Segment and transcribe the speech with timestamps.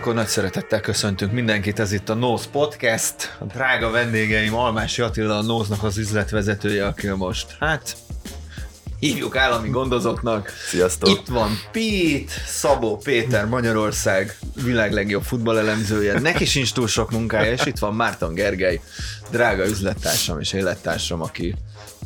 [0.00, 3.36] akkor nagy szeretettel köszöntünk mindenkit, ez itt a Nose Podcast.
[3.38, 7.96] A drága vendégeim Almási Attila, a Nose-nak az üzletvezetője, aki most, hát,
[8.98, 10.52] hívjuk állami gondozottnak.
[10.68, 11.08] Sziasztok!
[11.08, 16.20] Itt van Pete, Szabó Péter, Magyarország világ legjobb futballelemzője.
[16.20, 18.80] Neki sincs túl sok munkája, és itt van Márton Gergely,
[19.30, 21.54] drága üzlettársam és élettársam, aki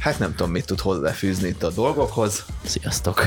[0.04, 2.44] hát nem tudom, mit tud hozzáfűzni itt a dolgokhoz.
[2.64, 3.24] Sziasztok!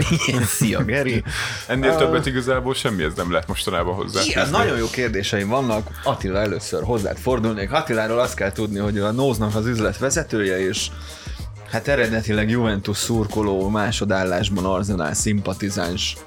[0.57, 1.23] Szia, Geri!
[1.67, 4.21] Ennél uh, többet igazából semmihez nem lehet mostanában hozzá.
[4.23, 5.99] Igen, nagyon jó kérdéseim vannak.
[6.03, 7.71] Attila először hozzád fordulnék.
[7.71, 10.87] Attiláról azt kell tudni, hogy a Nóznak az üzletvezetője, és
[11.71, 16.17] hát eredetileg Juventus szurkoló, másodállásban Arsenal szimpatizáns,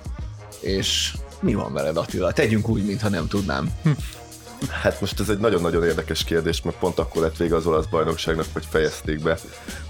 [0.60, 2.32] és mi van veled Attila?
[2.32, 3.70] Tegyünk úgy, mintha nem tudnám.
[4.68, 8.46] Hát most ez egy nagyon-nagyon érdekes kérdés, mert pont akkor lett vége az olasz bajnokságnak,
[8.52, 9.38] hogy fejezték be,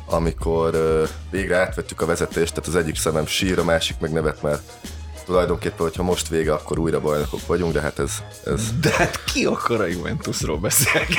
[0.07, 0.99] amikor
[1.31, 4.73] végre átvettük a vezetést, tehát az egyik szemem sír, a másik meg nevet, mert
[5.25, 8.11] tulajdonképpen, hogyha most vége, akkor újra bajnokok vagyunk, de hát ez...
[8.47, 8.61] ez...
[8.81, 11.17] De hát ki akar a Juventusról beszélgetni?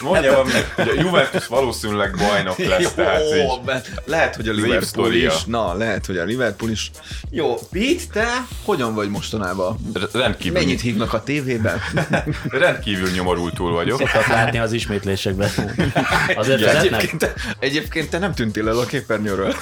[0.08, 4.00] Mondja van meg, hogy a Juventus valószínűleg bajnok lesz, Jó, tehát így.
[4.04, 5.44] lehet, hogy a Liverpool is.
[5.44, 6.90] Na, lehet, hogy a Liverpool is.
[7.30, 9.78] Jó, Pete, te hogyan vagy mostanában?
[10.12, 11.80] Rendkívül, Mennyit hívnak a tévében?
[12.50, 13.98] rendkívül nyomorultul vagyok.
[13.98, 15.50] Szoktak látni az ismétlésekben.
[16.34, 17.02] Azért vezetnek?
[17.02, 19.54] Egyébként te, egyébként te nem tűntél el a képernyőről.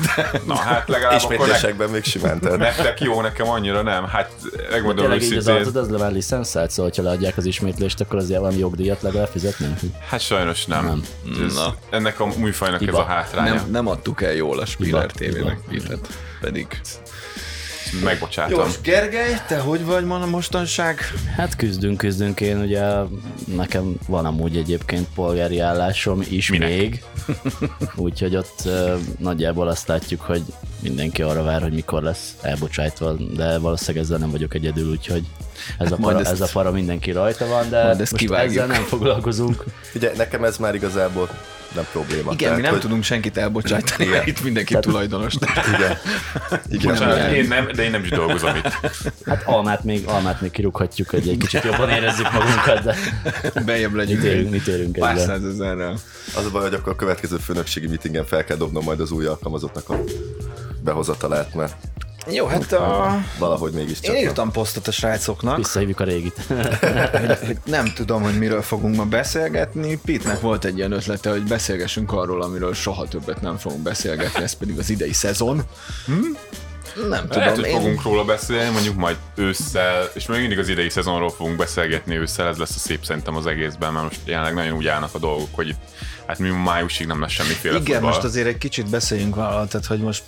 [0.47, 4.05] Na hát legalább Ismétlésekben még simán, tehát nektek jó, nekem annyira nem.
[4.05, 4.31] Hát
[4.71, 8.41] megmondom Tényleg így az arcod, az level licenszált, szóval ha leadják az ismétlést, akkor azért
[8.41, 9.79] valami jogdíjat legalább fizetnénk.
[10.09, 10.85] hát sajnos nem.
[10.85, 11.03] Nem.
[11.47, 11.75] Ez, Na.
[11.91, 12.93] ennek a műfajnak Hiba.
[12.93, 13.55] ez a hátránya.
[13.55, 16.09] Nem, nem adtuk el jól a Spiller Pete-et.
[16.41, 16.81] Pedig.
[17.93, 18.69] Jó, Megbocsátom.
[18.69, 21.01] és Gergely, te hogy vagy ma a mostanság?
[21.37, 22.85] Hát küzdünk, küzdünk én, ugye
[23.57, 26.69] nekem van amúgy egyébként polgári állásom is Minek?
[26.69, 27.03] még,
[27.97, 30.43] úgyhogy ott uh, nagyjából azt látjuk, hogy
[30.83, 35.23] mindenki arra vár, hogy mikor lesz elbocsájtva, de valószínűleg ezzel nem vagyok egyedül, úgyhogy
[35.79, 38.53] ez, a, para, ezt- ez a para mindenki rajta van, de ezt most kivágjuk.
[38.55, 39.65] ezzel nem foglalkozunk.
[39.95, 41.29] ugye nekem ez már igazából
[41.77, 42.33] nem probléma.
[42.33, 45.35] Igen, mi nem hogy, tudunk senkit elbocsátani, mert itt mindenki tulajdonos.
[45.75, 45.99] Igen,
[46.69, 47.35] igen, Bocsánat, igen.
[47.35, 48.93] én nem, de én nem is dolgozom itt.
[49.27, 52.95] Hát almát még, almát még kirúghatjuk, hogy egy kicsit jobban érezzük magunkat, de
[53.65, 54.23] Bejebb mit legyünk.
[54.23, 55.99] érünk, mit érünk Pár százezerrel.
[56.37, 59.27] Az a baj, hogy akkor a következő főnökségi meetingen fel kell dobnom majd az új
[59.27, 60.01] alkalmazottnak a
[60.85, 61.75] behozatalát, mert
[62.31, 63.19] Jó, hát a...
[63.39, 64.15] valahogy mégiscsak.
[64.15, 66.41] Én írtam posztot a srácoknak, Visszahívjuk a régit.
[67.65, 70.01] nem tudom, hogy miről fogunk ma beszélgetni.
[70.05, 74.53] Pitnek volt egy ilyen ötlete, hogy beszélgessünk arról, amiről soha többet nem fogunk beszélgetni, ez
[74.53, 75.63] pedig az idei szezon.
[77.09, 77.73] Nem tudom, Lehet, hogy én...
[77.77, 82.47] fogunk róla beszélni, mondjuk majd ősszel, és még mindig az idei szezonról fogunk beszélgetni ősszel,
[82.49, 85.49] ez lesz a szép szerintem az egészben, mert most jelenleg nagyon úgy állnak a dolgok,
[85.53, 85.81] hogy itt,
[86.27, 88.11] hát mi májusig nem lesz semmiféle Igen, futball.
[88.11, 90.23] most azért egy kicsit beszéljünk valahol, tehát hogy most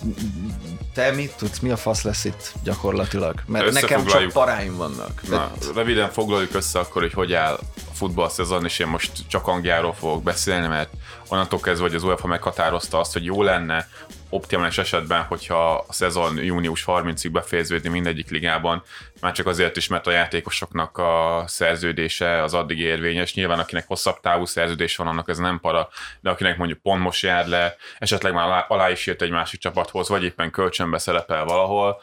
[0.93, 3.33] te mit tudsz, mi a fasz lesz itt gyakorlatilag?
[3.45, 5.21] Mert nekem csak paráim vannak.
[5.29, 9.47] Na, Tehát- röviden foglaljuk össze akkor, hogy hogy áll a futballszezon, és én most csak
[9.47, 10.89] Angliáról fogok beszélni, mert
[11.27, 13.87] onnantól kezdve, hogy az UEFA meghatározta azt, hogy jó lenne
[14.29, 18.83] optimális esetben, hogyha a szezon június 30-ig befejeződni mindegyik ligában,
[19.21, 23.33] már csak azért is, mert a játékosoknak a szerződése az addig érvényes.
[23.33, 27.23] Nyilván akinek hosszabb távú szerződés van, annak ez nem para, de akinek mondjuk pont most
[27.23, 32.01] jár le, esetleg már alá, is írt egy másik csapathoz, vagy éppen kölcsönbe szerepel valahol,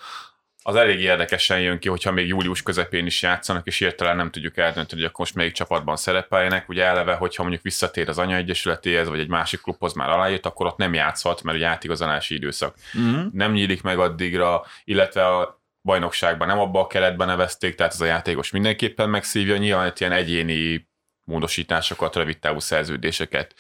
[0.69, 4.57] az elég érdekesen jön ki, hogyha még július közepén is játszanak, és hirtelen nem tudjuk
[4.57, 6.69] eldönteni, hogy akkor most melyik csapatban szerepeljenek.
[6.69, 10.77] Ugye eleve, hogyha mondjuk visszatér az anyaegyesületéhez, vagy egy másik klubhoz már aláírt, akkor ott
[10.77, 13.27] nem játszhat, mert ugye átigazolási időszak Mhm.
[13.33, 18.05] nem nyílik meg addigra, illetve a bajnokságban nem abba a keretben nevezték, tehát ez a
[18.05, 19.57] játékos mindenképpen megszívja.
[19.57, 20.89] Nyilván itt ilyen egyéni
[21.25, 23.55] módosításokat, rövid távú szerződéseket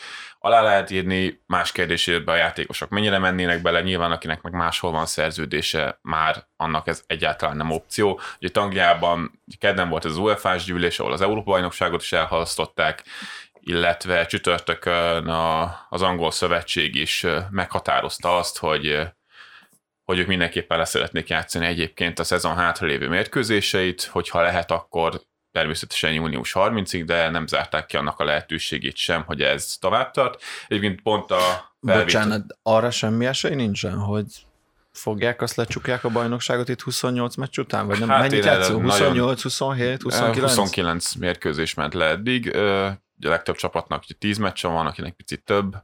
[0.46, 5.06] alá lehet írni, más kérdésében a játékosok mennyire mennének bele, nyilván akinek meg máshol van
[5.06, 8.20] szerződése, már annak ez egyáltalán nem opció.
[8.40, 13.04] Ugye Angliában kedden volt az UEFA-s gyűlés, ahol az Európa-bajnokságot is elhalasztották,
[13.60, 19.14] illetve csütörtökön a, az angol szövetség is meghatározta azt, hogy
[20.04, 25.20] hogy ők mindenképpen leszeretnék játszani egyébként a szezon hátralévő mérkőzéseit, hogyha lehet, akkor
[25.56, 30.42] természetesen június 30-ig, de nem zárták ki annak a lehetőségét sem, hogy ez tovább tart.
[30.68, 31.36] Egyébként pont a
[31.82, 34.24] felvétel- Bocsánat, arra semmi esély nincsen, hogy
[34.92, 37.86] fogják, azt lecsukják a bajnokságot itt 28 meccs után?
[37.86, 38.08] Vagy nem?
[38.08, 40.42] Hát Mennyit nagyon- 28, 27, 29?
[40.54, 42.54] 29 mérkőzés ment le eddig.
[42.54, 42.88] Ö,
[43.18, 45.76] Ugye a legtöbb csapatnak ugye 10 meccsen van, akinek picit több,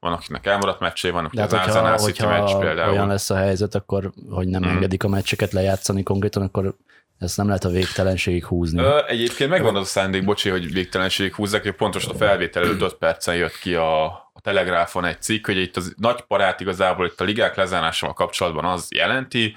[0.00, 2.90] van, akinek elmaradt meccsé, van, akinek hát, az hogyha, Arsenal City meccs például.
[2.92, 4.70] olyan lesz a helyzet, akkor, hogy nem Mhm.
[4.70, 6.76] engedik a meccseket lejátszani konkrétan, akkor
[7.20, 8.80] ezt nem lehet a végtelenségig húzni.
[8.80, 12.80] Ö, egyébként megvan az a szándék, bocsi, hogy végtelenség húzzák, hogy pontosan a felvétel előtt
[12.80, 17.06] 5 percen jött ki a, a Telegráfon egy cikk, hogy itt az nagy parát igazából
[17.06, 19.54] itt a ligák lezárásával kapcsolatban az jelenti,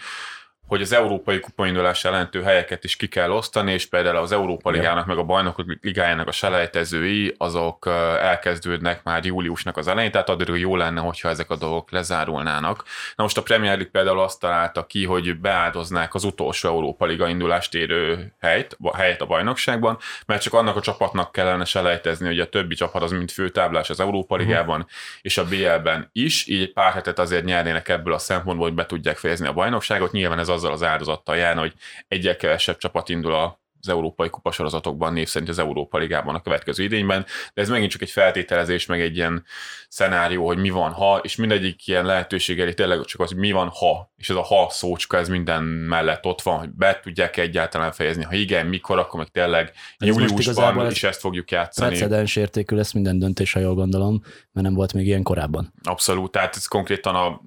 [0.68, 5.06] hogy az európai kupaindulás jelentő helyeket is ki kell osztani, és például az Európa Ligának,
[5.06, 7.88] meg a Bajnokok Ligájának a selejtezői, azok
[8.22, 12.84] elkezdődnek már júliusnak az elején, tehát addig jó lenne, hogyha ezek a dolgok lezárulnának.
[13.16, 17.28] Na most a Premier League például azt találta ki, hogy beáldoznák az utolsó Európa Liga
[17.28, 22.50] indulást érő helyt, helyet a bajnokságban, mert csak annak a csapatnak kellene selejtezni, hogy a
[22.50, 24.44] többi csapat az mind főtáblás az Európa mhm.
[24.44, 24.92] Ligában uh-huh.
[25.22, 29.18] és a BL-ben is, így pár hetet azért nyernének ebből a szempontból, hogy be tudják
[29.18, 30.12] fejezni a bajnokságot.
[30.12, 31.74] Nyilván ez azzal az áldozattal járna, hogy
[32.08, 36.84] egyel kevesebb csapat indul a az európai kupasorozatokban, név szerint az Európa Ligában a következő
[36.84, 39.46] idényben, de ez megint csak egy feltételezés, meg egy ilyen
[39.88, 43.52] szenárió, hogy mi van, ha, és mindegyik ilyen lehetőség elé tényleg csak az, hogy mi
[43.52, 47.38] van, ha, és ez a ha szócska, ez minden mellett ott van, hogy be tudják
[47.38, 51.90] egyáltalán fejezni, ha igen, mikor, akkor meg tényleg júliusban is ezt fogjuk játszani.
[51.90, 54.22] Precedens értékű lesz minden döntés, ha jól gondolom,
[54.52, 55.74] mert nem volt még ilyen korábban.
[55.84, 57.42] Abszolút, tehát ez konkrétan a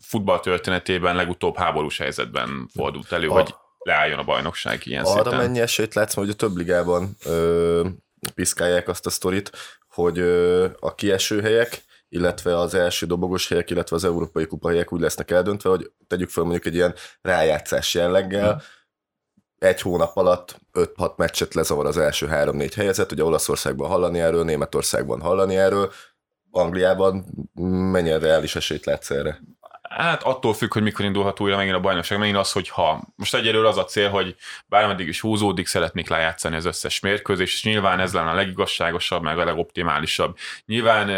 [0.00, 5.36] futball történetében legutóbb háborús helyzetben fordult elő, a, hogy leálljon a bajnokság ilyen Arra szinten.
[5.36, 7.86] mennyi esélyt látsz, hogy a több ligában ö,
[8.34, 9.50] piszkálják azt a sztorit,
[9.88, 14.92] hogy ö, a kieső helyek, illetve az első dobogos helyek, illetve az európai kupa helyek
[14.92, 18.60] úgy lesznek eldöntve, hogy tegyük fel mondjuk egy ilyen rájátszás jelleggel, hmm.
[19.58, 25.20] egy hónap alatt 5-6 meccset lezavar az első 3-4 helyezet, ugye Olaszországban hallani erről, Németországban
[25.20, 25.92] hallani erről,
[26.50, 27.24] Angliában
[27.92, 29.40] mennyire reális esélyt látsz erre?
[29.88, 32.18] Hát attól függ, hogy mikor indulhat újra megint a bajnokság.
[32.18, 34.36] Megint az, hogy ha most egyelőre az a cél, hogy
[34.66, 39.38] bármeddig is húzódik, szeretnék lejátszani az összes mérkőzés, és nyilván ez lenne a legigazságosabb, meg
[39.38, 40.36] a legoptimálisabb.
[40.66, 41.08] Nyilván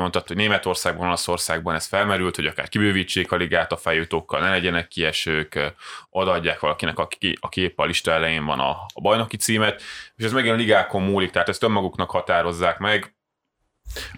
[0.00, 4.88] mondtad, hogy Németországban, Olaszországban ez felmerült, hogy akár kibővítsék a ligát a feljutókkal, ne legyenek
[4.88, 5.74] kiesők,
[6.10, 9.82] odaadják valakinek, aki, a kép a lista elején van a, a bajnoki címet,
[10.16, 13.14] és ez megint a ligákon múlik, tehát ezt önmaguknak határozzák meg,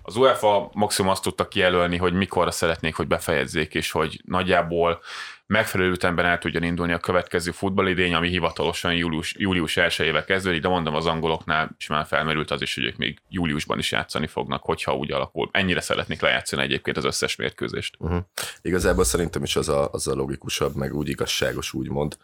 [0.03, 5.03] az UEFA maximum azt tudta kijelölni, hogy mikorra szeretnék, hogy befejezzék, és hogy nagyjából
[5.47, 10.61] megfelelő ütemben el tudjon indulni a következő futballidény, ami hivatalosan július, július 1 éve kezdődik,
[10.61, 14.27] de mondom az angoloknál is már felmerült az is, hogy ők még júliusban is játszani
[14.27, 15.49] fognak, hogyha úgy alakul.
[15.53, 17.97] Ennyire szeretnék lejátszani egyébként az összes mérkőzést.
[17.99, 18.23] Uh-huh.
[18.63, 22.17] Igazából szerintem is az a, az a logikusabb, meg úgy igazságos, úgymond.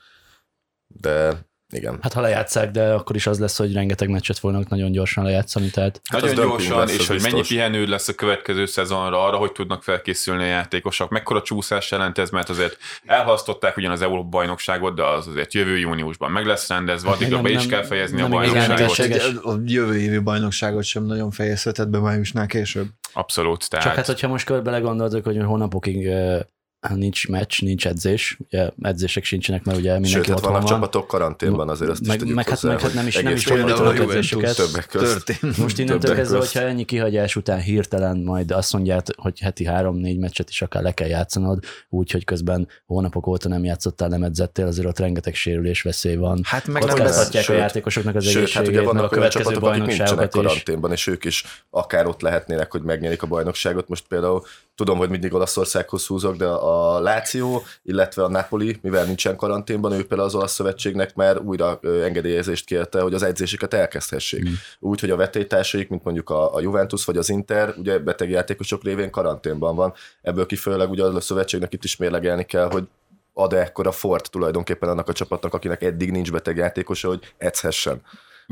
[0.87, 1.99] De igen.
[2.03, 5.71] Hát ha lejátszák, de akkor is az lesz, hogy rengeteg meccset fognak nagyon gyorsan lejátszani.
[5.71, 6.01] Tehát...
[6.11, 7.33] Hát nagyon gyorsan, lesz, és hogy biztos.
[7.33, 11.11] mennyi pihenő lesz a következő szezonra, arra, hogy tudnak felkészülni a játékosok.
[11.11, 12.77] Mekkora csúszás jelent ez, mert azért
[13.07, 17.51] elhasztották ugyan az Európa bajnokságot, de az azért jövő júniusban meg lesz rendezve, addigra be
[17.51, 18.99] is kell fejezni nem, a bajnokságot.
[18.99, 22.87] Igen, a jövő évi bajnokságot sem nagyon fejezhetett be májusnál később.
[23.13, 23.71] Abszolút.
[23.71, 23.87] Tehát...
[23.87, 26.09] Csak hát, hogyha most körbe belegondoltok, hogy hónapokig
[26.89, 30.73] nincs meccs, nincs edzés, ugye edzések sincsenek, mert ugye mindenki Sőt, otthon vannak van.
[30.73, 33.99] csapatok karanténban, azért azt meg, is meg, hát, meg hát nem is, nem is fordítanak
[33.99, 34.87] edzéseket.
[34.87, 35.41] Közt.
[35.57, 40.49] Most innentől kezdve, hogyha ennyi kihagyás után hirtelen majd azt mondják, hogy heti három-négy meccset
[40.49, 44.99] is akár le kell játszanod, úgyhogy közben hónapok óta nem játszottál, nem edzettél, azért ott
[44.99, 46.41] rengeteg sérülés veszély van.
[46.45, 49.97] Hát meg nem lesz, a játékosoknak az egészségét, hát ugye vannak a következő csapatok, akik
[49.97, 53.89] nincsenek karanténban, és ők is akár ott lehetnének, hogy megnyerik a bajnokságot.
[53.89, 54.45] Most például
[54.81, 60.07] tudom, hogy mindig Olaszországhoz húzok, de a Láció, illetve a Napoli, mivel nincsen karanténban, ők
[60.07, 64.49] például az olasz szövetségnek már újra engedélyezést kérte, hogy az edzéseket elkezdhessék.
[64.49, 64.53] Mm.
[64.79, 68.85] Úgy, hogy a vetélytársaik, mint mondjuk a, a Juventus vagy az Inter, ugye beteg játékosok
[68.85, 69.93] révén karanténban van.
[70.23, 72.85] Ebből kifolyólag ugye a szövetségnek itt is mérlegelni kell, hogy
[73.33, 78.03] ad-e ekkora fort tulajdonképpen annak a csapatnak, akinek eddig nincs beteg játékosa, hogy edzhessen.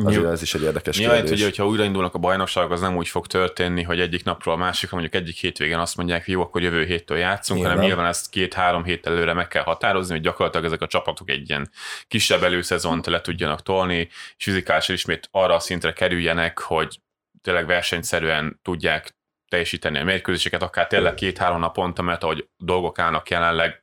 [0.04, 1.38] Azért ez is egy érdekes Nyilván, kérdés.
[1.38, 4.98] hogy, hogyha újraindulnak a bajnokságok, az nem úgy fog történni, hogy egyik napról a másikra,
[4.98, 7.76] mondjuk egyik hétvégén azt mondják, hogy jó, akkor jövő héttől játszunk, nyilván.
[7.76, 11.48] hanem nyilván ezt két-három hét előre meg kell határozni, hogy gyakorlatilag ezek a csapatok egy
[11.48, 11.70] ilyen
[12.08, 17.00] kisebb előszezont le tudjanak tolni, és fizikálisan ismét arra a szintre kerüljenek, hogy
[17.42, 19.16] tényleg versenyszerűen tudják
[19.48, 23.82] teljesíteni a mérkőzéseket, akár tényleg két-három naponta, mert ahogy dolgok állnak jelenleg,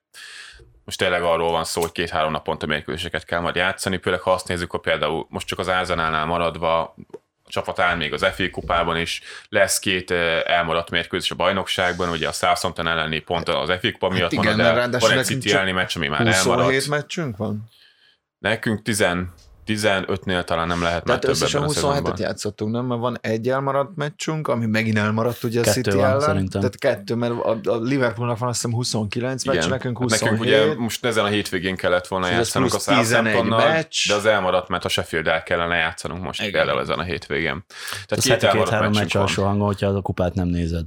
[0.86, 4.48] most tényleg arról van szó, hogy két-három naponta mérkőzéseket kell majd játszani, főleg ha azt
[4.48, 6.96] nézzük, hogy például most csak az Ázanálnál maradva
[7.46, 10.12] a csapat áll még az FA kupában is, lesz két
[10.46, 14.58] elmaradt mérkőzés a bajnokságban, ugye a Southampton elleni pont az FA kupa miatt hát igen,
[14.76, 16.88] van, de van egy City elleni meccs, ami már elmaradt.
[16.88, 17.64] meccsünk van?
[18.38, 19.06] Nekünk 10,
[19.66, 22.86] 15-nél talán nem lehet Tehát összesen 27-et játszottunk, nem?
[22.86, 26.20] Mert van egy elmaradt meccsünk, ami megint elmaradt ugye kettő a City van, ellen.
[26.20, 26.62] Szerintem.
[26.62, 30.30] Tehát kettő, mert a, a Liverpoolnak van azt hiszem 29 meccs, nekünk 27.
[30.30, 34.70] Nekünk ugye most ezen a hétvégén kellett volna szóval játszanunk a Southamptonnal, de az elmaradt,
[34.70, 36.52] mert a Sheffield el kellene játszanunk most Igen.
[36.52, 37.66] például ezen a hétvégén.
[38.06, 40.86] Tehát két, két három meccs alsó hangon, hogyha a kupát nem nézed.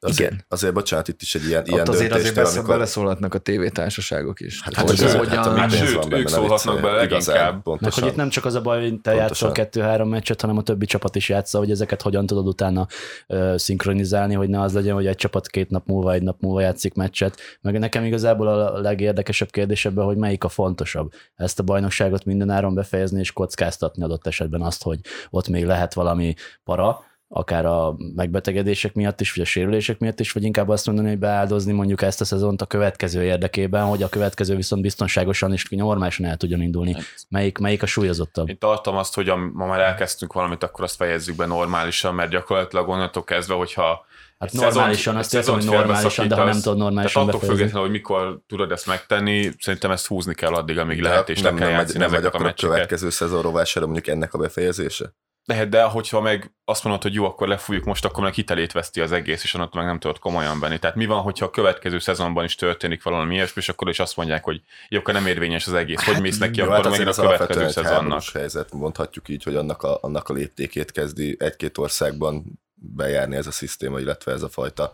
[0.00, 0.44] Azért, Igen.
[0.48, 2.74] Azért, bocsánat, itt is egy ilyen, Ott ilyen azért azért beszél, amikor...
[2.74, 4.62] beleszólhatnak a tévétársaságok is.
[4.62, 7.66] Hát, hát, hogy ez, hogyan, hát, hát sőt, ők szólhatnak bele leginkább.
[7.80, 10.62] Meg, hogy itt nem csak az a baj, hogy te játszol kettő-három meccset, hanem a
[10.62, 12.86] többi csapat is játsza, hogy ezeket hogyan tudod utána
[13.28, 16.60] uh, szinkronizálni, hogy ne az legyen, hogy egy csapat két nap múlva, egy nap múlva
[16.60, 17.40] játszik meccset.
[17.60, 21.12] Meg nekem igazából a legérdekesebb kérdés ebben, hogy melyik a fontosabb.
[21.34, 26.34] Ezt a bajnokságot mindenáron befejezni és kockáztatni adott esetben azt, hogy ott még lehet valami
[26.64, 31.08] para, akár a megbetegedések miatt is, vagy a sérülések miatt is, vagy inkább azt mondani,
[31.08, 35.68] hogy beáldozni mondjuk ezt a szezont a következő érdekében, hogy a következő viszont biztonságosan és
[35.68, 36.92] normálisan el tudjon indulni.
[36.92, 38.48] Hát, melyik, melyik a súlyozottabb?
[38.48, 42.88] Én tartom azt, hogy ma már elkezdtünk valamit, akkor azt fejezzük be normálisan, mert gyakorlatilag
[42.88, 44.06] onnantól kezdve, hogyha
[44.38, 47.90] Hát normálisan, azt értem, hogy normálisan, de ha nem tudod normálisan Tehát attól függetlenül, hogy
[47.90, 51.68] mikor tudod ezt megtenni, szerintem ezt húzni kell addig, amíg de lehet, és nem, nem
[51.68, 52.70] játszani nem, nem ezeket a meccseket.
[52.70, 55.14] következő szezon rovására mondjuk ennek a befejezése?
[55.48, 59.00] Lehet, de hogyha meg azt mondod, hogy jó, akkor lefújjuk most, akkor meg hitelét veszti
[59.00, 60.78] az egész, és onnantól meg nem tudod komolyan venni.
[60.78, 64.16] Tehát mi van, hogyha a következő szezonban is történik valami ilyesmi, és akkor is azt
[64.16, 67.08] mondják, hogy jó, akkor nem érvényes az egész, hogy hát, mész neki, akkor hát megint
[67.08, 68.22] a következő szezonnak.
[68.32, 73.52] helyzet, mondhatjuk így, hogy annak a, annak a léptékét kezdi egy-két országban bejárni ez a
[73.52, 74.92] szisztéma, illetve ez a fajta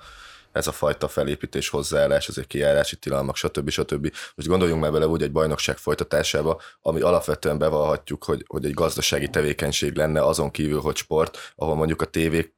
[0.54, 3.70] ez a fajta felépítés, hozzáállás, ezek kijárási tilalmak, stb.
[3.70, 4.14] stb.
[4.34, 9.28] Most gondoljunk már bele úgy egy bajnokság folytatásába, ami alapvetően bevallhatjuk, hogy, hogy egy gazdasági
[9.28, 12.54] tevékenység lenne azon kívül, hogy sport, ahol mondjuk a tévék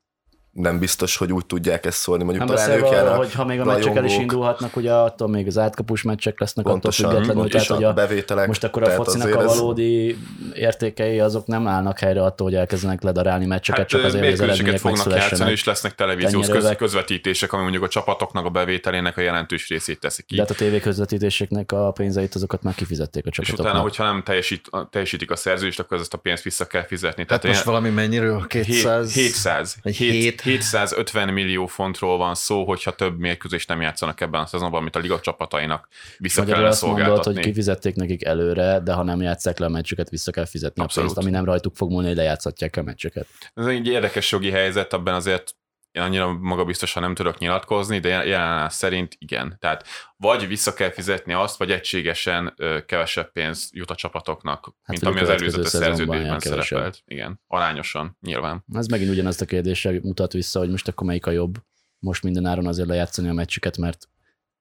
[0.57, 3.61] nem biztos, hogy úgy tudják ezt szólni, mondjuk nem talán ők arra, hogy ha még
[3.61, 7.51] a meccsek el is indulhatnak, ugye attól még az átkapus meccsek lesznek pontosan, attól függetlenül,
[7.51, 10.17] tehát hogy a bevételek, most akkor a focinak a valódi ez...
[10.55, 14.41] értékei azok nem állnak helyre attól, hogy elkezdenek ledarálni meccseket, hát, csak azért, hogy az
[14.41, 19.21] eredmények fognak játszani, és lesznek televíziós köz, közvetítések, ami mondjuk a csapatoknak a bevételének a
[19.21, 20.35] jelentős részét teszik ki.
[20.35, 23.67] De hát a tévé közvetítéseknek a pénzeit azokat már kifizették a csapatoknak.
[23.67, 27.25] És utána, hogyha nem teljesít, teljesítik a szerződést, akkor ezt a pénzt vissza kell fizetni.
[27.25, 28.47] Tehát hát most valami mennyiről?
[28.47, 29.13] 200?
[29.13, 29.77] 700.
[29.83, 30.46] 700.
[30.47, 34.99] 750 millió fontról van szó, hogyha több mérkőzést nem játszanak ebben a szezonban, amit a
[34.99, 35.89] liga csapatainak
[36.19, 39.69] vissza Magyarul kellene azt mondod, hogy kifizették nekik előre, de ha nem játszák le a
[39.69, 41.11] meccseket, vissza kell fizetni Abszolút.
[41.11, 43.27] a pénzt, ami nem rajtuk fog múlni, de játszhatják a meccseket.
[43.55, 45.55] Ez egy érdekes jogi helyzet, abban azért
[45.97, 49.57] én annyira magabiztosan nem tudok nyilatkozni, de jelen szerint igen.
[49.59, 49.87] Tehát
[50.17, 52.55] vagy vissza kell fizetni azt, vagy egységesen
[52.87, 57.03] kevesebb pénz jut a csapatoknak, hát, mint ami az előzetes szerződésben szerepelt.
[57.07, 58.65] Igen, arányosan, nyilván.
[58.73, 61.55] Ez megint ugyanazt a kérdésre mutat vissza, hogy most akkor melyik a jobb.
[61.99, 64.09] Most minden áron azért lejátszani a meccsüket, mert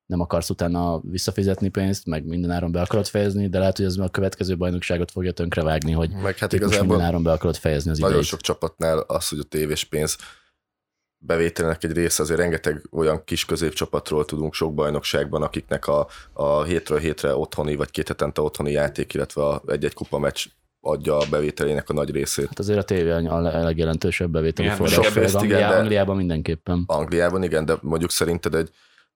[0.05, 3.97] nem akarsz utána visszafizetni pénzt, meg minden áron be akarod fejezni, de lehet, hogy ez
[3.97, 7.97] a következő bajnokságot fogja tönkrevágni, hogy meg hát igazából minden áron be akarod fejezni az
[7.97, 8.29] Nagyon idejét.
[8.29, 10.17] sok csapatnál az, hogy a tévés pénz
[11.25, 16.99] bevételnek egy része, azért rengeteg olyan kis középcsapatról tudunk sok bajnokságban, akiknek a, a hétről
[16.99, 20.45] hétre otthoni, vagy két hetente otthoni játék, illetve a egy-egy kupa meccs
[20.81, 22.47] adja a bevételének a nagy részét.
[22.47, 25.33] Hát azért a tévé a legjelentősebb bevételi forrás.
[25.33, 26.83] Angliában, Angliában mindenképpen.
[26.85, 28.69] Angliában igen, de mondjuk szerinted egy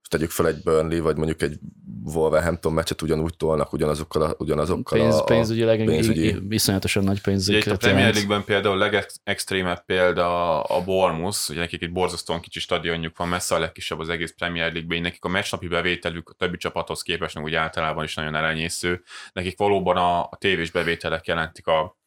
[0.07, 1.59] tegyük fel egy Burnley, vagy mondjuk egy
[2.03, 6.37] Wolverhampton meccset ugyanúgy tolnak ugyanazokkal a, ugyanazokkal Pénz, a, pénzügyileg pénzügyi...
[6.49, 7.55] iszonyatosan nagy pénzük.
[7.55, 13.17] Ugye a Premier League-ben például legextrémebb példa a Bournemouth, ugye nekik egy borzasztóan kicsi stadionjuk
[13.17, 17.01] van, messze a legkisebb az egész Premier League-ben, nekik a meccsnapi bevételük a többi csapathoz
[17.01, 19.03] képest, úgy általában is nagyon elenyésző.
[19.33, 21.97] Nekik valóban a, a tévés bevételek jelentik a,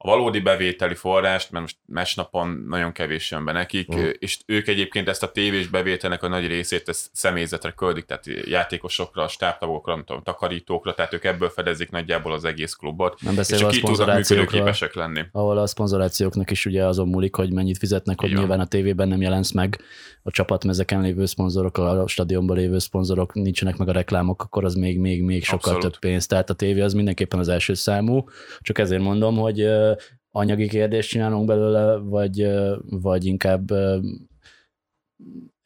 [0.00, 4.10] a valódi bevételi forrást, mert most mesnapon nagyon kevés jön be nekik, uh.
[4.18, 9.28] és ők egyébként ezt a tévés bevételnek a nagy részét ezt személyzetre köldik, tehát játékosokra,
[9.28, 13.68] stábtagokra, nem tudom, takarítókra, tehát ők ebből fedezik nagyjából az egész klubot, nem és a
[13.68, 15.22] tudnak képesek lenni.
[15.32, 19.20] Ahol a szponzorációknak is ugye azon múlik, hogy mennyit fizetnek, hogy nyilván a tévében nem
[19.20, 19.80] jelensz meg,
[20.22, 24.98] a csapatmezeken lévő szponzorok, a stadionban lévő szponzorok, nincsenek meg a reklámok, akkor az még,
[24.98, 25.82] még, még sokkal Abszolút.
[25.82, 26.26] több pénz.
[26.26, 28.24] Tehát a tévé az mindenképpen az első számú,
[28.60, 29.68] csak ezért mondom, hogy
[30.30, 32.48] anyagi kérdést csinálunk belőle, vagy,
[32.80, 33.70] vagy inkább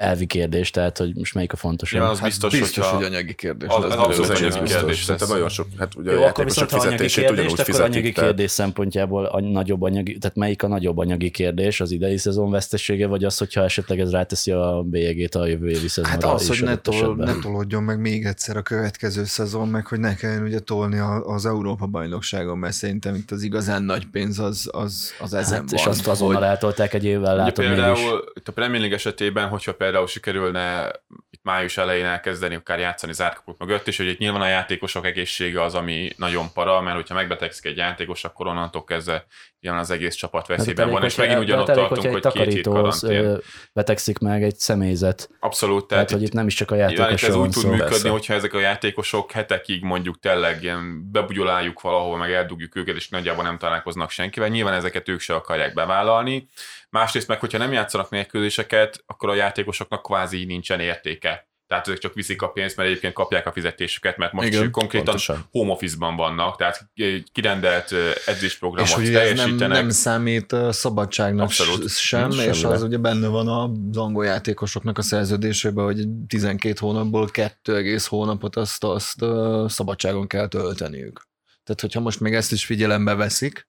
[0.02, 2.00] elvi kérdés, tehát hogy most melyik a fontosabb.
[2.00, 3.68] Ja, az hát biztos, biztos hogy, hogy anyagi kérdés.
[3.68, 5.02] Az, az, az abszolút anyagi kérdés.
[5.02, 8.30] Szerintem nagyon sok, hát ugye Jó, a akkor viszont ha anyagi kérdés, akkor anyagi tehát...
[8.30, 13.06] kérdés szempontjából a nagyobb anyagi, tehát melyik a nagyobb anyagi kérdés, az idei szezon vesztesége,
[13.06, 16.10] vagy az, hogyha esetleg ez ráteszi a bélyegét a jövő évi szezonra?
[16.10, 19.98] Hát az, hogy ne, tol, ne tolódjon meg még egyszer a következő szezon, meg hogy
[19.98, 24.68] ne kelljen ugye tolni az Európa bajnokságon, mert szerintem itt az igazán nagy pénz az,
[24.72, 25.78] az, az ezen hát, van.
[25.78, 30.12] És azt azonnal eltolták egy évvel, látom Például itt a Premier League esetében, hogyha például
[30.12, 30.90] sikerülne
[31.30, 35.62] itt május elején elkezdeni akár játszani zárkapuk mögött, és hogy itt nyilván a játékosok egészsége
[35.62, 39.26] az, ami nagyon para, mert hogyha megbetegszik egy játékos, akkor onnantól kezdve
[39.62, 42.52] ilyen az egész csapat hát veszélyben hát van, és megint ugyanott hát tartunk, hogy két
[42.52, 43.38] hét karantén.
[43.72, 45.30] betegszik meg egy személyzet.
[45.40, 45.86] Abszolút.
[45.86, 48.08] Tehát, tehát hogy itt nem is csak a játékosok Ez úgy tud működni, persze.
[48.08, 53.44] hogyha ezek a játékosok hetekig mondjuk tényleg ilyen bebugyoláljuk valahol, meg eldugjuk őket, és nagyjából
[53.44, 54.48] nem találkoznak senkivel.
[54.48, 56.48] Nyilván ezeket ők se akarják bevállalni.
[56.90, 62.14] Másrészt meg, hogyha nem játszanak mérkőzéseket, akkor a játékosoknak kvázi nincsen értéke tehát ők csak
[62.14, 65.44] viszik a pénzt, mert egyébként kapják a fizetésüket, mert most Igen, konkrétan pontosan.
[65.50, 66.90] home office-ban vannak, tehát
[67.32, 67.94] kirendelt
[68.26, 69.58] edzésprogramot és ugye teljesítenek.
[69.58, 71.88] Nem, nem számít szabadságnak Abszolút.
[71.88, 72.68] sem, Nincs és semmire.
[72.78, 78.84] az ugye benne van a angol játékosoknak a szerződésében, hogy 12 hónapból 2 hónapot azt,
[78.84, 79.24] azt
[79.66, 81.30] szabadságon kell tölteniük.
[81.64, 83.68] Tehát, hogyha most még ezt is figyelembe veszik,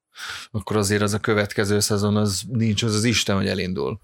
[0.52, 4.00] akkor azért az a következő szezon az nincs az az Isten, hogy elindul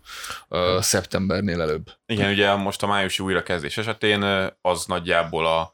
[0.50, 1.92] uh, szeptembernél előbb.
[2.06, 5.74] Igen, ugye most a májusi újrakezdés esetén az nagyjából a,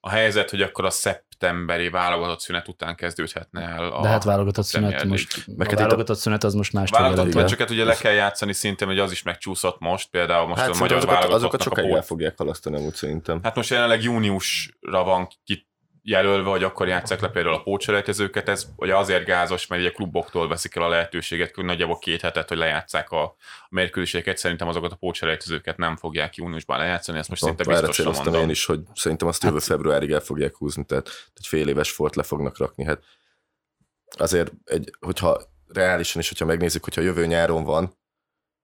[0.00, 4.64] a helyzet, hogy akkor a szeptemberi válogatott szünet után kezdődhetne el a De hát válogatott
[4.64, 8.88] szünet most, a válogatott szünet az most más Válogatott meccseket ugye le kell játszani szintén,
[8.88, 12.38] hogy az is megcsúszott most, például most hát a magyar azokat, azokat sokáig el fogják
[12.38, 13.40] halasztani, úgy szerintem.
[13.42, 15.68] Hát most jelenleg júniusra van kit
[16.02, 19.94] jelölve, hogy akkor játszák le például a pócselejtezőket, ez ugye azért gázos, mert ugye a
[19.94, 23.36] kluboktól veszik el a lehetőséget, hogy nagyjából két hetet, hogy lejátszák a, a
[23.68, 28.34] mérkőzéseket, szerintem azokat a pócselejtezőket nem fogják júniusban lejátszani, ezt most szinte biztosan mondom.
[28.34, 31.90] én is, hogy szerintem azt jövő hát, februárig el fogják húzni, tehát egy fél éves
[31.90, 32.84] fort le fognak rakni.
[32.84, 33.02] Hát
[34.18, 37.98] azért, egy, hogyha reálisan is, hogyha megnézzük, hogyha jövő nyáron van,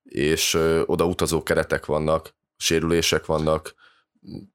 [0.02, 3.74] és ö, oda utazó keretek vannak, sérülések vannak,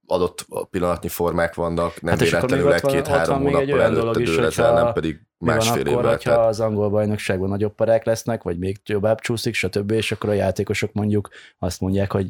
[0.05, 5.19] adott pillanatnyi formák vannak, nem hát véletlenül egy-két-három hónappal előtte dől ez el, nem pedig
[5.37, 6.09] másfél évvel.
[6.09, 10.33] Hogyha az angol bajnokságban nagyobb parák lesznek, vagy még jobbább csúszik, stb., és akkor a
[10.33, 12.27] játékosok mondjuk azt mondják, hogy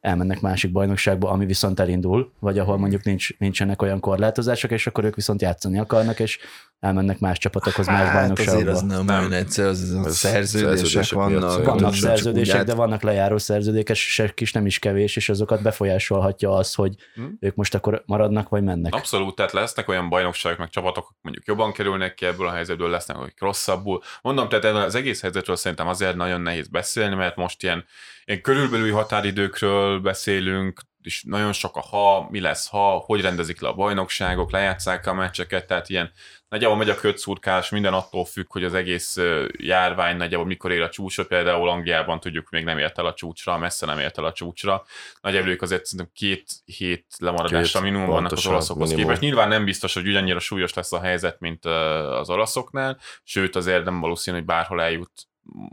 [0.00, 5.04] elmennek másik bajnokságba, ami viszont elindul, vagy ahol mondjuk nincs, nincsenek olyan korlátozások, és akkor
[5.04, 6.38] ők viszont játszani akarnak, és
[6.84, 8.52] elmennek más csapatokhoz, más hát bajnokságba.
[8.52, 9.18] azért az nem, nem.
[9.18, 11.64] olyan egyszer, az, az, az szerződések, szerződések vannak.
[11.64, 16.94] Vannak szerződések, de vannak lejáró szerződések is nem is kevés, és azokat befolyásolhatja az, hogy
[17.14, 17.36] hmm.
[17.40, 18.94] ők most akkor maradnak, vagy mennek.
[18.94, 23.16] Abszolút, tehát lesznek olyan bajnokságok, meg csapatok, mondjuk jobban kerülnek ki ebből a helyzetből, lesznek,
[23.16, 24.02] hogy rosszabbul.
[24.22, 27.84] Mondom, tehát az egész helyzetről szerintem azért nagyon nehéz beszélni, mert most ilyen,
[28.24, 33.68] ilyen körülbelüli határidőkről beszélünk, és nagyon sok a ha, mi lesz ha, hogy rendezik le
[33.68, 36.12] a bajnokságok, lejátszák a meccseket, tehát ilyen
[36.54, 39.16] nagyjából megy a kötszurkás, minden attól függ, hogy az egész
[39.58, 43.58] járvány nagyjából mikor ér a csúcsra, például Angliában tudjuk, még nem ért el a csúcsra,
[43.58, 44.84] messze nem ért el a csúcsra.
[45.20, 49.04] Nagyjából ők azért szerintem két hét lemaradásra minimum vannak az olaszokhoz minimum.
[49.04, 49.20] képest.
[49.20, 54.00] Nyilván nem biztos, hogy ugyannyira súlyos lesz a helyzet, mint az olaszoknál, sőt azért nem
[54.00, 55.12] valószínű, hogy bárhol eljut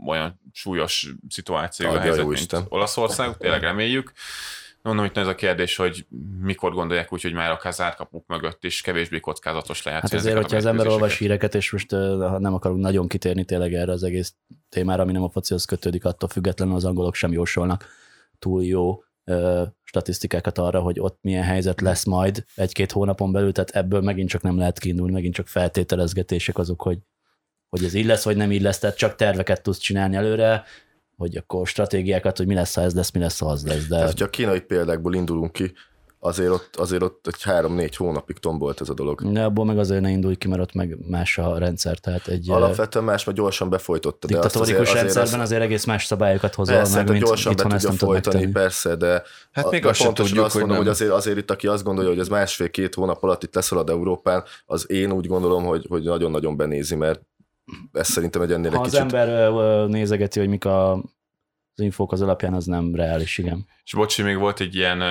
[0.06, 4.12] olyan súlyos szituáció a helyzet, mint Olaszország, tényleg reméljük.
[4.82, 6.06] Mondom, itt ez a kérdés, hogy
[6.40, 10.02] mikor gondolják úgy, hogy már akár zárkapuk mögött is kevésbé kockázatos lehet.
[10.02, 13.74] Hát azért, hogyha az ember olvas híreket, és most ha nem akarunk nagyon kitérni tényleg
[13.74, 14.34] erre az egész
[14.68, 17.86] témára, ami nem a focihoz kötődik, attól függetlenül az angolok sem jósolnak
[18.38, 23.70] túl jó ö, statisztikákat arra, hogy ott milyen helyzet lesz majd egy-két hónapon belül, tehát
[23.70, 26.98] ebből megint csak nem lehet kiindulni, megint csak feltételezgetések azok, hogy,
[27.68, 30.64] hogy ez így lesz, vagy nem így lesz, tehát csak terveket tudsz csinálni előre,
[31.22, 33.86] hogy akkor stratégiákat, hogy mi lesz, ha ez lesz, mi lesz, ha az lesz.
[33.86, 33.94] De...
[33.94, 35.72] Tehát, hogyha a kínai példákból indulunk ki,
[36.24, 39.32] azért ott, azért ott egy három-négy hónapig tombolt ez a dolog.
[39.32, 41.98] De abból meg azért ne indulj ki, mert ott meg más a rendszer.
[41.98, 44.26] Tehát egy, Alapvetően más, mert gyorsan befolytotta.
[44.26, 45.46] De Diktatórikus azért, rendszerben azért, az...
[45.46, 49.70] azért egész más szabályokat hozol persze, meg, mint gyorsan be tudja folytani, persze, de hát
[49.70, 52.18] még azt sem tudjuk, azt mondom, hogy, hogy azért, azért itt, aki azt gondolja, hogy
[52.18, 56.94] ez másfél-két hónap alatt itt leszalad Európán, az én úgy gondolom, hogy, hogy nagyon-nagyon benézi,
[56.94, 57.20] mert
[57.92, 59.12] ez szerintem egy ennél ha egy az kicsit...
[59.12, 59.50] ember
[59.88, 63.66] nézegeti, hogy mik a, az infók az alapján, az nem reális, igen.
[63.84, 65.02] És bocsi, még volt egy ilyen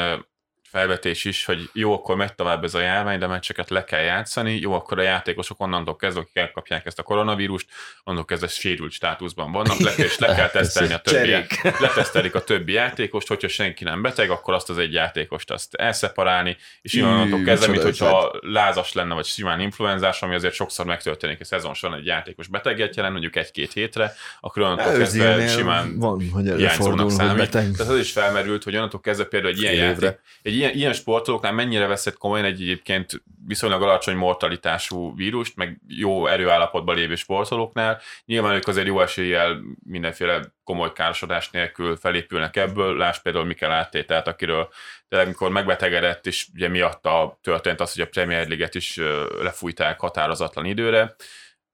[0.72, 4.60] felvetés is, hogy jó, akkor megy tovább ez a járvány, de meccseket le kell játszani,
[4.60, 7.68] jó, akkor a játékosok onnantól kezdve, akik elkapják ezt a koronavírust,
[8.04, 11.32] onnantól kezdve sérült státuszban vannak, le, és le kell tesztelni a többi,
[11.86, 16.58] letesztelik a többi játékost, hogyha senki nem beteg, akkor azt az egy játékost azt elszeparálni,
[16.82, 21.46] és onnantól kezdve, mint hogyha lázas lenne, vagy simán influenzás, ami azért sokszor megtörténik a
[21.46, 26.48] szezon során, egy játékos beteget jelent, mondjuk egy-két hétre, akkor onnantól kezdve simán van, hogy
[26.48, 27.72] előfordul, hogy beteg.
[27.72, 31.52] Tehát az is felmerült, hogy onnantól kezdve például egy ilyen játék, egy ilyen, ilyen sportolóknál
[31.52, 38.02] mennyire veszed komolyan egy egyébként viszonylag alacsony mortalitású vírust, meg jó erőállapotban lévő sportolóknál.
[38.26, 42.98] Nyilván ők azért jó eséllyel mindenféle komoly károsodás nélkül felépülnek ebből.
[42.98, 44.70] Láss például Mikel Áttételt, akiről
[45.08, 49.00] tényleg mikor megbetegedett, és ugye miatta történt az, hogy a Premier League-et is
[49.42, 51.16] lefújták határozatlan időre.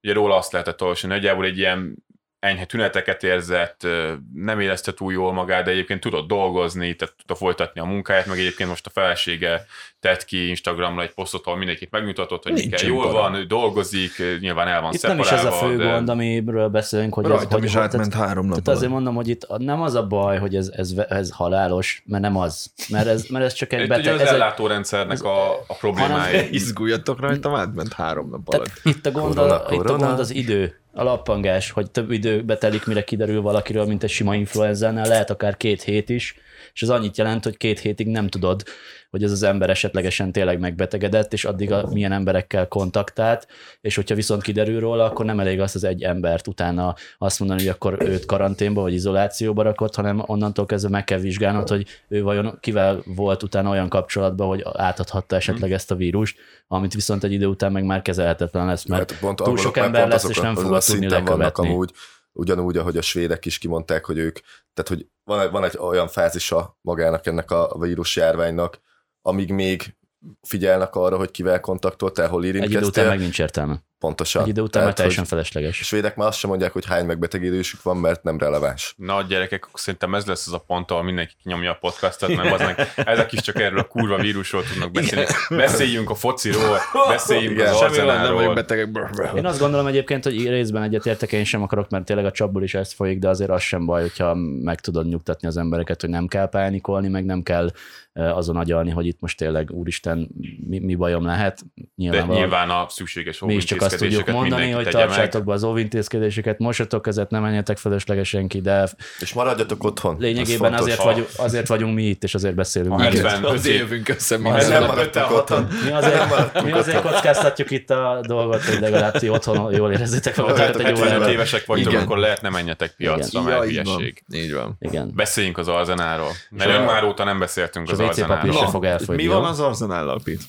[0.01, 2.05] Ugye róla azt lehetett olvasni, nagyjából egy ilyen
[2.39, 3.87] enyhe tüneteket érzett,
[4.33, 8.37] nem érezte túl jól magát, de egyébként tudott dolgozni, tehát tudta folytatni a munkáját, meg
[8.37, 9.65] egyébként most a felesége
[9.99, 14.67] tett ki Instagramra egy posztot, ahol mindenkit megmutatott, hogy Nincs jól van, ő dolgozik, nyilván
[14.67, 15.83] el van itt nem is ez a fő de...
[15.83, 18.59] gond, amiről beszélünk, hogy Rajtam ez, is hogy, átment tehát, három nap.
[18.61, 22.23] Tehát azért mondom, hogy itt nem az a baj, hogy ez, ez, ez halálos, mert
[22.23, 24.05] nem az, mert ez, mert ez csak egy beteg.
[24.05, 26.41] Ez az ellátórendszernek a, a problémája.
[26.51, 28.71] Izguljatok rajtam, átment három nap alatt.
[28.83, 32.85] Itt a gond, a, itt a gond az idő a lappangás, hogy több időbe telik,
[32.85, 36.35] mire kiderül valakiről, mint egy sima influenzánál, lehet akár két hét is,
[36.73, 38.63] és az annyit jelent, hogy két hétig nem tudod,
[39.09, 43.47] hogy ez az ember esetlegesen tényleg megbetegedett, és addig a, milyen emberekkel kontaktált,
[43.81, 47.59] és hogyha viszont kiderül róla, akkor nem elég az az egy embert utána azt mondani,
[47.59, 52.23] hogy akkor őt karanténba vagy izolációba rakott, hanem onnantól kezdve meg kell vizsgálnod, hogy ő
[52.23, 57.31] vajon kivel volt utána olyan kapcsolatban, hogy átadhatta esetleg ezt a vírust, amit viszont egy
[57.31, 60.55] idő után meg már kezelhetetlen lesz, mert hát pont, túl sok ember lesz, és nem
[60.55, 61.67] fogod tudni lekövetni.
[61.67, 61.91] Amúgy,
[62.31, 64.39] ugyanúgy, ahogy a svédek is kimondták, hogy ők,
[64.73, 68.81] tehát hogy van, van egy olyan fázisa magának ennek a vírusjárványnak,
[69.27, 69.95] amíg még
[70.41, 72.77] figyelnek arra, hogy kivel kontaktoltál, hol érintkeztél.
[72.77, 73.85] Egy idő után meg nincs értelme.
[73.99, 74.41] Pontosan.
[74.41, 75.79] Egy idő után már teljesen felesleges.
[75.79, 78.93] A svédek már azt sem mondják, hogy hány megbetegedésük van, mert nem releváns.
[78.97, 82.79] Na gyerekek, szerintem ez lesz az a pont, ahol mindenki nyomja a podcastot, mert aznak,
[82.95, 85.25] ezek is csak erről a kurva vírusról tudnak beszélni.
[85.49, 85.57] Igen.
[85.57, 88.53] Beszéljünk a fociról, beszéljünk Igen, az arzenáról.
[88.53, 88.89] betegek.
[89.35, 92.73] Én azt gondolom egyébként, hogy részben egyetértek, én sem akarok, mert tényleg a csapból is
[92.73, 96.27] ezt folyik, de azért az sem baj, hogyha meg tudod nyugtatni az embereket, hogy nem
[96.27, 97.71] kell pánikolni, meg nem kell
[98.17, 100.29] azon agyalni, hogy itt most tényleg, úristen,
[100.67, 101.61] mi, mi bajom lehet.
[101.95, 105.63] Nyilván, De nyilván a szükséges Mi is csak azt tudjuk mondani, hogy tartsátok be az
[105.63, 108.89] óvintézkedéseket, mosatok kezet, nem menjetek fölöslegesen ki, de...
[109.19, 110.15] És maradjatok otthon.
[110.19, 112.97] Lényegében azért, vagyunk, azért vagyunk mi itt, és azért beszélünk.
[112.97, 113.05] Mi
[113.43, 115.67] azért jövünk össze, mi nem maradtunk otthon.
[115.85, 120.75] Mi azért, mi azért kockáztatjuk itt a dolgot, hogy legalább ti otthon jól érezzétek magatokat
[120.75, 124.23] egy jó évesek vagytok, akkor lehet nem menjetek piacra, mert hülyeség.
[124.33, 124.75] Így van.
[124.79, 125.11] Igen.
[125.15, 126.31] Beszéljünk az Arzenáról.
[126.49, 129.23] Mert már óta nem beszéltünk az WC papír se fog elfogyni.
[129.23, 130.41] Mi van az Arzenállal, Pit?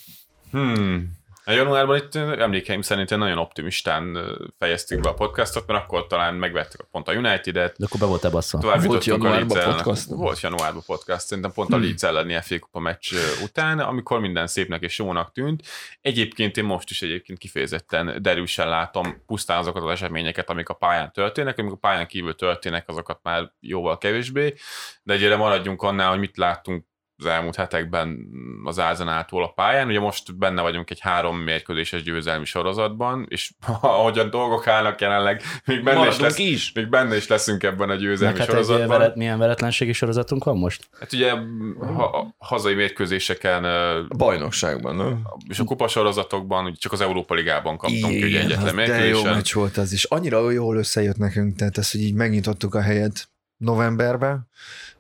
[0.51, 1.17] Hmm.
[1.49, 4.19] A januárban itt emlékeim szerint nagyon optimistán
[4.59, 7.77] fejeztük be a podcastot, mert akkor talán megvettük pont a United-et.
[7.77, 8.59] De akkor be volt bassza.
[8.59, 10.09] Tovább volt januárban podcast.
[10.09, 11.85] Volt januárban podcast, szerintem pont a hmm.
[11.85, 15.63] Leeds elleni FA Kupa meccs után, amikor minden szépnek és jónak tűnt.
[16.01, 21.13] Egyébként én most is egyébként kifejezetten derűsen látom pusztán azokat az eseményeket, amik a pályán
[21.13, 24.55] történnek, amik a pályán kívül történnek, azokat már jóval kevésbé,
[25.03, 26.88] de egyre maradjunk annál, hogy mit láttunk
[27.19, 28.29] az elmúlt hetekben
[28.65, 29.89] az Arsenaltól a pályán.
[29.89, 33.51] Ugye most benne vagyunk egy három mérkőzéses győzelmi sorozatban, és
[33.81, 36.73] ahogy a dolgok állnak jelenleg, még benne, is, lesz, is.
[36.73, 38.83] még benne is leszünk ebben a győzelmi hát sorozatban.
[38.83, 40.89] Egy velet, milyen veretlenségi sorozatunk van most?
[41.01, 41.33] Hát ugye
[41.79, 45.27] ha, hazai mérkőzéseken a bajnokságban, nem?
[45.49, 49.13] És a kupasorozatokban, csak az Európa Ligában kaptunk Igen, ugye egyetlen mérkőzésen.
[49.13, 50.05] De jó meccs volt az is.
[50.05, 54.49] Annyira jól összejött nekünk, tehát ez, hogy így megnyitottuk a helyet novemberben,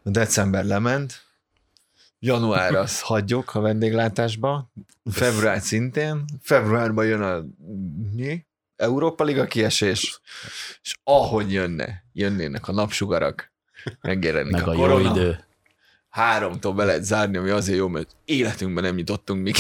[0.03, 1.28] december lement,
[2.19, 4.73] január az hagyjuk a vendéglátásba,
[5.11, 7.45] február szintén, februárban jön a
[8.17, 8.47] mi?
[8.77, 10.21] Európa Liga kiesés,
[10.83, 13.53] és ahogy jönne, jönnének a napsugarak,
[14.01, 15.45] megjelenik Meg a, a korona, jó idő.
[16.09, 19.53] háromtól be lehet zárni, ami azért jó, mert életünkben nem nyitottunk mi,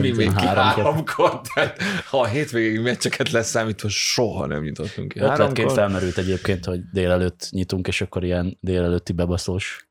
[0.00, 5.20] mi még ki háromkor, tehát ha a hétvégéig meccseket leszámítva, soha nem nyitottunk ki.
[5.20, 9.89] Ötletként felmerült egyébként, hogy délelőtt nyitunk, és akkor ilyen délelőtti bebaszós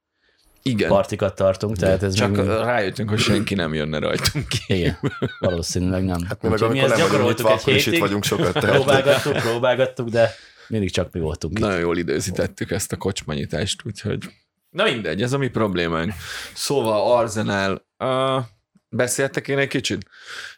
[0.61, 0.89] igen.
[0.89, 2.45] partikat tartunk, tehát ez Csak meg...
[2.45, 4.59] rájöttünk, hogy senki nem jönne rajtunk ki.
[4.67, 4.97] Igen,
[5.39, 6.23] valószínűleg nem.
[6.27, 8.51] Hát mi meg amikor mi nem gyakoroltuk egy hétig, itt vagyunk sokat.
[8.59, 10.35] próbálgattuk, próbálgattuk, de
[10.67, 11.83] mindig csak mi voltunk Nagyon itt.
[11.83, 14.29] jól időzítettük ezt a kocsmanyitást, úgyhogy
[14.69, 16.13] na mindegy, ez a mi problémánk.
[16.53, 18.43] Szóval Arsenal, uh,
[18.89, 20.05] beszéltek én egy kicsit.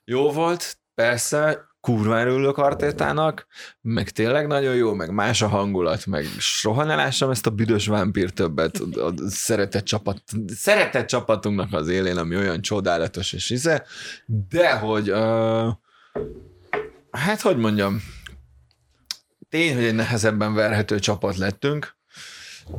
[0.03, 3.47] Jó volt, persze, kurva örülök Artétának,
[3.81, 7.87] meg tényleg nagyon jó, meg más a hangulat, meg soha ne lássam ezt a büdös
[7.87, 8.77] vámpír többet.
[8.77, 13.85] A szeretett, csapat, szeretett csapatunknak az élén, ami olyan csodálatos és ize,
[14.49, 15.67] de hogy uh,
[17.11, 18.01] hát hogy mondjam,
[19.49, 21.95] tény, hogy egy nehezebben verhető csapat lettünk,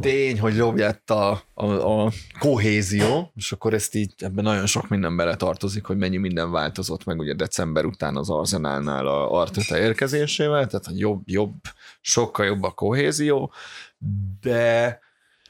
[0.00, 4.88] tény, hogy jobb lett a, a, a kohézió, és akkor ezt így ebben nagyon sok
[4.88, 9.78] minden bele tartozik, hogy mennyi minden változott meg ugye december után az Arzenálnál a Arteta
[9.78, 11.54] érkezésével, tehát hogy jobb, jobb,
[12.00, 13.52] sokkal jobb a kohézió,
[14.40, 15.00] de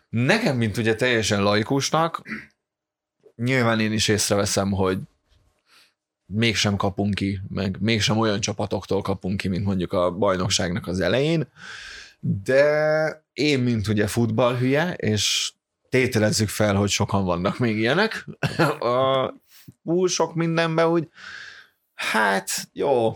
[0.09, 2.23] nekem, mint ugye teljesen laikusnak,
[3.37, 4.99] nyilván én is észreveszem, hogy
[6.27, 11.47] mégsem kapunk ki, meg mégsem olyan csapatoktól kapunk ki, mint mondjuk a bajnokságnak az elején,
[12.25, 15.53] de én, mint ugye futballhülye, és
[15.89, 18.27] tételezzük fel, hogy sokan vannak még ilyenek,
[18.79, 19.35] a,
[19.85, 21.09] túl sok mindenben úgy,
[21.95, 23.13] hát jó,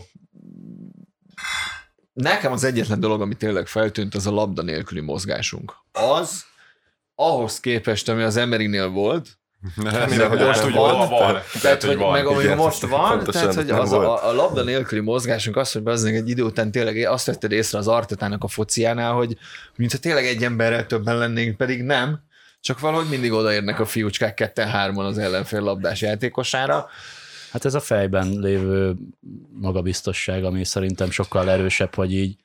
[2.13, 5.75] nekem az egyetlen dolog, ami tényleg feltűnt, az a labda nélküli mozgásunk.
[5.91, 6.45] Az,
[7.15, 9.39] ahhoz képest, ami az Emerinél volt,
[10.09, 11.37] mire, hogy most úgy van, van.
[11.61, 12.11] Tehát, hogy van.
[12.11, 15.81] meg ami Igen, most van, tehát, hogy az a, a, labda nélküli mozgásunk az, hogy
[15.85, 19.37] az egy idő után tényleg azt vetted észre az Artetának a fociánál, hogy
[19.75, 22.19] mintha tényleg egy emberrel többen lennénk, pedig nem,
[22.61, 26.89] csak valahogy mindig odaérnek a fiúcskák ketten-hárman az ellenfél labdás játékosára.
[27.51, 28.95] Hát ez a fejben lévő
[29.49, 32.35] magabiztosság, ami szerintem sokkal erősebb, hogy így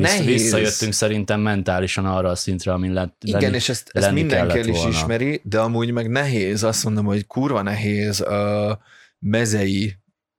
[0.00, 0.24] Nehéz.
[0.24, 3.16] Visszajöttünk szerintem mentálisan arra a szintre, amin lett.
[3.24, 7.04] Igen, lenni, és ezt, ezt mindenki el is ismeri, de amúgy meg nehéz, azt mondom,
[7.04, 8.78] hogy kurva nehéz a
[9.18, 9.96] mezei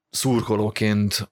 [0.10, 1.32] szurkolóként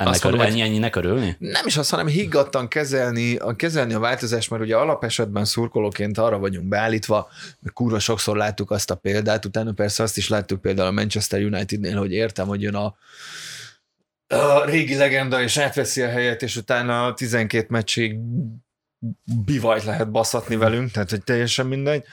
[0.00, 1.36] ennek azt mondom, ennyi, ennyinek örülni?
[1.38, 6.38] Nem is azt, hanem higgadtan kezelni a, kezelni a változást, mert ugye alapesetben szurkolóként arra
[6.38, 7.28] vagyunk beállítva,
[7.60, 11.42] mert kurva sokszor láttuk azt a példát, utána persze azt is láttuk például a Manchester
[11.42, 12.94] Unitednél, hogy értem, hogy jön a
[14.30, 18.18] a régi legenda, és átveszi a helyet, és utána 12 meccsig
[19.44, 22.04] bivajt lehet baszatni velünk, tehát hogy teljesen mindegy.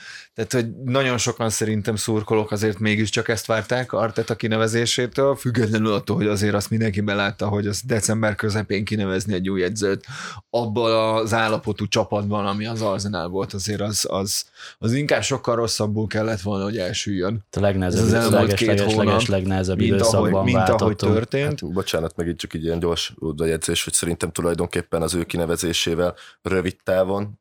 [0.46, 6.26] Tehát, hogy nagyon sokan szerintem szurkolók azért mégiscsak ezt várták Arteta kinevezésétől, függetlenül attól, hogy
[6.26, 10.04] azért azt mindenki belátta, hogy az december közepén kinevezni egy új edzőt
[10.50, 14.44] abban az állapotú csapatban, ami az Arsenal volt, azért az, az,
[14.78, 17.46] az inkább sokkal rosszabbul kellett volna, hogy elsüljön.
[17.50, 21.60] A legnehezebb, Ez az elmúlt két hónap, legnehezebb mint ahogy, mint ahogy történt.
[21.60, 26.14] Hát, bocsánat, meg itt csak egy ilyen gyors udvajegyzés, hogy szerintem tulajdonképpen az ő kinevezésével
[26.42, 27.40] rövid távon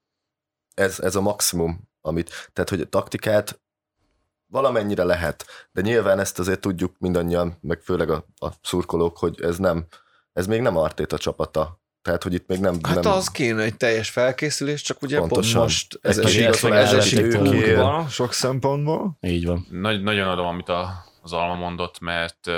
[0.73, 3.61] ez, ez a maximum, amit, tehát hogy a taktikát
[4.47, 9.57] valamennyire lehet, de nyilván ezt azért tudjuk mindannyian, meg főleg a, a szurkolók, hogy ez
[9.57, 9.85] nem,
[10.33, 11.81] ez még nem a csapata.
[12.01, 12.77] Tehát, hogy itt még nem...
[12.81, 13.13] Hát nem...
[13.13, 15.53] az kéne egy teljes felkészülés, csak ugye Pontosan.
[15.53, 17.15] pont most ez egy igazolás
[18.09, 19.17] sok szempontból.
[19.21, 19.67] Így van.
[19.69, 22.49] Nagy, nagyon adom, amit a, az Alma mondott, mert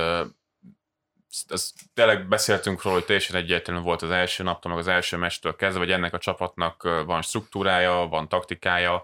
[1.48, 5.56] ez, tényleg beszéltünk róla, hogy teljesen egyértelmű volt az első naptól, meg az első mestől
[5.56, 9.04] kezdve, hogy ennek a csapatnak van struktúrája, van taktikája,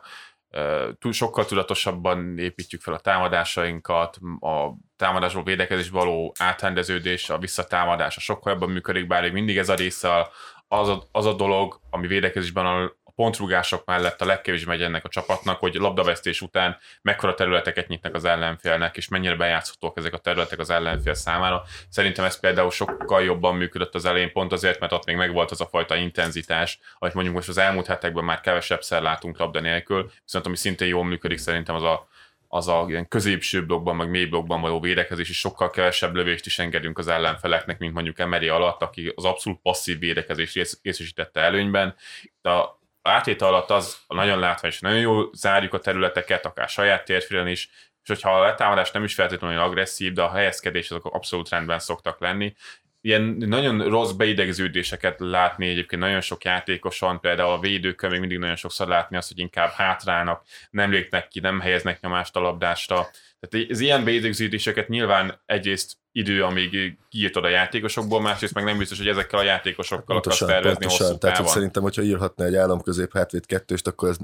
[0.99, 8.53] túl sokkal tudatosabban építjük fel a támadásainkat, a támadásból védekezés való átrendeződés, a visszatámadása sokkal
[8.53, 10.29] jobban működik, bár még mindig ez a része
[10.67, 15.09] az a, az a dolog, ami védekezésben a pontrugások mellett a legkevésbé megy ennek a
[15.09, 20.59] csapatnak, hogy labdavesztés után mekkora területeket nyitnak az ellenfélnek, és mennyire bejátszhatók ezek a területek
[20.59, 21.63] az ellenfél számára.
[21.89, 25.61] Szerintem ez például sokkal jobban működött az elején, pont azért, mert ott még megvolt az
[25.61, 30.45] a fajta intenzitás, amit mondjuk most az elmúlt hetekben már kevesebbszer látunk labda nélkül, viszont
[30.45, 32.07] ami szintén jól működik szerintem az a
[32.47, 36.59] az a ilyen középső blokkban, meg mély blokkban való védekezés, és sokkal kevesebb lövést is
[36.59, 41.95] engedünk az ellenfeleknek, mint mondjuk Emery alatt, aki az abszolút passzív védekezés részesítette előnyben.
[42.41, 47.47] De a átétel alatt az nagyon látványos, nagyon jól zárjuk a területeket, akár saját térfélen
[47.47, 47.69] is,
[48.03, 52.19] és hogyha a letámadás nem is feltétlenül agresszív, de a helyezkedés azok abszolút rendben szoktak
[52.19, 52.55] lenni.
[53.01, 58.55] Ilyen nagyon rossz beidegződéseket látni egyébként nagyon sok játékosan, például a védőkön még mindig nagyon
[58.55, 63.07] sokszor látni azt, hogy inkább hátrálnak, nem lépnek ki, nem helyeznek nyomást a labdásra.
[63.39, 68.97] Tehát az ilyen beidegződéseket nyilván egyrészt idő, amíg kiírtad a játékosokból, másrészt meg nem biztos,
[68.97, 71.07] hogy ezekkel a játékosokkal pontosan, akarsz tervezni pontosan.
[71.07, 74.17] hosszú Tehát hogy szerintem, hogyha írhatna egy államközép hátvét kettőst, akkor ez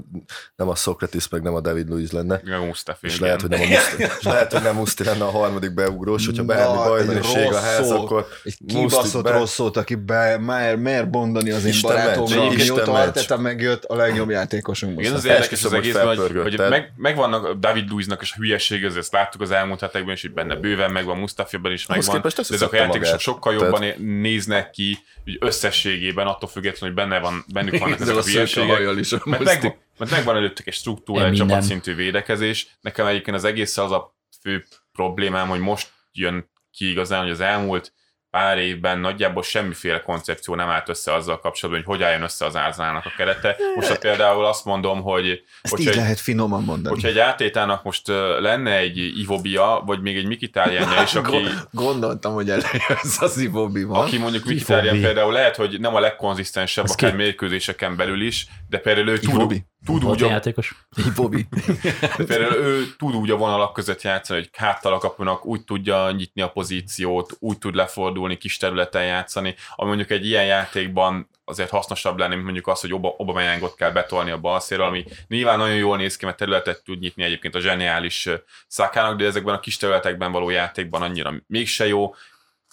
[0.56, 2.40] nem a Sokratis, meg nem a David Luiz lenne.
[2.44, 3.06] Meg a Mustafi.
[3.06, 6.26] És lehet, hogy nem a Mustafi, és lehet, hogy nem Musti lenne a harmadik beugrós,
[6.26, 9.30] hogyha bármi bajnokség a ház, akkor egy kibaszott be...
[9.30, 14.30] rossz szót, aki be, mer, mer mondani az én barátomnak, mióta Arteta megjött a legjobb
[14.30, 15.00] játékosunk.
[15.00, 19.22] Igen, az érdekes az egész, hogy, hogy meg, megvannak David Luiznak is a hülyeség, ezt
[19.22, 22.20] láttuk az elmúlt hetekben, és hogy benne bőven megvan Mustafiban is megvan.
[22.20, 23.98] De ezek a játékosok sokkal jobban Tehát...
[23.98, 28.98] néznek ki úgy összességében, attól függetlenül, hogy benne van, bennük vannak ezek a hülyeségek.
[28.98, 32.66] Is mert, meg, mert megvan előttük egy struktúra, egy csapatszintű védekezés.
[32.80, 37.40] Nekem egyébként az egész az a fő problémám, hogy most jön ki igazán, hogy az
[37.40, 37.92] elmúlt
[38.32, 42.56] pár évben nagyjából semmiféle koncepció nem állt össze azzal kapcsolatban, hogy hogy álljon össze az
[42.56, 43.56] árzának a kerete.
[43.74, 45.42] Most például azt mondom, hogy...
[45.62, 46.94] Ezt így egy, lehet finoman mondani.
[46.94, 48.08] Hogyha egy átétának most
[48.40, 51.36] lenne egy Ivobia, vagy még egy Mikitárjánja is, aki...
[51.70, 53.98] Gondoltam, hogy előjössz az Ivobima.
[53.98, 59.08] Aki mondjuk Mikitárján például lehet, hogy nem a legkonzisztensebb, akár mérkőzéseken belül is, de például
[59.08, 60.26] ő tud, tud úgy, a...
[60.26, 60.74] játékos.
[61.14, 61.46] Bobby.
[62.26, 66.42] Például ő tud úgy a vonalak között játszani, hogy háttal a kapunak úgy tudja nyitni
[66.42, 72.18] a pozíciót, úgy tud lefordulni, kis területen játszani, ami mondjuk egy ilyen játékban azért hasznosabb
[72.18, 75.96] lenne, mint mondjuk az, hogy Oba, Obameyangot kell betolni a balszéről, ami nyilván nagyon jól
[75.96, 78.28] néz ki, mert területet tud nyitni egyébként a zseniális
[78.66, 82.14] szakának, de ezekben a kis területekben való játékban annyira mégse jó.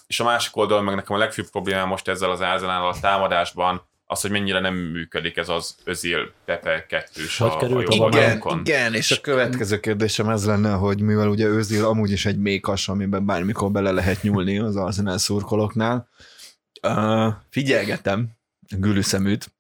[0.08, 3.88] És a másik oldalon meg nekem a legfőbb problémám most ezzel az Arsenal a támadásban,
[4.12, 8.93] az, hogy mennyire nem működik ez az Özil Pepe kettős hogy a, a igen, igen,
[8.93, 13.26] és a következő kérdésem ez lenne, hogy mivel ugye Özil amúgy is egy mékas, amiben
[13.26, 16.10] bármikor bele lehet nyúlni az Arsenal szurkolóknál,
[16.82, 18.30] uh, figyelgetem,
[18.78, 19.52] gülüszeműt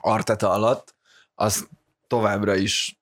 [0.00, 0.94] Arteta alatt,
[1.34, 1.68] az
[2.06, 3.01] továbbra is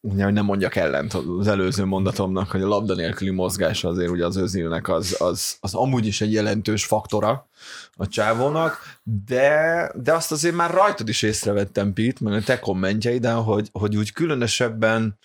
[0.00, 4.36] hogy nem mondjak ellent az előző mondatomnak, hogy a labda nélküli mozgása azért ugye az
[4.36, 7.48] özilnek az, az, az amúgy is egy jelentős faktora
[7.96, 13.42] a csávónak, de, de azt azért már rajtad is észrevettem, Pete, meg a te kommentjeiden,
[13.42, 15.18] hogy, hogy úgy különösebben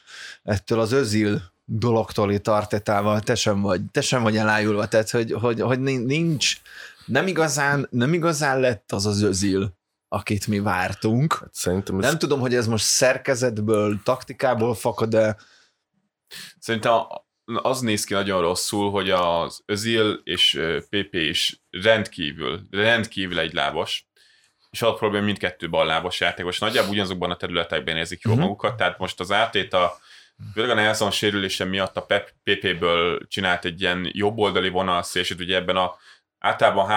[0.44, 5.62] ettől az özil dologtól tartetával te sem vagy, te sem vagy elájulva, tehát hogy, hogy,
[5.62, 6.58] hogy nincs,
[7.06, 9.74] nem igazán, nem igazán lett az az özil,
[10.16, 11.38] akit mi vártunk.
[11.40, 12.06] Hát szerintem ez...
[12.06, 15.38] Nem tudom, hogy ez most szerkezetből, taktikából fakad, de...
[16.60, 16.92] Szerintem
[17.46, 24.08] az néz ki nagyon rosszul, hogy az Özil és PP is rendkívül, rendkívül egy lábos,
[24.70, 26.60] és a probléma mindkettő ballábos játékos.
[26.60, 28.50] Nagyjából ugyanazokban a területekben érzik jól uh-huh.
[28.50, 29.98] magukat, tehát most az átét a
[30.54, 32.06] Főleg a Nelson sérülése miatt a
[32.44, 35.96] PP-ből csinált egy ilyen jobboldali vonalszélsőt, ugye ebben a
[36.46, 36.88] általában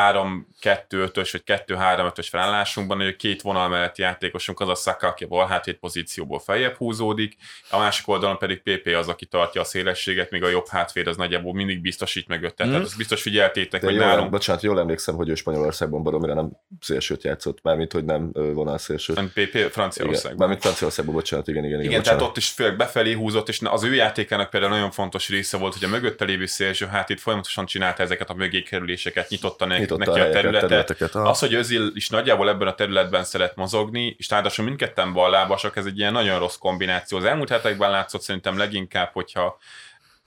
[0.62, 5.46] 3-2-5-ös vagy 2-3-5-ös felállásunkban, hogy két vonal mellett játékosunk az a Saka, aki a bal
[5.46, 7.36] hátét pozícióból feljebb húzódik,
[7.70, 11.16] a másik oldalon pedig PP az, aki tartja a szélességet, míg a jobb hátvéd az
[11.16, 12.66] nagyjából mindig biztosít meg öttet.
[12.66, 12.70] Mm.
[12.70, 14.30] Tehát azt biztos figyeltétek, hogy nálunk...
[14.30, 19.20] Bocsánat, jól emlékszem, hogy ő Spanyolországban baromira nem szélsőt játszott, mármint, hogy nem vonal szélsőt.
[19.20, 20.38] PP Franciaországban.
[20.38, 21.78] Mármint Franciaországban, bocsánat, igen, igen.
[21.78, 25.28] Igen, igen tehát ott is főleg befelé húzott, és az ő játékának például nagyon fontos
[25.28, 29.64] része volt, hogy a mögötte lévő szélső hátét folyamatosan csinálta ezeket a mögé kerüléseket, nyitotta,
[29.64, 31.14] ne, nyitotta neki a, a területet.
[31.14, 35.86] Az, hogy Özil is nagyjából ebben a területben szeret mozogni, és ráadásul mindketten ballábasok, ez
[35.86, 37.18] egy ilyen nagyon rossz kombináció.
[37.18, 39.58] Az elmúlt hetekben látszott szerintem leginkább, hogyha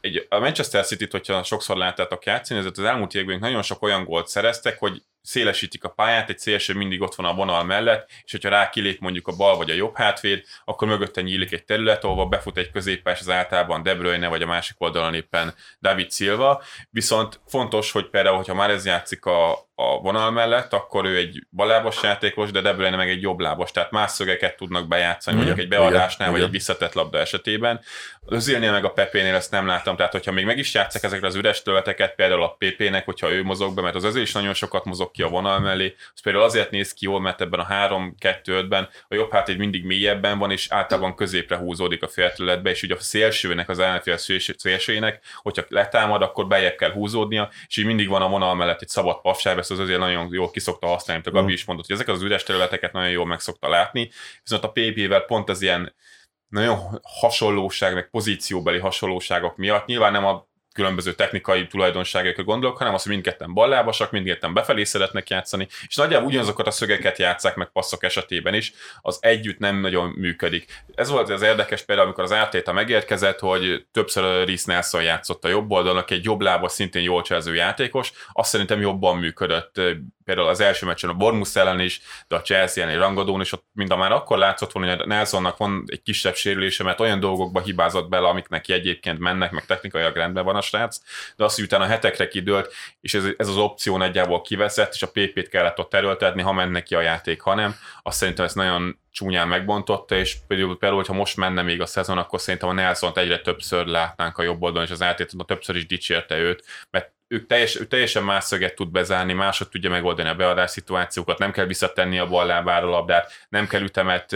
[0.01, 4.03] egy, a Manchester City-t, hogyha sokszor láttátok játszani, ezért az elmúlt években nagyon sok olyan
[4.03, 8.31] gólt szereztek, hogy szélesítik a pályát, egy szélső mindig ott van a vonal mellett, és
[8.31, 12.03] hogyha rá kilép mondjuk a bal vagy a jobb hátvéd, akkor mögötte nyílik egy terület,
[12.03, 16.63] ahol befut egy középpás, az általában De Bruyne, vagy a másik oldalon éppen David Silva.
[16.89, 21.47] Viszont fontos, hogy például, hogyha már ez játszik a, a vonal mellett, akkor ő egy
[21.49, 25.67] balábos játékos, de De Bruyne meg egy jobblábos, tehát más szögeket tudnak bejátszani, mondjuk egy
[25.67, 26.45] beadásnál, igen, vagy igen.
[26.45, 27.81] egy visszatett labda esetében.
[28.25, 31.27] Az Özilnél meg a Pepénél ezt nem láttam, tehát hogyha még meg is játszák ezekre
[31.27, 34.53] az üres tölteket, például a PP-nek, hogyha ő mozog be, mert az Özil is nagyon
[34.53, 37.67] sokat mozog ki a vonal mellé, az például azért néz ki jól, mert ebben a
[37.67, 42.83] 3-2-5-ben a jobb hát egy mindig mélyebben van, és általában középre húzódik a félterületbe, és
[42.83, 44.17] ugye a szélsőnek, az ellenfél
[44.57, 48.87] szélsőjének, hogyha letámad, akkor bejebb kell húzódnia, és így mindig van a vonal mellett egy
[48.87, 51.95] szabad pafsáv, ezt az azért nagyon jól kiszokta használni, mint a Gabi is mondott, hogy
[51.95, 54.11] ezeket az üres területeket nagyon jól meg szokta látni,
[54.43, 55.93] viszont a PP-vel pont az ilyen
[56.47, 59.85] nagyon hasonlóság, meg pozícióbeli hasonlóságok miatt.
[59.85, 65.29] Nyilván nem a különböző technikai tulajdonságokra gondolok, hanem az, hogy mindketten ballábasak, mindketten befelé szeretnek
[65.29, 70.09] játszani, és nagyjából ugyanazokat a szögeket játszák meg passzok esetében is, az együtt nem nagyon
[70.09, 70.83] működik.
[70.95, 75.49] Ez volt az érdekes például, amikor az Ártéta megérkezett, hogy többször Rhys Nelson játszott a
[75.49, 79.81] jobb oldalon, aki egy jobb lábas, szintén jól cselző játékos, azt szerintem jobban működött
[80.31, 83.65] például az első meccsen a Bormus ellen is, de a Chelsea ellen Rangadón is, ott
[83.71, 87.19] mind a már akkor látszott volna, hogy a Nelsonnak van egy kisebb sérülése, mert olyan
[87.19, 90.97] dolgokba hibázott bele, amik neki egyébként mennek, meg technikailag rendben van a srác,
[91.35, 95.07] de azt, hogy utána hetekre kidőlt, és ez, ez az opció nagyjából kiveszett, és a
[95.07, 98.99] PP-t kellett ott erőltetni, ha menne ki a játék, ha nem, azt szerintem ez nagyon
[99.11, 103.17] csúnyán megbontotta, és például, például hogyha most menne még a szezon, akkor szerintem a Nelson-t
[103.17, 107.47] egyre többször látnánk a jobb oldalon, és az átét többször is dicsérte őt, mert ők
[107.47, 111.65] teljes, ő teljesen más szöget tud bezárni, másod tudja megoldani a beadás szituációkat, nem kell
[111.65, 114.35] visszatenni a bal lábára a labdát, nem kell ütemet,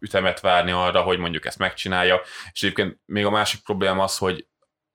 [0.00, 2.20] ütemet várni arra, hogy mondjuk ezt megcsinálja.
[2.52, 4.46] És egyébként még a másik probléma az, hogy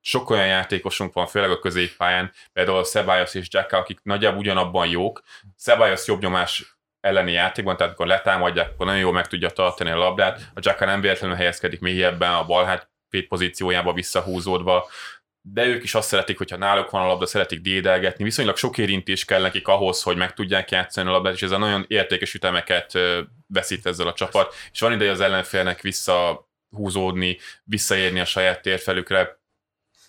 [0.02, 5.22] sok olyan játékosunk van, főleg a középpályán, például Szebályos és Jack, akik nagyjából ugyanabban jók.
[5.56, 9.98] Szebályos jobb nyomás elleni játékban, tehát amikor letámadják, akkor nagyon jól meg tudja tartani a
[9.98, 10.52] labdát.
[10.54, 12.90] A Jack nem véletlenül helyezkedik mélyebben a bal hát
[13.28, 14.90] pozíciójába visszahúzódva
[15.54, 18.24] de ők is azt szeretik, hogyha náluk van a labda, szeretik dédelgetni.
[18.24, 21.58] Viszonylag sok érintés kell nekik ahhoz, hogy meg tudják játszani a labdát, és ez a
[21.58, 22.98] nagyon értékes ütemeket
[23.48, 29.40] veszít ezzel a csapat, és van ideje az ellenfélnek visszahúzódni, visszaérni a saját térfelükre,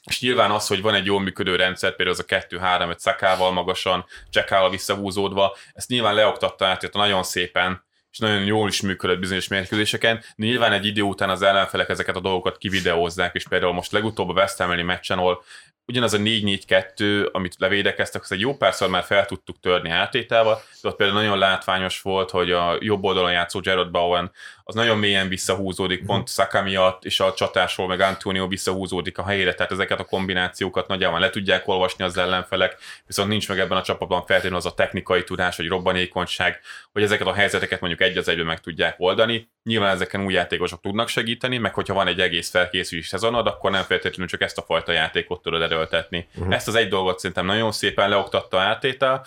[0.05, 4.05] és nyilván az, hogy van egy jól működő rendszer, például az a 2-3-5 szakával magasan,
[4.31, 7.86] jackával visszahúzódva, ezt nyilván leoktatta át nagyon szépen,
[8.17, 10.23] és nagyon jól is működött bizonyos mérkőzéseken.
[10.37, 14.33] Nyilván egy idő után az ellenfelek ezeket a dolgokat kivideózzák, és például most legutóbb a
[14.33, 15.43] West Ham meccsen, ahol
[15.87, 20.89] ugyanaz a 4-4-2, amit levédekeztek, azt egy jó párszor már fel tudtuk törni átétával, de
[20.89, 24.31] ott például nagyon látványos volt, hogy a jobb oldalon játszó Jared Bowen
[24.69, 26.07] az nagyon mélyen visszahúzódik, mm.
[26.07, 30.89] pont Saka miatt, és a csatásról meg Antonio visszahúzódik a helyére, tehát ezeket a kombinációkat
[30.89, 34.75] nagyjából le tudják olvasni az ellenfelek, viszont nincs meg ebben a csapatban feltétlenül az a
[34.75, 36.61] technikai tudás, vagy robbanékonyság,
[36.93, 39.51] hogy ezeket a helyzeteket mondjuk egy az egyben meg tudják oldani.
[39.63, 43.83] Nyilván ezeken új játékosok tudnak segíteni, meg hogyha van egy egész felkészülés szezonod, akkor nem
[43.83, 46.29] feltétlenül csak ezt a fajta játékot tudod erőltetni.
[46.35, 46.55] Uh-huh.
[46.55, 49.25] Ezt az egy dolgot szerintem nagyon szépen leoktatta átétel,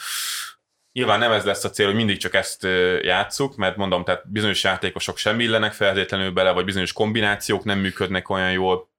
[0.91, 2.63] Nyilván nem ez lesz a cél, hogy mindig csak ezt
[3.01, 8.29] játsszuk, mert mondom, tehát bizonyos játékosok sem illenek feltétlenül bele, vagy bizonyos kombinációk nem működnek
[8.29, 8.89] olyan jól,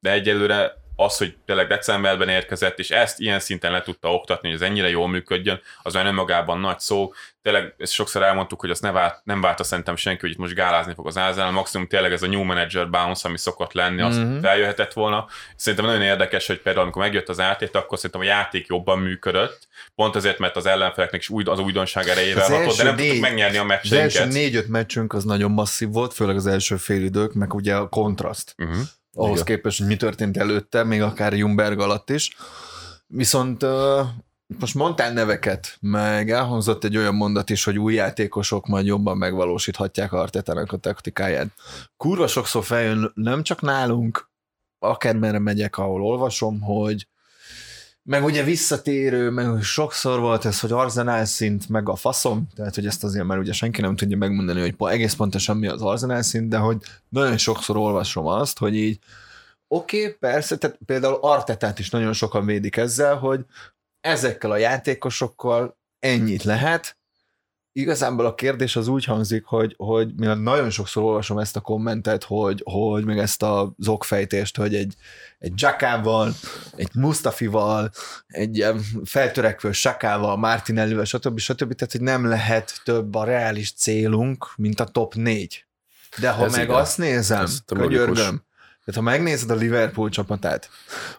[0.00, 4.56] de egyelőre az, hogy tényleg decemberben érkezett, és ezt ilyen szinten le tudta oktatni, hogy
[4.62, 7.12] ez ennyire jól működjön, az olyan önmagában nagy szó.
[7.42, 10.54] Tényleg ezt sokszor elmondtuk, hogy azt ne vált, nem várta szerintem senki, hogy itt most
[10.54, 14.18] gálázni fog az Ázán, maximum tényleg ez a new manager bounce, ami szokott lenni, az
[14.18, 14.40] mm-hmm.
[14.40, 15.26] feljöhetett volna.
[15.56, 19.68] Szerintem nagyon érdekes, hogy például amikor megjött az átét, akkor szerintem a játék jobban működött,
[19.94, 23.56] pont azért, mert az ellenfeleknek is az újdonság erejével hatott, de nem négy, tudtuk megnyerni
[23.56, 24.10] a meccseinket.
[24.10, 27.74] Az első négy-öt meccsünk az nagyon masszív volt, főleg az első fél idők, meg ugye
[27.74, 28.54] a kontraszt.
[28.58, 28.78] Uh-huh
[29.12, 29.44] ahhoz Igen.
[29.44, 32.36] képest, hogy mi történt előtte, még akár Jumberg alatt is.
[33.06, 33.64] Viszont
[34.58, 40.12] most mondtál neveket, meg elhangzott egy olyan mondat is, hogy új játékosok majd jobban megvalósíthatják
[40.12, 41.48] Artetának a taktikáját.
[41.96, 44.30] Kurva sokszor feljön nem csak nálunk,
[44.78, 47.06] akármerre megyek, ahol olvasom, hogy
[48.08, 52.86] meg ugye visszatérő, meg sokszor volt ez, hogy arzenál szint, meg a faszom, tehát hogy
[52.86, 56.48] ezt azért már ugye senki nem tudja megmondani, hogy egész pontosan mi az arzenál szint,
[56.48, 58.98] de hogy nagyon sokszor olvasom azt, hogy így
[59.74, 63.44] oké, okay, persze, tehát például Artetát is nagyon sokan védik ezzel, hogy
[64.00, 66.97] ezekkel a játékosokkal ennyit lehet,
[67.78, 72.24] igazából a kérdés az úgy hangzik, hogy, hogy mi nagyon sokszor olvasom ezt a kommentet,
[72.24, 74.94] hogy, hogy meg ezt a zokfejtést, hogy egy,
[75.38, 76.34] egy Jakával,
[76.76, 77.90] egy Mustafival,
[78.26, 78.66] egy
[79.04, 81.38] feltörekvő Sakával, Martinellivel, stb.
[81.38, 81.74] stb.
[81.74, 85.66] Tehát, hogy nem lehet több a reális célunk, mint a top 4.
[86.20, 86.80] De ha Ez meg igaz.
[86.80, 88.46] azt nézem, könyörgöm,
[88.84, 90.70] tehát ha megnézed a Liverpool csapatát,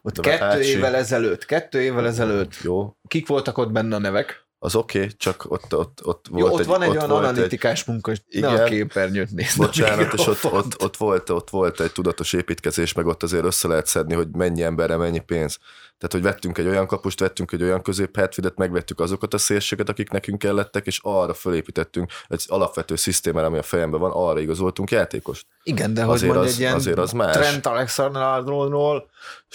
[0.01, 2.95] ott a kettő évvel ezelőtt, kettő évvel ezelőtt, Jó.
[3.07, 4.47] kik voltak ott benne a nevek?
[4.62, 7.10] Az oké, okay, csak ott, ott, ott volt Jó, ott egy, van egy ott olyan
[7.10, 9.57] analitikás egy, munka, hogy igen, ne a képernyőt nézd.
[9.57, 13.68] Bocsánat, és ott, ott, ott, volt, ott volt egy tudatos építkezés, meg ott azért össze
[13.68, 15.60] lehet szedni, hogy mennyi emberre mennyi pénz.
[16.00, 20.10] Tehát, hogy vettünk egy olyan kapust, vettünk egy olyan középhátvidet, megvettük azokat a szélséget, akik
[20.10, 25.45] nekünk kellettek, és arra fölépítettünk egy alapvető szisztémára, ami a fejemben van, arra igazoltunk játékost.
[25.64, 27.36] Igen, de azért hogy az, egy ilyen azért az más.
[27.36, 29.10] Trent Alexander-Arnoldról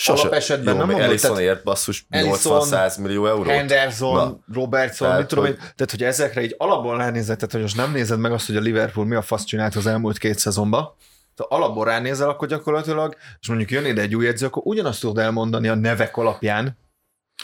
[0.04, 3.46] alapesetben nem mondod, Ellison ért basszus 80-100 millió eurót.
[3.46, 4.38] Henderson, Na.
[4.54, 5.56] Robertson, tehát, mit tudom hogy...
[5.56, 8.60] tehát hogy ezekre egy alapból ránézed, tehát hogy most nem nézed meg azt, hogy a
[8.60, 10.94] Liverpool mi a fasz csinált az elmúlt két szezonban,
[11.36, 15.18] ha alapból ránézel, akkor gyakorlatilag, és mondjuk jön ide egy új edző, akkor ugyanazt tudod
[15.18, 16.78] elmondani a nevek alapján,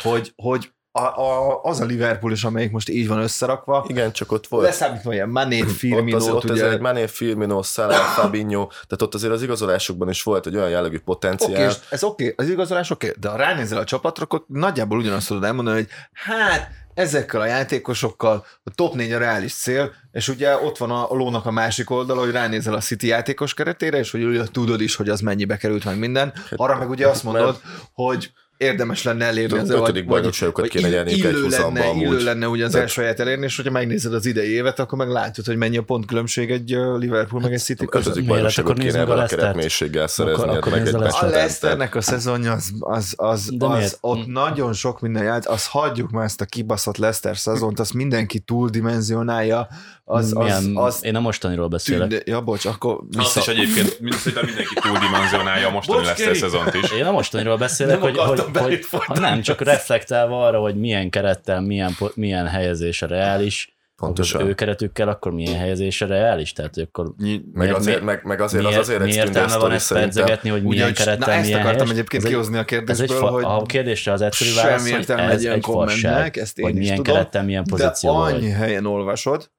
[0.03, 3.85] hogy, hogy a, a, az a Liverpool is, amelyik most így van összerakva.
[3.89, 4.65] Igen, csak ott volt.
[4.65, 6.17] Leszámítva ilyen Mané, Firmino.
[6.17, 6.71] Ott, azért, ott ugye...
[6.71, 10.99] egy Mané, Firmino, Salah, Fabinho, tehát ott azért az igazolásokban is volt egy olyan jellegű
[10.99, 11.53] potenciál.
[11.53, 14.99] Okay, ez oké, okay, az igazolás oké, okay, de ha ránézel a csapatra, akkor nagyjából
[14.99, 20.29] ugyanazt tudod elmondani, hogy hát ezekkel a játékosokkal a top 4 a reális cél, és
[20.29, 24.11] ugye ott van a, lónak a másik oldala, hogy ránézel a City játékos keretére, és
[24.11, 26.33] hogy ugye tudod is, hogy az mennyibe került meg minden.
[26.57, 27.61] Arra meg ugye azt mondod,
[27.93, 29.59] hogy érdemes lenne elérni.
[29.59, 32.03] Az ötödik bajnokságokat kéne nyerni egy lenne, amúgy.
[32.03, 35.09] Illő lenne ugye az első helyet elérni, és hogyha megnézed az idei évet, akkor meg
[35.09, 38.13] látod, hogy mennyi a pontkülönbség egy Liverpool meg egy City között.
[38.13, 40.43] Ötödik bajnokságot kéne ebben a keretmélységgel szerezni.
[40.43, 45.01] Akkor, akkor meg a Leicesternek a szezonja az, az, az, az, az ott nagyon sok
[45.01, 49.69] minden ját, az hagyjuk már ezt a kibaszott Leicester szezont, azt mindenki túldimenzionálja,
[50.05, 52.09] az, Milyen, az, az, én a mostaniról beszélek.
[52.09, 53.23] Tűnde, ja, bocs, akkor vissza...
[53.23, 56.91] Azt is egyébként szerintem mindenki túldimenzionálja a mostani a szezont is.
[56.91, 61.61] Én a mostaniról beszélek, hogy, hogy, hogy, hogy, nem, csak reflektálva arra, hogy milyen kerettel,
[61.61, 64.41] milyen, milyen helyezés a reális, Pontosan.
[64.41, 66.53] Az ő keretükkel, akkor milyen helyezésre reális?
[66.53, 69.93] Tehát akkor meg miért, azért, meg, meg azért miért, az azért egy értelme van ezt
[69.93, 71.91] pedzegetni, hogy milyen Ugyan, kerettel, na, milyen ezt akartam helyes?
[71.91, 75.45] egyébként kihozni a kérdésből, ez egy fa, hogy a kérdésre az egyszerű válasz, hogy ez
[75.45, 79.51] egy fasság, ezt én hogy milyen tudom, kerettel, milyen pozíció De annyi helyen olvasod,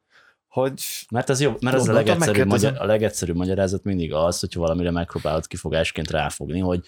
[0.48, 0.84] hogy...
[1.12, 4.92] Mert, az jobb, mert az a legegyszerűbb, magyar, a legegyszerűbb magyarázat mindig az, hogy valamire
[4.92, 6.82] megpróbálod kifogásként ráfogni, hogy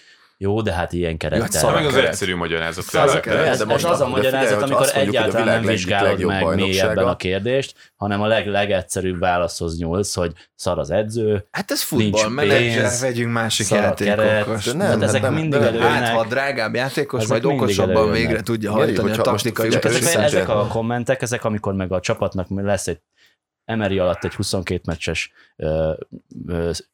[0.44, 1.48] jó, de hát ilyen kerettel.
[1.52, 2.86] Ja, szóval meg az egyszerű magyarázat.
[2.88, 7.16] Az, az, ez, de most az a magyarázat, amikor egyáltalán nem vizsgálod meg mélyebben a
[7.16, 12.92] kérdést, hanem a leg, legegyszerűbb válaszhoz nyúlsz, hogy szar az edző, Hát ez futball, menedzser,
[13.02, 14.74] vegyünk másik játékokat.
[14.74, 15.90] Nem, hát ezek nem, mindig előnek.
[15.90, 19.70] Hát, ha a drágább játékos, majd okosabban végre tudja hajtani a taktikai
[20.16, 23.00] Ezek a kommentek, ezek amikor meg a csapatnak lesz egy
[23.66, 25.32] Emery alatt egy 22 meccses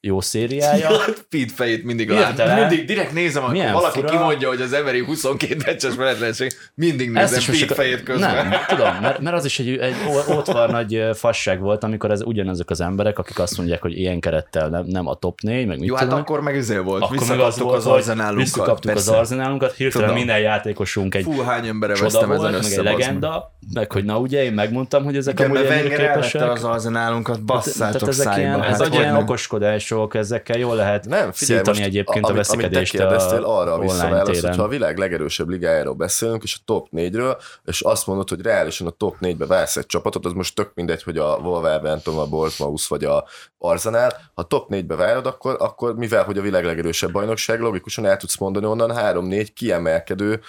[0.02, 0.78] jó szériája.
[0.90, 0.98] Ja,
[1.30, 2.56] Feed fejét mindig látom.
[2.56, 4.12] Mindig direkt nézem, amikor Milyen valaki fura.
[4.12, 8.48] kimondja, hogy az Emery 22 meccses menetlenség, mindig nézem Feed fejét közben.
[8.48, 9.94] Nem, tudom, mert, mert az is egy, egy
[10.30, 14.20] ott van nagy fasság volt, amikor ez ugyanazok az emberek, akik azt mondják, hogy ilyen
[14.20, 16.78] kerettel nem, nem a top 4, meg mit Jó, hát tudom, hát akkor meg izé
[16.78, 18.44] volt, akkor meg az, volt, az arzenálunkat.
[18.44, 23.54] Visszakaptuk az arzenálunkat, hirtelen minden játékosunk egy Fú, hány embere vesztem ezen meg egy legenda,
[23.74, 28.49] meg hogy na ugye, én megmondtam, hogy ezek a amúgy képesek az arzenálunkat, basszátok Tehát.
[28.50, 29.22] Ilyen, Hát ezek ilyen nem?
[29.22, 33.44] okoskodások, ezekkel jól lehet Nem, figyelj, szítani most, egyébként a amit, amit te veszekedést kérdeztél,
[33.44, 34.50] a arra online visszaválasz, téren.
[34.50, 38.88] hogyha a világ legerősebb ligájáról beszélünk, és a top 4-ről, és azt mondod, hogy reálisan
[38.88, 42.90] a top 4-be válsz egy csapatot, az most tök mindegy, hogy a Wolverhampton, a Bournemouth
[42.90, 43.26] vagy a
[43.58, 48.18] Arsenal, ha top 4-be várod, akkor, akkor mivel, hogy a világ legerősebb bajnokság, logikusan el
[48.18, 50.40] tudsz mondani onnan 3-4 kiemelkedő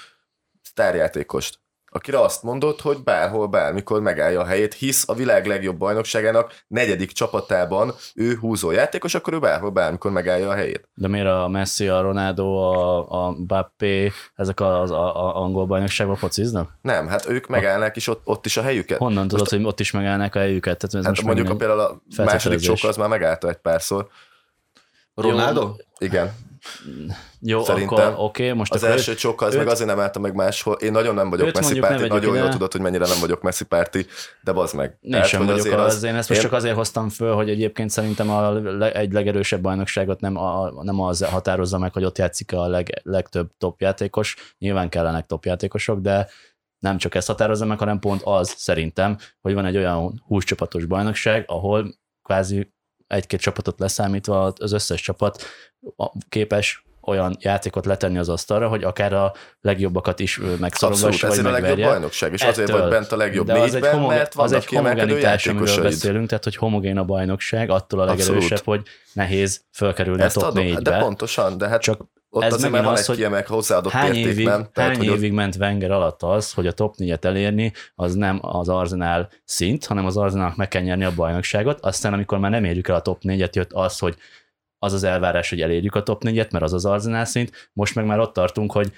[0.63, 1.59] sztárjátékost
[1.91, 7.13] akire azt mondod, hogy bárhol, bármikor megállja a helyét, hisz a világ legjobb bajnokságának negyedik
[7.13, 10.89] csapatában ő húzó játékos, akkor ő bárhol, bármikor megállja a helyét.
[10.95, 16.17] De miért a Messi, a Ronaldo, a, a Bappé, ezek az a, a angol bajnokságban
[16.17, 16.79] fociznak?
[16.83, 18.99] Nem, hát ők megállnák is ott, ott is a helyüket.
[18.99, 20.79] Honnan tudod, hogy ott is megállnak a helyüket?
[20.79, 24.09] Tehát ez Hát most mondjuk a, például a második csóka az már megállta egy párszor.
[25.15, 25.75] Ronaldo?
[25.99, 26.49] Igen.
[27.41, 30.01] Jó, Szerintem akkor oké, okay, most Az akkor első csóka az őt- meg azért nem
[30.01, 30.75] állta meg máshol.
[30.75, 32.49] Én nagyon nem vagyok ne párti, nagyon jól ide.
[32.49, 34.07] tudod, hogy mennyire nem vagyok Messi párti,
[34.43, 34.99] de bazd meg.
[35.01, 37.35] Én Tehát, sem vagyok azért az, az, én ezt most én- csak azért hoztam föl,
[37.35, 42.05] hogy egyébként szerintem a le, egy legerősebb bajnokságot nem, a, nem az határozza meg, hogy
[42.05, 44.37] ott játszik a leg, legtöbb top játékos.
[44.59, 46.29] Nyilván kellenek top játékosok, de
[46.79, 50.85] nem csak ezt határozza meg, hanem pont az szerintem, hogy van egy olyan 20 csapatos
[50.85, 52.73] bajnokság, ahol kvázi
[53.11, 55.43] egy-két csapatot leszámítva az összes csapat
[56.29, 61.47] képes olyan játékot letenni az asztalra, hogy akár a legjobbakat is ö, Abszolút, vagy ezért
[61.47, 61.87] a legjobb megverje.
[61.87, 62.81] bajnokság, és azért Ettől.
[62.81, 66.29] vagy bent a legjobb De az egy, négyben, homogen, mert az egy homogenitás, amiről beszélünk,
[66.29, 68.27] tehát hogy homogén a bajnokság, attól a Abszolút.
[68.27, 68.83] legerősebb, hogy
[69.13, 70.99] nehéz fölkerülni Ezt a top adom, hát de 4-be.
[71.01, 72.01] pontosan, de hát Csak
[72.31, 74.45] ott ez azért már van az, egy hogy kiemelt hozzáadott hány érték, évig?
[74.45, 78.15] Tehát, hány hogy ott- évig ment Wenger alatt az, hogy a top 4-et elérni, az
[78.15, 81.81] nem az Arsenal szint, hanem az Arsenalnak meg kell nyerni a bajnokságot.
[81.81, 84.17] Aztán, amikor már nem érjük el a top 4-et, jött az, hogy
[84.79, 87.71] az az elvárás, hogy elérjük a top 4-et, mert az az Arsenal szint.
[87.73, 88.93] Most meg már ott tartunk, hogy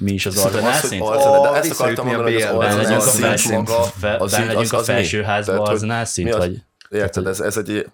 [0.00, 1.02] mi is az Arsenal szint.
[1.02, 4.72] Arsenal, de ezt akartam mondani, hogy az Arsenal legyünk a szint maga, benne legyünk az-
[4.72, 7.86] a felsőházba Arsenal szint, vagy Érted, ez, ez egy...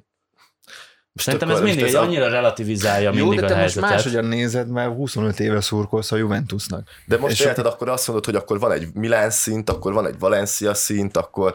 [1.12, 3.74] Most Szerintem ez mindig most egy a- annyira relativizálja Jó, mindig de a te most
[3.74, 3.90] helyzetet.
[3.90, 6.88] máshogyan nézed, mert 25 éve szurkolsz a Juventusnak.
[7.06, 10.06] De most És érted, akkor azt mondod, hogy akkor van egy Milán szint, akkor van
[10.06, 11.54] egy Valencia szint, akkor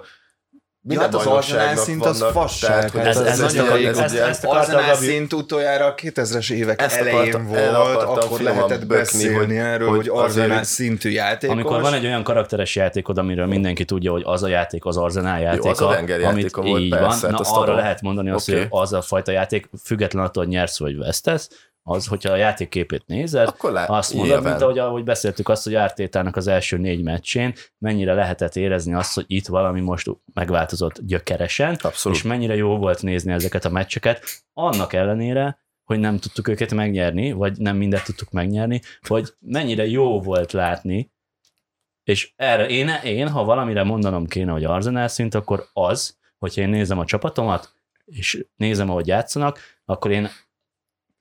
[0.87, 2.91] minden hát az Arsenal szint az fasság.
[2.91, 6.97] Hát ez- ez egy nagyon ez akartam, Arsenal Gabi- szint utoljára a 2000-es évek Ezt
[6.97, 11.55] elején akartam- el volt, akartam akkor lehetett beszélni hogy- erről, hogy hogy, azért- szintű játékos.
[11.55, 15.39] Amikor van egy olyan karakteres játékod, amiről mindenki tudja, hogy az a játék az Arsenal
[15.39, 18.65] játéka, az a amit volt, így persze, van, hát na arra lehet mondani azt, hogy
[18.69, 21.49] az a fajta játék, független attól, hogy nyersz vagy vesztesz,
[21.87, 25.75] az, hogyha a játékképét nézed, Akkor lá- azt mondod, mint ahogy, ahogy beszéltük azt, hogy
[25.75, 31.77] Ártétának az első négy meccsén mennyire lehetett érezni azt, hogy itt valami most megváltozott gyökeresen,
[31.81, 32.17] Abszolút.
[32.17, 34.23] és mennyire jó volt nézni ezeket a meccseket,
[34.53, 40.21] annak ellenére, hogy nem tudtuk őket megnyerni, vagy nem mindet tudtuk megnyerni, hogy mennyire jó
[40.21, 41.11] volt látni,
[42.03, 46.69] és erre én, én, ha valamire mondanom kéne, hogy Arsenal szint, akkor az, hogyha én
[46.69, 47.73] nézem a csapatomat,
[48.05, 50.29] és nézem, ahogy játszanak, akkor én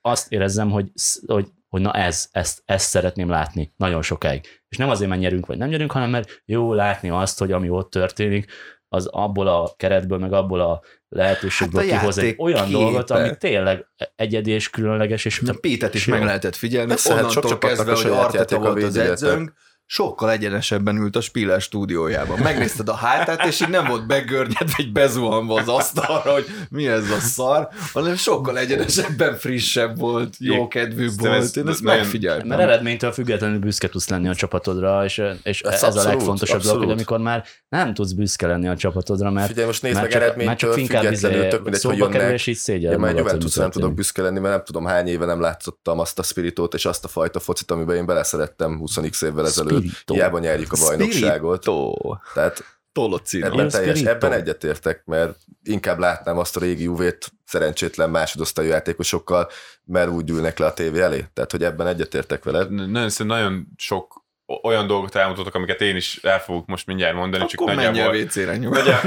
[0.06, 0.90] azt érezzem, hogy,
[1.26, 4.46] hogy, hogy na ez, ezt, ezt szeretném látni nagyon sokáig.
[4.68, 7.68] És nem azért, mert nyerünk vagy nem nyerünk, hanem mert jó látni azt, hogy ami
[7.68, 8.50] ott történik,
[8.88, 12.78] az abból a keretből, meg abból a lehetőségből Hát a kihoz egy olyan képe.
[12.78, 13.86] dolgot, ami tényleg
[14.16, 17.92] egyedi és különleges, és A Pétet is meg lehetett figyelni, Persze, hát sok onnantól kezdve,
[17.92, 19.52] a hogy Arteta volt az edzőnk,
[19.86, 22.38] sokkal egyenesebben ült a Spiller stúdiójában.
[22.38, 27.10] Megnézted a hátát, és így nem volt begörnyedve, vagy bezuhanva az asztalra, hogy mi ez
[27.10, 31.42] a szar, hanem sokkal egyenesebben frissebb volt, jókedvűbb Szerintem volt.
[31.44, 32.46] ez Én ezt nagyon- megfigyeltem.
[32.48, 36.60] Mert eredménytől függetlenül büszke tudsz lenni a csapatodra, és, és Ez ez, abszolút, a legfontosabb
[36.60, 36.90] dolog, hogy abszolút.
[36.90, 40.22] amikor már nem tudsz büszke lenni a csapatodra, mert Figyelj, most nézd már meg csak,
[40.22, 42.38] eredménytől csak inkább függetlenül, izé tök mindegy, hogy szóba kerül, jönnek.
[42.38, 45.24] és így szégyel Én már Juventusra nem tudok büszke lenni, mert nem tudom hány éve
[45.24, 49.46] nem látszottam azt a spiritót és azt a fajta focit, amiben én beleszerettem 20 évvel
[49.46, 49.73] ezelőtt.
[49.76, 50.14] Spirito.
[50.14, 51.62] Hiába nyerjük a bajnokságot.
[51.62, 51.94] Spirito.
[52.34, 53.46] Tehát Tolocino.
[53.46, 59.48] ebben, teljes, ebben egyetértek, mert inkább látnám azt a régi Juvét szerencsétlen másodosztályú játékosokkal,
[59.84, 61.24] mert úgy ülnek le a tévé elé.
[61.32, 62.70] Tehát, hogy ebben egyetértek veled.
[62.70, 64.23] Nagyon, nagyon sok
[64.62, 67.90] olyan dolgot elmutatok, amiket én is el fogok most mindjárt mondani, csak Akkor menj el
[67.92, 68.16] nagyjából...
[68.16, 68.78] WC-re nyugodj.
[68.78, 69.02] Nagyjá-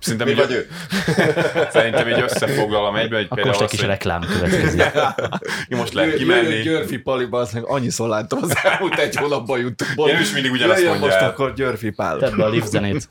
[0.00, 0.68] Szerintem Mi így, vagy ő?
[1.72, 4.82] szerintem így összefoglalom egyben, hogy Akkor most egy az, kis hogy reklám következik.
[5.68, 6.60] most lehet kimenni.
[6.62, 10.78] Györfi Paliba, azt meg annyiszor láttam az elmúlt egy hónapban youtube Én is mindig ugyanazt
[10.80, 11.30] Jöjjön mondja most el.
[11.30, 12.18] akkor Györfi Pál.
[12.18, 13.08] Tedd be a lift zenét.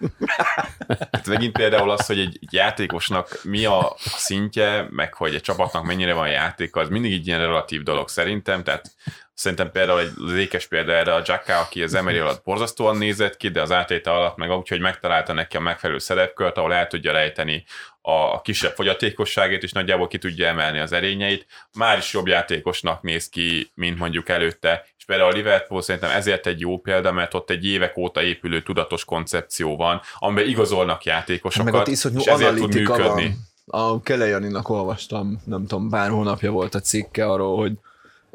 [1.12, 5.84] Hát megint például az, hogy egy egy játékosnak mi a szintje, meg hogy egy csapatnak
[5.84, 8.91] mennyire van játéka, az mindig egy ilyen relatív dolog szerintem, tehát
[9.34, 13.49] Szerintem például egy lékes példa erre a Jacka, aki az Emery alatt borzasztóan nézett ki,
[13.49, 17.11] de az átéte alatt meg úgy, hogy megtalálta neki a megfelelő szerepkört, ahol el tudja
[17.11, 17.65] rejteni
[18.01, 21.45] a kisebb fogyatékosságét, és nagyjából ki tudja emelni az erényeit.
[21.77, 26.47] Már is jobb játékosnak néz ki, mint mondjuk előtte, és például a Liverpool szerintem ezért
[26.47, 31.71] egy jó példa, mert ott egy évek óta épülő tudatos koncepció van, amiben igazolnak játékosokat,
[31.71, 33.36] meg ott és ezért tud működni.
[33.65, 33.91] Van.
[33.95, 37.71] A Kelejaninak olvastam, nem tudom, pár hónapja volt a cikke arról, hogy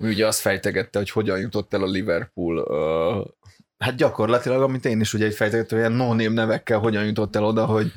[0.01, 3.27] ami ugye azt fejtegette, hogy hogyan jutott el a Liverpool uh,
[3.79, 7.45] hát gyakorlatilag, amit én is ugye egy fejtegette, hogy ilyen no nevekkel hogyan jutott el
[7.45, 7.93] oda, hogy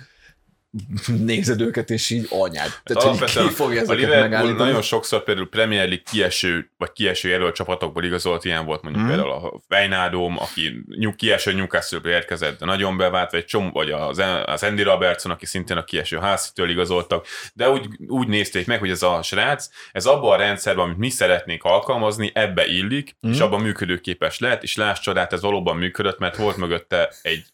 [1.07, 2.69] nézed őket, és így anyád.
[2.83, 4.63] Tehát, Alapvetően ki fogja a Liverpool megállítani?
[4.63, 9.07] nagyon sokszor például Premier League kieső, vagy kieső jelölt csapatokból igazolt, ilyen volt mondjuk mm.
[9.07, 10.83] például a Wijnaldum, aki
[11.15, 15.77] kieső Newcastle-ből érkezett, de nagyon bevált, vagy, csom, vagy az, az Andy Robertson, aki szintén
[15.77, 20.33] a kieső házitől igazoltak, de úgy, úgy nézték meg, hogy ez a srác, ez abban
[20.33, 23.31] a rendszerben, amit mi szeretnénk alkalmazni, ebbe illik, mm.
[23.31, 23.45] és mhm.
[23.45, 27.45] abban működőképes lehet, és láss csodát, ez valóban működött, mert volt mögötte egy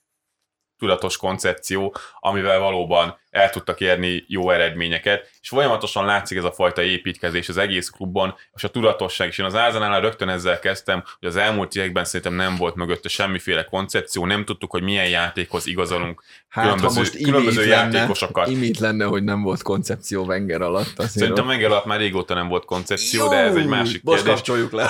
[0.80, 6.82] tudatos koncepció, amivel valóban el tudtak érni jó eredményeket, és folyamatosan látszik ez a fajta
[6.82, 11.28] építkezés az egész klubban, és a tudatosság, és én az Ázanál rögtön ezzel kezdtem, hogy
[11.28, 16.24] az elmúlt években szerintem nem volt mögötte semmiféle koncepció, nem tudtuk, hogy milyen játékhoz igazolunk
[16.48, 18.50] hát, különböző, most különböző játékosokat.
[18.50, 20.94] Imít lenne, hogy nem volt koncepció Wenger alatt.
[20.96, 24.24] Azért szerintem Wenger alatt már régóta nem volt koncepció, Jó, de ez egy másik most
[24.24, 24.72] kérdés.
[24.72, 24.90] le.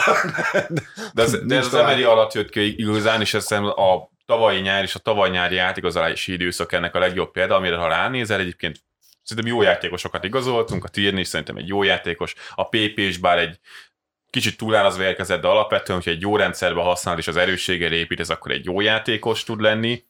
[1.13, 4.83] de ez, de ez az Emery alatt jött ki igazán, és ezt a tavalyi nyár
[4.83, 8.79] és a tavaly nyári átigazolási időszak ennek a legjobb példa, amire ha ránézel, egyébként
[9.23, 13.59] szerintem jó játékosokat igazoltunk, a Tierney szerintem egy jó játékos, a PP is bár egy
[14.29, 18.29] kicsit túlárazva érkezett, de alapvetően, hogyha egy jó rendszerbe használod és az erősséggel épít, ez
[18.29, 20.03] akkor egy jó játékos tud lenni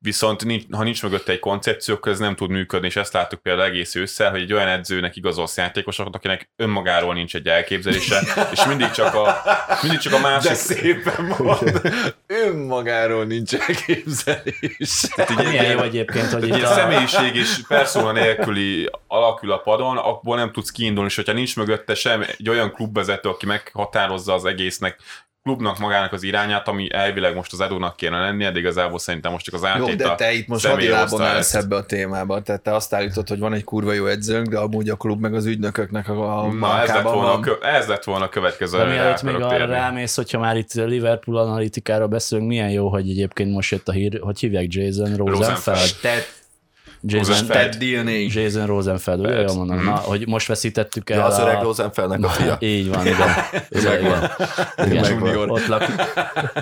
[0.00, 3.42] viszont nincs, ha nincs mögötte egy koncepció, akkor ez nem tud működni, és ezt láttuk
[3.42, 8.22] például egész ősszel, hogy egy olyan edzőnek igazolsz játékosokat, akinek önmagáról nincs egy elképzelése,
[8.52, 9.42] és mindig csak a,
[9.82, 10.50] mindig csak a másik...
[10.50, 11.80] De szépen mond,
[12.26, 15.00] önmagáról nincs elképzelés.
[15.14, 16.74] Tehát így, Milyen jó egyébként, hogy itt a...
[16.74, 21.94] személyiség és perszóna nélküli alakul a padon, abból nem tudsz kiindulni, és hogyha nincs mögötte
[21.94, 24.98] sem egy olyan klubvezető, aki meghatározza az egésznek
[25.42, 29.44] klubnak magának az irányát, ami elvileg most az Edónak kéne lennie, de igazából szerintem most
[29.44, 32.74] csak az átét Jó, de te itt most hadilában állsz ebbe a témába, tehát te
[32.74, 36.08] azt állítod, hogy van egy kurva jó edzőnk, de amúgy a klub meg az ügynököknek
[36.08, 37.58] a, a Na, ez lett, volna van.
[37.60, 38.84] a, ez lett volna a következő.
[38.84, 39.72] Mielőtt még arra térni.
[39.72, 44.20] rámész, hogyha már itt Liverpool analitikára beszélünk, milyen jó, hogy egyébként most jött a hír,
[44.20, 45.38] hogy hívják Jason Rosenfeld.
[45.38, 46.36] Rosenfeld.
[47.02, 48.40] Jason, Ted DNA.
[48.40, 51.62] Jason Rosenfeld, ugye jól mondom, na, hogy most veszítettük el ja, az öreg a...
[51.62, 52.56] Rosenfeldnek a fia.
[52.76, 53.28] Így van, igen.
[53.70, 54.02] igen,
[54.86, 55.04] igen.
[55.26, 55.50] igen.
[55.50, 55.82] Ott lak,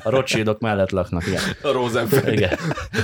[0.03, 1.41] a Rothschildok mellett laknak, igen.
[1.63, 2.33] A Rosenfeld.
[2.33, 2.59] Igen.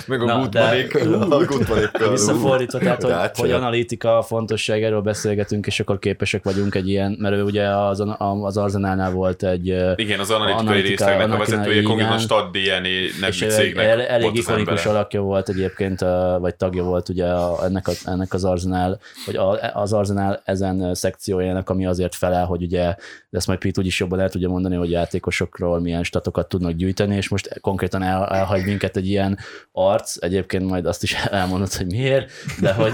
[0.07, 2.11] Meg a Na, Gutmanékkal.
[2.11, 7.35] Visszafordítva, tehát, hogy, hogy analitika fontosság, erről beszélgetünk, és akkor képesek vagyunk egy ilyen, mert
[7.35, 9.67] ő ugye az, az Arzenálnál volt egy
[9.97, 12.79] Igen, az analitikai részlegnek a vezetője, konkrétan a Stad DNA
[13.21, 14.09] nevű cégnek.
[14.09, 16.01] Elég ikonikus alakja volt egyébként,
[16.39, 20.41] vagy tagja volt ugye ugye a, ennek, a, ennek az Arsenal, vagy a, az Arsenal
[20.45, 22.85] ezen szekciójának, ami azért felel, hogy ugye,
[23.31, 27.17] de ezt majd Pete úgyis jobban el tudja mondani, hogy játékosokról milyen statokat tudnak gyűjteni,
[27.17, 29.39] és most konkrétan el, elhagy minket egy ilyen
[29.73, 32.93] arc, egyébként majd azt is elmondod, hogy miért, de hogy,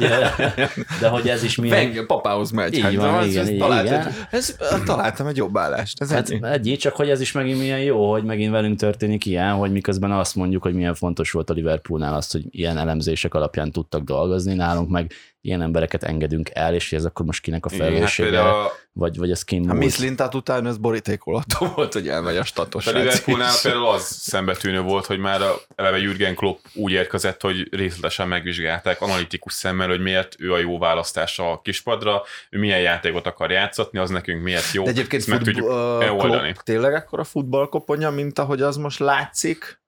[1.01, 1.77] de hogy ez is milyen...
[1.77, 2.75] Venge, papához megy.
[2.75, 3.59] Így hát, van, igen, ez, igen.
[3.59, 4.07] Talált, igen.
[4.31, 6.03] Ez, találtam egy jobb állást.
[6.03, 9.53] Ez hát egy, csak hogy ez is megint milyen jó, hogy megint velünk történik ilyen,
[9.55, 13.73] hogy miközben azt mondjuk, hogy milyen fontos volt a Liverpoolnál azt, hogy ilyen elemzések alapján
[13.73, 17.69] tudtak dolgozni, dolgozni, nálunk meg ilyen embereket engedünk el, és ez akkor most kinek a
[17.69, 22.37] felelőssége, hát vagy, vagy ez kim A Miss Lintát után ez borítékolató volt, hogy elmegy
[22.37, 22.87] a statos.
[22.87, 27.75] A Liverpoolnál például az szembetűnő volt, hogy már a, eleve Jürgen Klopp úgy érkezett, hogy
[27.75, 33.27] részletesen megvizsgálták analitikus szemmel, hogy miért ő a jó választás a kispadra, ő milyen játékot
[33.27, 34.85] akar játszatni, az nekünk miért jó.
[34.85, 38.99] De egyébként futball, meg tudjuk uh, Klopp tényleg akkor a futballkoponya, mint ahogy az most
[38.99, 39.81] látszik?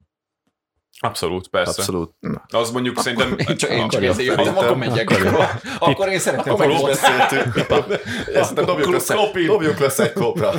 [1.03, 1.74] Abszolút, persze.
[1.80, 2.12] Abszolút.
[2.20, 2.44] Na.
[2.48, 3.48] Az mondjuk akkor szerintem...
[3.48, 5.11] Én csak, én csak ezért jöttem, akkor megyek.
[5.11, 5.48] Akkor,
[5.78, 7.66] akkor én szeretném, akkor meg beszéltünk.
[8.34, 10.51] Ezt dobjuk lesz egy klopra.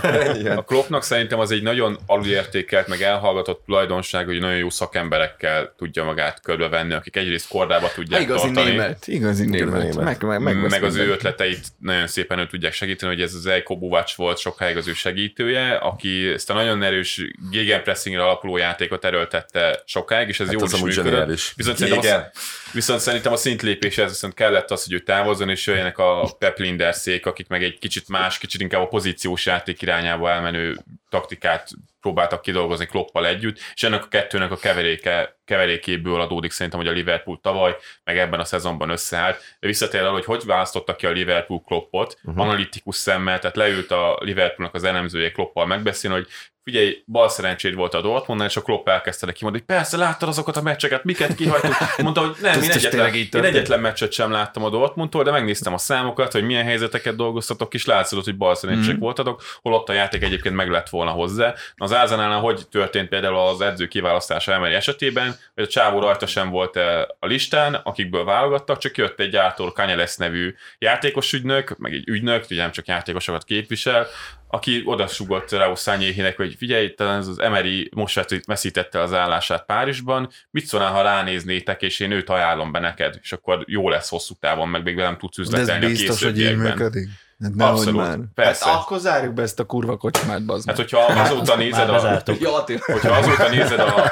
[0.55, 6.03] A klopnak szerintem az egy nagyon alulértékelt, meg elhallgatott tulajdonság, hogy nagyon jó szakemberekkel tudja
[6.03, 8.69] magát körbevenni, akik egyrészt kordába tudják igazi tartani.
[8.69, 9.95] Német, igazi német.
[9.95, 13.45] Meg, meg, meg, meg az ő ötleteit nagyon szépen ő tudják segíteni, hogy ez az
[13.45, 17.21] Eiko Buvacs volt sokáig az ő segítője, aki ezt a nagyon erős
[17.51, 21.53] gegenpressingre alapuló játékot erőltette sokáig, és ez hát jól is működött.
[21.55, 22.29] Viszont szerintem, a,
[22.73, 27.25] viszont szerintem a szintlépéshez viszont kellett az, hogy ő távozzon, és jöjjenek a Pep Linderszék,
[27.25, 30.77] akik meg egy kicsit más, kicsit inkább a pozíciós játék irányába elmenő
[31.09, 31.69] taktikát
[32.01, 36.93] próbáltak kidolgozni Kloppal együtt, és ennek a kettőnek a keveréke, keverékéből adódik szerintem, hogy a
[36.93, 39.37] Liverpool tavaly, meg ebben a szezonban összeállt.
[39.59, 42.43] De visszatér arra, hogy hogy választottak ki a Liverpool Kloppot, uh-huh.
[42.43, 46.27] analitikus szemmel, tehát leült a Liverpoolnak az elemzője Kloppal megbeszélni, hogy
[46.63, 50.29] figyelj, bal szerencséd volt a Dortmundnál, és a Klopp elkezdte neki mondani, hogy persze láttad
[50.29, 51.75] azokat a meccseket, miket kihajtunk.
[51.97, 55.77] Mondta, hogy nem, én egyetlen, én egyetlen meccset sem láttam a Dortmundtól, de megnéztem a
[55.77, 58.99] számokat, hogy milyen helyzeteket dolgoztatok, és látszott, hogy bal szerencsék mm.
[58.99, 61.53] voltatok, holott a játék egyébként meg lett volna hozzá.
[61.75, 66.25] Na az Ázanálnál hogy történt például az edző kiválasztása Emery esetében, hogy a csávó rajta
[66.25, 66.75] sem volt
[67.19, 72.45] a listán, akikből válogattak, csak jött egy Arthur Kanyelesz nevű játékos ügynök, meg egy ügynök,
[72.49, 74.07] ugye nem csak játékosokat képvisel,
[74.47, 80.29] aki odasugott Raúl Szányéhének, hogy figyelj, talán ez az Emery most veszítette az állását Párizsban,
[80.51, 84.33] mit szólnál, ha ránéznétek, és én őt ajánlom be neked, és akkor jó lesz hosszú
[84.39, 87.09] távon, meg még velem tudsz üzletelni De ez biztos, hogy így működik.
[87.41, 88.17] Hát nem, Abszolút, már.
[88.35, 88.65] persze.
[88.65, 92.21] Hát akkor zárjuk be ezt a kurva kocsmát, bazd Hát hogyha azóta nézed a...
[92.39, 92.49] Ja,
[92.85, 94.11] hogyha azóta nézed a...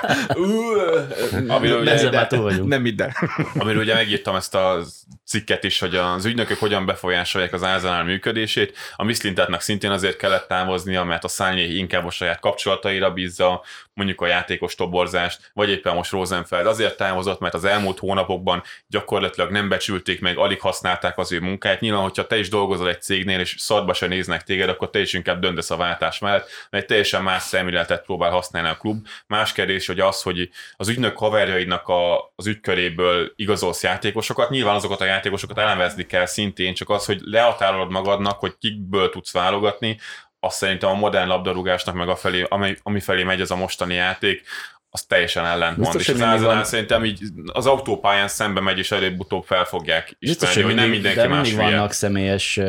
[1.48, 2.68] amiről ugye, már túl vagyunk.
[2.68, 3.16] Nem ide.
[3.58, 4.82] Amiről ugye megírtam ezt a
[5.26, 8.78] cikket is, hogy az ügynökök hogyan befolyásolják az Arsenal működését.
[8.96, 13.62] A Miszlintátnak szintén azért kellett távoznia, mert a Szányé inkább a saját kapcsolataira bízza,
[14.00, 19.52] mondjuk a játékos toborzást, vagy éppen most Rosenfeld azért távozott, mert az elmúlt hónapokban gyakorlatilag
[19.52, 21.80] nem becsülték meg, alig használták az ő munkáját.
[21.80, 25.14] Nyilván, hogyha te is dolgozol egy cégnél, és szarba se néznek téged, akkor te is
[25.14, 29.08] inkább döntesz a váltás mellett, mert teljesen más szemléletet próbál használni a klub.
[29.28, 35.02] Más kérdés, hogy az, hogy az ügynök haverjaidnak a, az ügyköréből igazolsz játékosokat, nyilván azokat
[35.02, 39.98] a játékosokat elemezni kell szintén, csak az, hogy lehatárolod magadnak, hogy kikből tudsz válogatni,
[40.40, 43.94] azt szerintem a modern labdarúgásnak, meg a felé, ami, ami felé megy ez a mostani
[43.94, 44.44] játék,
[44.90, 45.96] az teljesen ellentmond.
[45.96, 46.64] Biztos, és az van...
[46.64, 47.22] szerintem így
[47.54, 51.28] az autópályán szembe megy, és előbb-utóbb fel fogják ismerni, Biztos, hogy, hogy nem mindenki de
[51.28, 52.60] más vannak személyes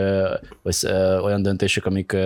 [0.62, 0.76] vagy
[1.22, 2.16] olyan döntések, amik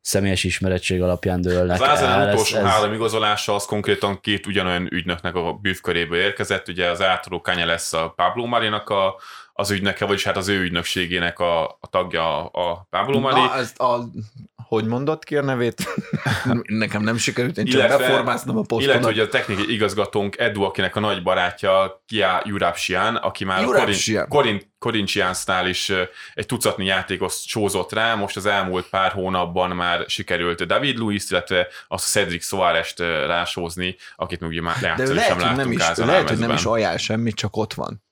[0.00, 5.34] személyes ismerettség alapján dőlnek Az Ázán utolsó ez, három igazolása az konkrétan két ugyanolyan ügynöknek
[5.34, 9.20] a bűvköréből érkezett, ugye az átadó Kanya lesz a Pablo Marinak a,
[9.58, 13.40] az ügynöke, vagyis hát az ő ügynökségének a, a tagja a Pablo Mari.
[13.40, 14.08] Na, ezt a
[14.56, 15.88] hogy mondott ki a nevét?
[16.62, 18.84] Nekem nem sikerült, én csak illetve, beformáznom a posztomat.
[18.84, 24.28] Illetve, hogy a technikai igazgatónk Edu, akinek a nagy barátja Kia Jurapsian, aki már Jurapsian.
[24.28, 25.92] Korin, Korincsiánsznál is
[26.34, 31.66] egy tucatni játékos sózott rá, most az elmúlt pár hónapban már sikerült David Luiz, illetve
[31.88, 36.38] azt Cedric Soares-t rásózni, akit még ugye már lehet, sem láttunk nem is, lehet, hogy
[36.38, 38.06] nem is ajánl semmit, csak ott van.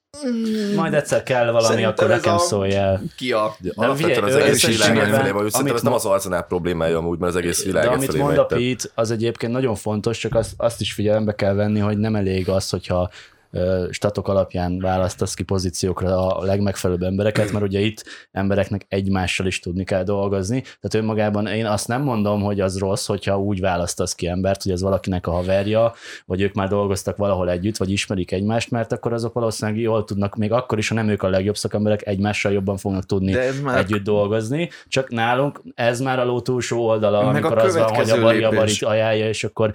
[0.76, 3.02] Majd egyszer kell valami, Szerintem akkor nekem szólj el.
[3.16, 3.56] Ki a...
[3.58, 7.32] De alapvetően az egész világ felé vagy, szerintem ez nem az arzenál problémája amúgy, mert
[7.32, 10.80] az egész világ De amit mond a Pete, az egyébként nagyon fontos, csak azt, azt
[10.80, 13.10] is figyelembe kell venni, hogy nem elég az, hogyha
[13.90, 19.84] statok alapján választasz ki pozíciókra a legmegfelelőbb embereket, mert ugye itt embereknek egymással is tudni
[19.84, 20.61] kell dolgozni.
[20.61, 24.72] Tehát önmagában én azt nem mondom, hogy az rossz, hogyha úgy választasz ki embert, hogy
[24.72, 25.92] ez valakinek a haverja,
[26.24, 30.36] vagy ők már dolgoztak valahol együtt, vagy ismerik egymást, mert akkor azok valószínűleg jól tudnak,
[30.36, 33.78] még akkor is, ha nem ők a legjobb szakemberek, egymással jobban fognak tudni már...
[33.78, 34.70] együtt dolgozni.
[34.88, 38.11] Csak nálunk ez már a ló túlsó oldala, Meg amikor az van, hogy
[38.42, 39.72] a bari ajánlja, és akkor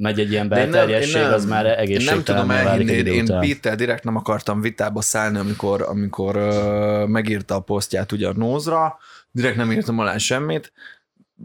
[0.00, 4.60] megy egy ilyen belterjesség, az már egész Nem tudom elhinni, én Pittel direkt nem akartam
[4.60, 8.98] vitába szállni, amikor, amikor uh, megírta a posztját ugye a Nózra,
[9.30, 10.72] direkt nem írtam alá semmit,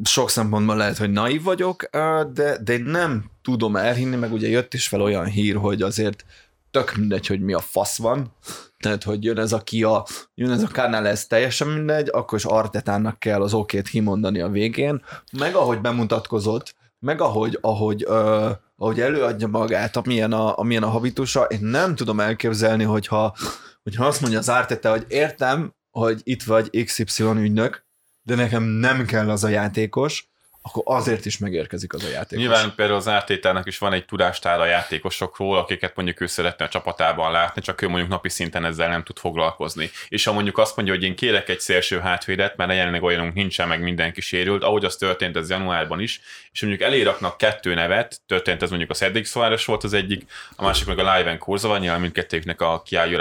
[0.04, 1.90] sok szempontból lehet, hogy naív vagyok,
[2.34, 6.26] de, de én nem tudom elhinni, meg ugye jött is fel olyan hír, hogy azért
[6.72, 8.34] tök mindegy, hogy mi a fasz van,
[8.80, 12.46] tehát, hogy jön ez a Kia, jön ez a kanál, ez teljesen mindegy, akkor is
[12.46, 15.04] Artetának kell az okét kimondani a végén,
[15.38, 16.76] meg ahogy bemutatkozott,
[17.06, 22.20] meg ahogy, ahogy, ö, ahogy előadja magát, amilyen a, amilyen a habitusa, én nem tudom
[22.20, 23.36] elképzelni, hogyha,
[23.84, 27.86] hogyha azt mondja az Ártete, hogy értem, hogy itt vagy XY ügynök,
[28.22, 30.30] de nekem nem kell az a játékos,
[30.68, 32.46] akkor azért is megérkezik az a játékos.
[32.46, 36.68] Nyilván például az ártétának is van egy tudástára a játékosokról, akiket mondjuk ő szeretne a
[36.68, 39.90] csapatában látni, csak ő mondjuk napi szinten ezzel nem tud foglalkozni.
[40.08, 43.68] És ha mondjuk azt mondja, hogy én kérek egy szélső hátvédet, mert jelenleg olyanunk nincsen,
[43.68, 48.62] meg mindenki sérült, ahogy az történt ez januárban is, és mondjuk eléraknak kettő nevet, történt
[48.62, 52.02] ez mondjuk a Cedric Soares volt az egyik, a másik meg a Liven Kurzava, nyilván
[52.02, 53.16] mindkettőknek a Kiály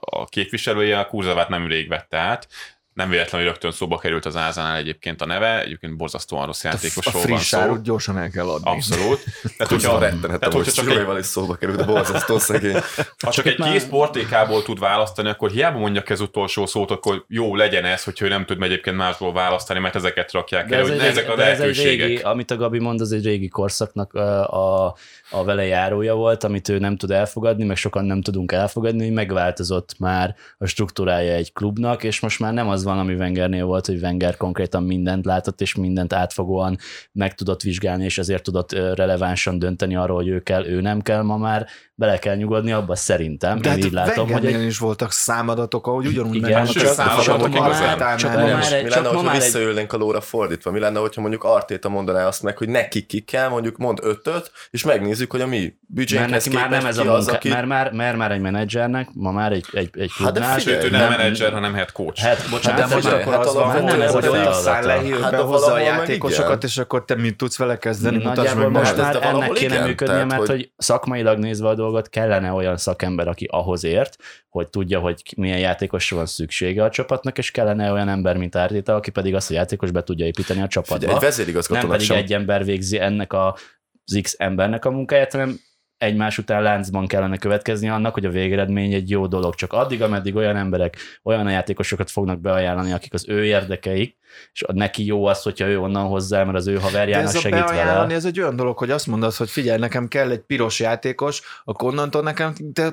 [0.00, 2.48] a képviselője, a Kurzavát nem rég vette át,
[2.94, 7.38] nem véletlenül rögtön szóba került az Ázánál egyébként a neve, egyébként borzasztóan rossz játékosról van
[7.38, 7.76] szó.
[7.82, 8.70] gyorsan el kell adni.
[8.70, 9.24] Abszolút.
[9.56, 11.18] Tehát, hogyha, tehát, hogyha csak egy...
[11.18, 12.76] is szóba került, de borzasztó szegény.
[13.22, 17.56] Ha csak egy kész portékából tud választani, akkor hiába mondja ez utolsó szót, akkor jó
[17.56, 21.00] legyen ez, hogyha ő nem tud egyébként másból választani, mert ezeket rakják el, hogy egy,
[21.00, 21.78] ezek a de lehetőségek.
[21.78, 24.86] Ez egy régi, amit a Gabi mond, az egy régi korszaknak a,
[25.30, 29.12] a vele járója volt, amit ő nem tud elfogadni, meg sokan nem tudunk elfogadni, hogy
[29.12, 33.64] megváltozott már a struktúrája egy klubnak, és most már nem az ugyanaz van, ami Wengernél
[33.64, 36.78] volt, hogy Wenger konkrétan mindent látott, és mindent átfogóan
[37.12, 41.22] meg tudott vizsgálni, és ezért tudott relevánsan dönteni arról, hogy ő kell, ő nem kell
[41.22, 41.66] ma már,
[42.02, 43.60] bele kell nyugodni abba szerintem.
[43.60, 44.62] De én hát így látom, hogy egy...
[44.62, 48.84] is voltak számadatok, ahogy ugyanúgy igen, csak, csak, csak, ma már, csak ma már egy,
[48.84, 50.70] mi lenne, hogyha visszaülnénk a lóra fordítva?
[50.70, 54.50] Mi lenne, hogyha mondjuk Artéta mondaná azt meg, hogy neki ki kell, mondjuk mond ötöt,
[54.70, 57.48] és megnézzük, hogy a mi büdzsénkhez már nem ez a munka, az, aki...
[57.48, 60.42] mert, már, mert már egy menedzsernek, ma már egy, egy, egy klubnál.
[60.44, 62.22] Hát de figyelj, ő nem, menedzser, hanem head coach.
[62.22, 66.78] Hát, bocsánat, de most akkor az van, hogy olyan száll lehívbe hozza a játékosokat, és
[66.78, 68.22] akkor te mit tudsz vele kezdeni?
[68.22, 73.28] Nagyjából most már ennek kéne működnie, mert hogy szakmailag nézve a dolgot kellene olyan szakember,
[73.28, 74.16] aki ahhoz ért,
[74.48, 78.94] hogy tudja, hogy milyen játékosra van szüksége a csapatnak, és kellene olyan ember, mint Ártéta,
[78.94, 81.14] aki pedig azt a játékos be tudja építeni a csapatba.
[81.14, 82.16] Egy vezérigazgatónak Nem pedig sem.
[82.16, 83.56] egy ember végzi ennek a
[84.04, 85.60] az X embernek a munkáját, hanem
[86.02, 89.54] egymás után láncban kellene következni annak, hogy a végeredmény egy jó dolog.
[89.54, 94.16] Csak addig, ameddig olyan emberek, olyan játékosokat fognak beajánlani, akik az ő érdekeik,
[94.52, 98.14] és neki jó az, hogyha ő onnan hozzá, mert az ő haverjának ez segít vele.
[98.14, 101.88] Ez egy olyan dolog, hogy azt mondasz, hogy figyelj, nekem kell egy piros játékos, akkor
[101.88, 102.92] onnantól nekem te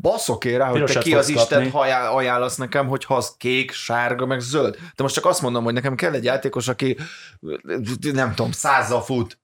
[0.00, 1.68] baszok én rá, hogy te ki az Isten
[2.12, 4.76] ajánlasz nekem, hogy az kék, sárga, meg zöld.
[4.96, 6.96] De most csak azt mondom, hogy nekem kell egy játékos, aki
[8.12, 9.38] nem tudom, százzal fut,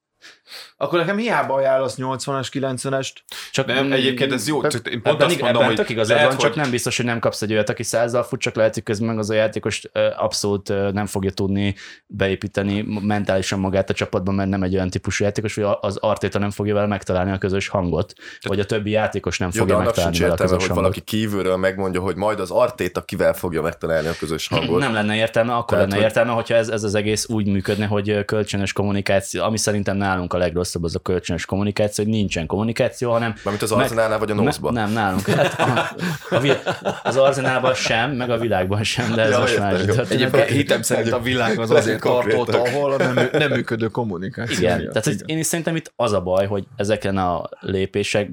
[0.77, 3.13] akkor nekem hiába ajánlasz 80-as, 90-est.
[3.53, 4.61] Csak nem, egyébként ez jó.
[4.61, 6.45] Be, én pont ebben, azt mondom, ebben hogy igazad lehet, van, hogy...
[6.45, 9.09] csak nem biztos, hogy nem kapsz egy olyat, aki százzal fut, csak lehet, hogy közben
[9.09, 9.83] meg az a játékos
[10.17, 11.75] abszolút nem fogja tudni
[12.07, 16.51] beépíteni mentálisan magát a csapatban, mert nem egy olyan típusú játékos, hogy az Artéta nem
[16.51, 20.37] fogja vele megtalálni a közös hangot, vagy a többi játékos nem fogja megtalálni vele a
[20.37, 20.83] közös hogy hangot.
[20.83, 24.81] valaki kívülről megmondja, hogy majd az Artéta kivel fogja megtalálni a közös hangot.
[24.81, 26.05] Nem lenne értelme, akkor Tehát, lenne hogy...
[26.05, 30.39] értelme, hogyha ez, ez az egész úgy működne, hogy kölcsönös kommunikáció, ami szerintem nálunk a
[30.43, 33.35] legrosszabb az a kölcsönös kommunikáció, hogy nincsen kommunikáció, hanem...
[33.45, 34.71] Mármint az Arzenálnál vagy a Nózba?
[34.71, 35.27] Nem, nálunk.
[35.27, 35.95] Hát a,
[36.35, 39.75] a, az Arzenálban sem, meg a világban sem, de ez ja, most már
[40.09, 44.59] Egyébként hitem szerint a világ az azért tartott, ahol a nem, nem működő kommunikáció.
[44.59, 44.93] Igen, miatt.
[44.93, 45.27] tehát igen.
[45.27, 48.31] én is szerintem itt az a baj, hogy ezeken a lépések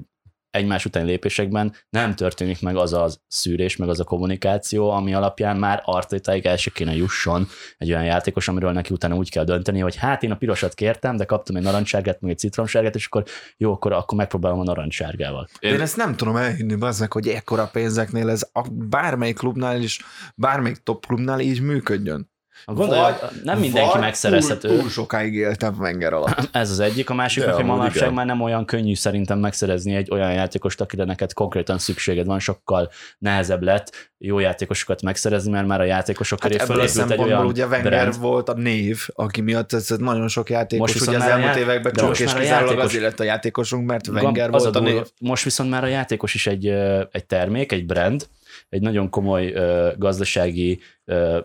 [0.51, 5.57] egymás után lépésekben nem történik meg az a szűrés, meg az a kommunikáció, ami alapján
[5.57, 7.47] már Artétáig el se kéne jusson
[7.77, 11.15] egy olyan játékos, amiről neki utána úgy kell dönteni, hogy hát én a pirosat kértem,
[11.15, 13.23] de kaptam egy narancsárgát, meg egy citromsárgát, és akkor
[13.57, 15.47] jó, akkor, akkor megpróbálom a narancsárgával.
[15.59, 19.99] Én, én ezt nem tudom elhinni, bazzak, hogy ekkora pénzeknél ez a bármelyik klubnál is,
[20.35, 22.29] bármelyik top klubnál így működjön.
[22.73, 24.67] Gondolj, vagy, nem mindenki vagy megszerezhető.
[24.67, 26.49] Túl, túl sokáig éltem Wenger alatt.
[26.55, 30.33] Ez az egyik, a másik, hogy manapság már nem olyan könnyű szerintem megszerezni egy olyan
[30.33, 35.83] játékost, akire neked konkrétan szükséged van, sokkal nehezebb lett jó játékosokat megszerezni, mert már a
[35.83, 38.19] játékosok köré hát fölépült egy olyan ugye Wenger brand.
[38.19, 42.19] volt a név, aki miatt ez nagyon sok játékos most ugye az elmúlt években csak
[42.19, 42.83] és kizárólag játékos...
[42.83, 45.05] azért lett a játékosunk, mert Wenger volt a, a név.
[45.19, 46.67] Most viszont már a játékos is egy,
[47.11, 48.27] egy termék, egy brand,
[48.69, 51.37] egy nagyon komoly uh, gazdasági uh,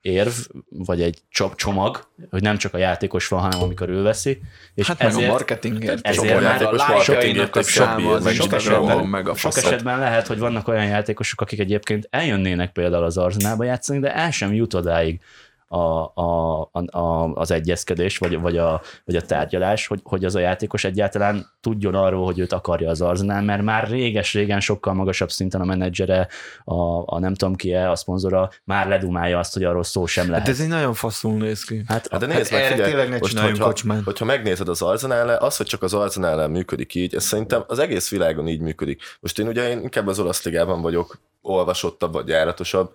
[0.00, 0.32] érv,
[0.68, 1.22] vagy egy
[1.56, 4.40] csomag, hogy nem csak a játékos van, hanem amikor ő veszi.
[4.74, 9.06] És hát ezért, meg a marketingért, ezért már a lájkainak a száma, meg sok, esetben,
[9.06, 13.64] meg a sok esetben lehet, hogy vannak olyan játékosok, akik egyébként eljönnének például az Arzenálba
[13.64, 15.20] játszani, de el sem jut odáig,
[15.68, 20.38] a, a, a, az egyezkedés, vagy, vagy, a, vagy a tárgyalás, hogy, hogy az a
[20.38, 25.60] játékos egyáltalán tudjon arról, hogy őt akarja az Arsenal, mert már réges-régen sokkal magasabb szinten
[25.60, 26.28] a menedzsere,
[26.64, 30.30] a, a nem tudom ki -e, a szponzora már ledumálja azt, hogy arról szó sem
[30.30, 30.46] lehet.
[30.46, 31.82] Hát ez egy nagyon faszul néz ki.
[31.86, 34.02] Hát, hát de nézd hát meg, figyelj, tényleg ne most, hogyha, kocsmán.
[34.04, 38.10] hogyha megnézed az arzenál az, hogy csak az arzenál működik így, ez szerintem az egész
[38.10, 39.02] világon így működik.
[39.20, 42.94] Most én ugye én inkább az olasz ligában vagyok olvasottabb vagy járatosabb,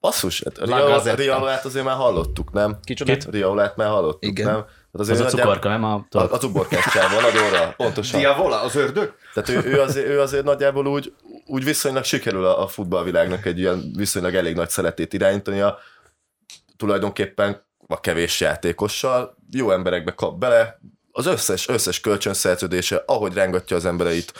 [0.00, 2.78] Basszus, hát Ria, Riolát azért már hallottuk, nem?
[2.84, 3.24] Kicsit?
[3.30, 4.46] Riolát már hallottuk, Igen.
[4.46, 4.54] nem?
[4.54, 6.06] Hát azért az a cukorka, nem a...
[6.10, 8.20] A, a cukorkás csávó, a Nagyóra, pontosan.
[8.20, 9.14] Diavola, az ördög?
[9.34, 11.12] Tehát ő, ő, azért, ő azért nagyjából úgy,
[11.46, 15.78] úgy viszonylag sikerül a, a futballvilágnak egy ilyen viszonylag elég nagy szeletét irányítania,
[16.76, 20.80] tulajdonképpen a kevés játékossal, jó emberekbe kap bele,
[21.12, 24.32] az összes, összes kölcsönszerződése, ahogy rángatja az embereit,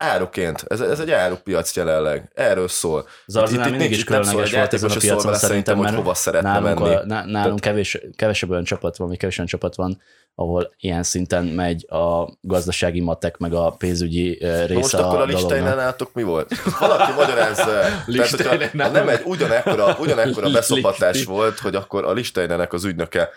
[0.00, 0.64] áruként.
[0.68, 2.30] Ez, ez egy árupiac jelenleg.
[2.34, 3.06] Erről szól.
[3.26, 6.78] Az Arzenál itt, mindig is különleges volt ezen a piacon szerintem, hogy hova szeretne nálunk,
[6.78, 6.94] menni.
[6.94, 10.00] A, nálunk kevés, kevesebb olyan csapat van, vagy kevés olyan csapat van,
[10.34, 15.24] ahol ilyen szinten megy a gazdasági matek, meg a pénzügyi része most a akkor a
[15.24, 16.54] listájnál nálatok mi volt?
[16.78, 17.80] Valaki magyarázza.
[18.36, 23.28] Tehát, nem egy ugyanekkora, ugyanekkora beszopatás volt, hogy akkor a listájnának az ügynöke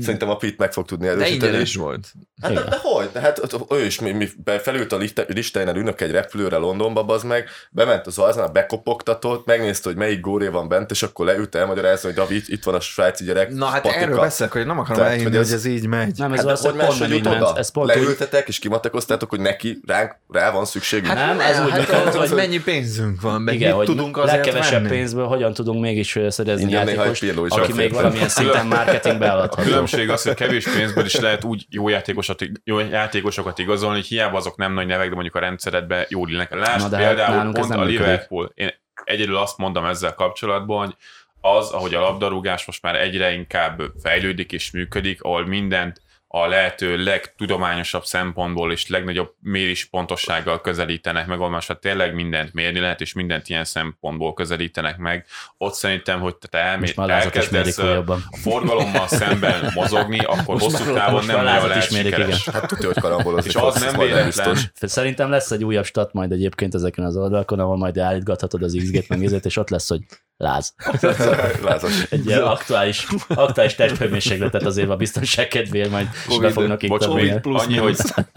[0.00, 1.38] Szerintem a Pit meg fog tudni erősíteni.
[1.38, 2.12] De ingyenes volt.
[2.42, 3.00] Hát de, de hogy?
[3.00, 3.10] Hogy?
[3.12, 4.28] De hát ő is mi, mi
[4.62, 9.98] felült a listáján ülnök egy repülőre Londonba, az meg, bement az Arsenal, bekopogtatott, megnézte, hogy
[9.98, 13.50] melyik góré van bent, és akkor leült elmagyarázni, hogy David, itt van a svájci gyerek.
[13.50, 14.02] Na hát patika.
[14.02, 16.18] erről beszélek, hogy nem akarom Tehát, elhinni, hogy, ez, hogy ez így megy.
[16.18, 17.52] Nem, ez hát, az, hogy más, hogy oda?
[17.56, 21.12] Ez pont Leültetek, és kimatekoztátok, hogy neki ránk, rá van szükségünk.
[21.12, 24.88] Hát nem, ez úgy, hát, hogy mennyi pénzünk van, meg Igen, mit tudunk azért legkevesebb
[24.88, 29.79] pénzből hogyan tudunk mégis szerezni játékos, aki még valamilyen szinten marketingbe eladható.
[29.84, 34.36] Különbség az, hogy kevés pénzből is lehet úgy jó játékosokat, jó játékosokat igazolni, hogy hiába
[34.36, 36.54] azok nem nagy nevek, de mondjuk a rendszeredben jól illnek.
[36.54, 38.52] Lásd hát például pont a Liverpool.
[38.54, 38.70] Én
[39.04, 40.96] egyedül azt mondom ezzel kapcsolatban, hogy
[41.40, 46.00] az, ahogy a labdarúgás most már egyre inkább fejlődik és működik, ahol mindent
[46.32, 52.80] a lehető legtudományosabb szempontból és legnagyobb mérés pontossággal közelítenek meg, ahol most tényleg mindent mérni
[52.80, 55.26] lehet, és mindent ilyen szempontból közelítenek meg.
[55.58, 61.44] Ott szerintem, hogy te elmé- elkezdesz a forgalommal szemben mozogni, akkor most hosszú távon nem
[61.44, 62.48] nagyon lehet sikeres.
[62.48, 63.50] Hát tudja, hogy karambolozik.
[63.50, 64.56] És az nem véletlen.
[64.74, 69.08] Szerintem lesz egy újabb stat majd egyébként ezeken az oldalakon, ahol majd állítgathatod az XG-t
[69.08, 70.00] meg és ott lesz, hogy
[70.40, 70.74] láz.
[71.64, 72.06] Lázas.
[72.10, 77.62] Egy ilyen aktuális, aktuális testhőmérsékletet azért a biztonság kedvéért majd COVID, fognak bocs, COVID plusz
[77.62, 77.96] annyi, hogy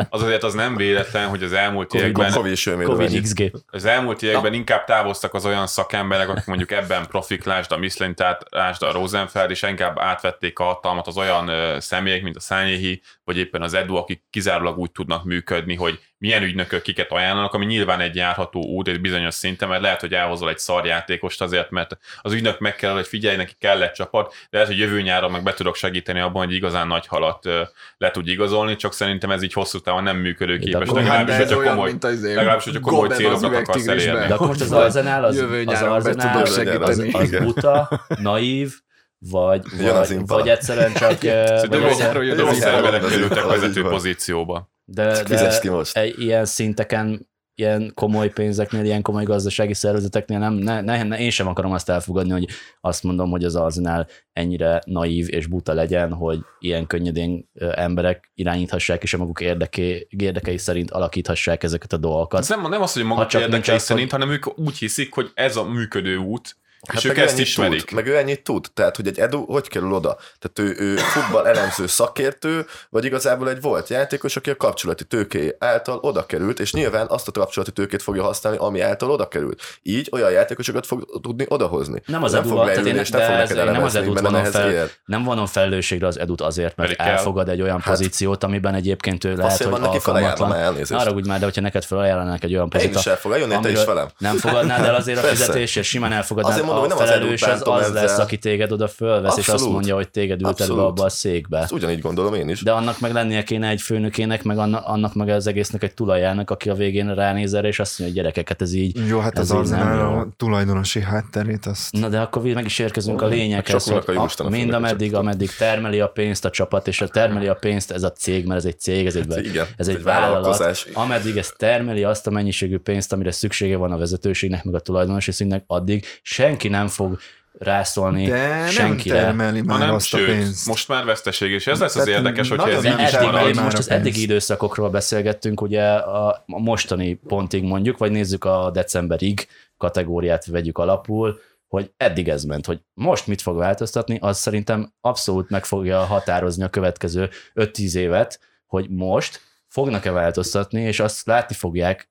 [0.10, 3.52] az azért az nem véletlen, hogy az elmúlt COVID, években COVID, COVID XG.
[3.68, 4.58] Az elmúlt években Na.
[4.58, 8.92] inkább távoztak az olyan szakemberek, akik mondjuk ebben profik, lásd a Michelin, tehát lásd a
[8.92, 13.74] Rosenfeld, és inkább átvették a hatalmat az olyan személyek, mint a Szányéhi, vagy éppen az
[13.74, 18.64] Edu, akik kizárólag úgy tudnak működni, hogy milyen ügynökök kiket ajánlanak, ami nyilván egy járható
[18.66, 22.76] út egy bizonyos szinten, mert lehet, hogy elhozol egy szarjátékost azért, mert az ügynök meg
[22.76, 25.76] kell, hogy figyelj, neki kell egy csapat, de lehet, hogy jövő nyáron meg be tudok
[25.76, 27.50] segíteni abban, hogy igazán nagy halat
[27.98, 32.64] le tudj igazolni, csak szerintem ez így hosszú távon nem működőképes, legalábbis, hogyha komoly, legalábbis,
[32.64, 34.28] hogyha komoly célokat akarsz elérni.
[34.28, 38.74] De akkor az Arzenál, az, az, Arzenál, az, az, az buta, naív,
[39.18, 41.22] vagy, vagy, vagy egyszerűen csak...
[41.68, 44.72] Vagy rossz emberek kerültek vezető pozícióba.
[44.86, 46.00] De, de ki most.
[46.18, 51.48] ilyen szinteken, ilyen komoly pénzeknél, ilyen komoly gazdasági szervezeteknél nem, ne, ne, ne, én sem
[51.48, 52.48] akarom azt elfogadni, hogy
[52.82, 59.04] azt mondom, hogy az Arsenal ennyire naív és buta legyen, hogy ilyen könnyedén emberek irányíthassák,
[59.04, 62.40] és a maguk érdeké, érdekei szerint alakíthassák ezeket a dolgokat.
[62.40, 65.64] Ez nem, nem az, hogy maguk érdekei szerint, hanem ők úgy hiszik, hogy ez a
[65.64, 66.58] működő út,
[66.88, 67.84] Hát és ők ezt ismerik.
[67.84, 68.68] Tud, meg ő ennyit tud.
[68.74, 70.18] Tehát, hogy egy Edu hogy kerül oda?
[70.40, 75.56] Tehát ő, ő futball elemző szakértő, vagy igazából egy volt játékos, aki a kapcsolati tőké
[75.60, 79.62] által oda került, és nyilván azt a kapcsolati tőkét fogja használni, ami által oda került.
[79.82, 82.02] Így olyan játékosokat fog tudni odahozni.
[82.06, 85.24] Nem az nem fog leülni, és nem fog neked nem az edut vonom fel, nem
[85.24, 89.36] vonom felelősségre az edut azért, mert Pedig elfogad egy olyan hát, pozíciót, amiben egyébként ő
[89.36, 90.52] lehet, hogy alkalmatlan.
[90.90, 93.86] Arra úgy már, de hogyha neked felajánlanak egy olyan pozíciót, Én is elfogadjon, te is
[93.86, 94.08] velem.
[94.18, 98.04] Nem fogadnád el azért a fizetés, és simán elfogadnád mondom, a felelős az az ezzel.
[98.04, 99.48] lesz, aki téged oda fölvesz, Abszolút.
[99.48, 101.58] és azt mondja, hogy téged ült elő abba a székbe.
[101.60, 102.62] Ezt ugyanígy gondolom én is.
[102.62, 106.70] De annak meg lennie kéne egy főnökének, meg annak meg az egésznek egy tulajának, aki
[106.70, 109.08] a végén ránéz erre, és azt mondja, hogy gyerekeket, ez így.
[109.08, 111.92] Jó, hát ez az Arzenál a tulajdonosi hátterét azt.
[111.92, 116.08] Na de akkor meg is érkezünk a lényeghez, hogy a, mind ameddig, ameddig termeli a
[116.08, 119.06] pénzt a csapat, és a termeli a pénzt ez a cég, mert ez egy cég,
[119.06, 123.14] ez egy, hát igen, ez egy, egy vállalat, ameddig ez termeli azt a mennyiségű pénzt,
[123.14, 127.20] amire szüksége van a vezetőségnek, meg a tulajdonosi szintnek, addig senki nem fog
[127.58, 129.16] rászólni De senkire.
[129.16, 130.68] nem termeli már hanem, azt sőt, a pénzt.
[130.68, 133.90] most már veszteség, és ez lesz az érdekes, hogy ez így is eddig, Most az
[133.90, 139.48] eddigi időszakokról beszélgettünk, ugye a mostani pontig mondjuk, vagy nézzük a decemberig
[139.78, 145.50] kategóriát vegyük alapul, hogy eddig ez ment, hogy most mit fog változtatni, az szerintem abszolút
[145.50, 152.10] meg fogja határozni a következő 5-10 évet, hogy most fognak-e változtatni, és azt látni fogják,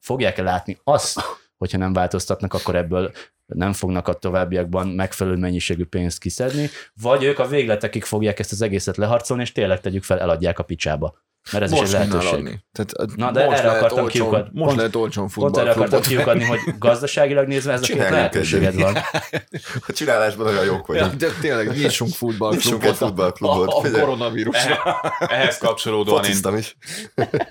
[0.00, 1.20] fogják-e látni azt,
[1.60, 3.12] hogyha nem változtatnak, akkor ebből
[3.46, 6.68] nem fognak a továbbiakban megfelelő mennyiségű pénzt kiszedni,
[7.02, 10.62] vagy ők a végletekig fogják ezt az egészet leharcolni, és tényleg tegyük fel, eladják a
[10.62, 11.18] picsába.
[11.52, 12.58] Mert ez most is egy lehetőség.
[12.72, 14.50] Tehát, Na, de erre akartam olcsón, kiukadni.
[14.52, 15.50] Most pont, lehet olcsón futball.
[15.50, 18.96] Pont erre akartam kiukadni, hogy gazdaságilag nézve ez a két lehetőséged van.
[19.88, 21.10] A csinálásban olyan jók vagyunk.
[21.10, 22.80] Ja, de tényleg nyissunk futballklubot.
[22.80, 23.72] Nyissunk futballklubot.
[23.72, 25.00] A, a koronavírusra.
[25.18, 26.76] Ehhez kapcsolódóan én is.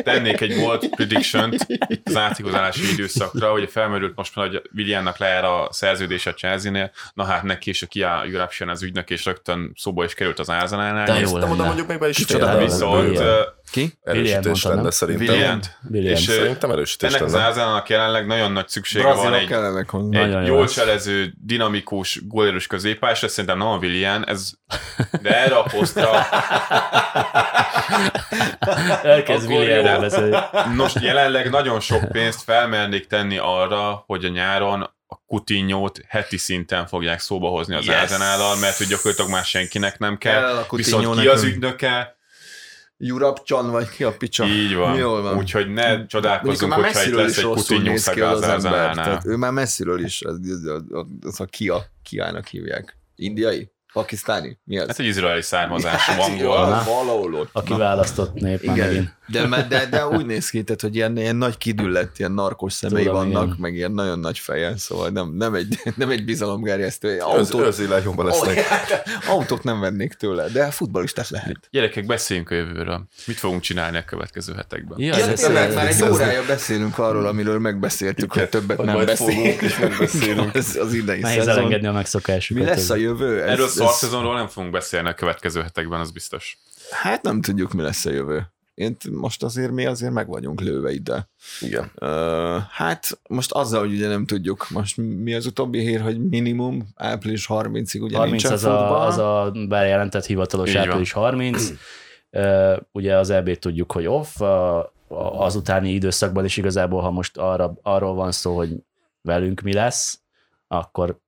[0.03, 1.53] tennék egy volt prediction
[2.03, 7.23] az átigazolási időszakra, hogy felmerült most már, hogy Williamnak lejár a szerződés a Chelsea-nél, na
[7.23, 11.05] hát neki is a Kia Europe az ügynök, és rögtön szóba is került az Ázanánál.
[11.05, 11.63] De jó lenne.
[11.63, 13.19] mondjuk még be is Viszont
[13.71, 13.97] ki?
[14.03, 14.91] Erősítés lenne nem?
[14.91, 15.27] szerintem.
[15.27, 15.59] William.
[15.91, 16.13] William.
[16.13, 17.33] És szerintem erősítés ennek lenne.
[17.33, 22.67] az Ázának jelenleg nagyon nagy szüksége Brazilok van egy, egy nagyon jól cselező, dinamikus, gólérős
[22.67, 24.51] középpás, ez szerintem nem a William, ez,
[25.21, 26.09] de erre a posztra
[29.03, 30.37] Elkezd Williamről beszélni.
[30.75, 36.87] Most jelenleg nagyon sok pénzt felmernék tenni arra, hogy a nyáron a Coutinho-t heti szinten
[36.87, 37.95] fogják szóba hozni az yes.
[37.95, 40.41] Arsenal-al, mert hogy gyakorlatilag már senkinek nem kell.
[40.41, 42.18] kell Viszont ki az ügynöke,
[43.01, 44.45] Jurapcsan, vagy ki a picsa?
[44.45, 44.97] Így van.
[44.97, 45.37] Jól van.
[45.37, 49.21] Úgyhogy ne csodálkozzunk, hogyha itt lesz egy Coutinho ember.
[49.25, 52.97] ő már messziről is, az, az, az, az a Kia, Kiának hívják.
[53.15, 53.71] Indiai?
[53.93, 54.59] Pakisztáni?
[54.63, 54.87] Mi az?
[54.87, 56.83] Hát egy izraeli származású angol.
[56.85, 57.49] Valahol ott.
[57.51, 58.63] A kiválasztott nép.
[58.63, 59.17] Igen.
[59.31, 63.03] De, de, de, úgy néz ki, tehát, hogy ilyen, ilyen nagy kidüllett, ilyen narkos szemei
[63.03, 63.57] Tudom, vannak, igen.
[63.59, 67.17] meg ilyen nagyon nagy feje, szóval nem, nem egy, nem egy bizalomgerjesztő.
[67.19, 68.57] Autót, Őz, lesznek.
[68.57, 71.57] Oh, autót nem vennék tőle, de futballistát lehet.
[71.71, 73.07] Gyerekek, beszéljünk a jövőről.
[73.25, 74.99] Mit fogunk csinálni a következő hetekben?
[74.99, 79.61] Ja, ja tényleg, már egy órája beszélünk arról, amiről megbeszéltük, hogy többet nem beszélünk.
[79.61, 80.55] És megbeszélünk.
[80.55, 82.63] az, az idei Nehéz elengedni a megszokásukat.
[82.63, 83.43] Mi lesz a jövő?
[83.43, 86.57] Ez, Erről szarszezonról nem fogunk beszélni a következő hetekben, az biztos.
[86.91, 88.47] Hát nem tudjuk, mi lesz a jövő
[88.79, 91.29] én most azért mi azért meg vagyunk lőve ide.
[91.59, 91.91] Igen.
[92.01, 96.87] Uh, hát most azzal, hogy ugye nem tudjuk, most mi az utóbbi hír, hogy minimum
[96.95, 101.23] április 30-ig ugye 30 az a, az a bejelentett hivatalos Így április van.
[101.23, 101.69] 30.
[102.31, 104.91] Uh, ugye az eb tudjuk, hogy off, a,
[105.37, 108.75] az utáni időszakban is igazából, ha most arra, arról van szó, hogy
[109.21, 110.19] velünk mi lesz,
[110.67, 111.19] akkor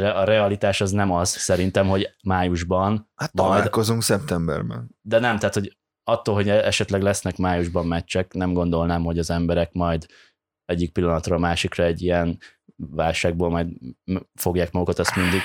[0.00, 3.10] a realitás az nem az szerintem, hogy májusban.
[3.14, 4.96] Hát találkozunk majd, szeptemberben.
[5.00, 9.72] De nem, tehát hogy attól, hogy esetleg lesznek májusban meccsek, nem gondolnám, hogy az emberek
[9.72, 10.06] majd
[10.64, 12.38] egyik pillanatra a másikra egy ilyen
[12.76, 13.68] válságból majd
[14.34, 15.40] fogják magukat, azt mindig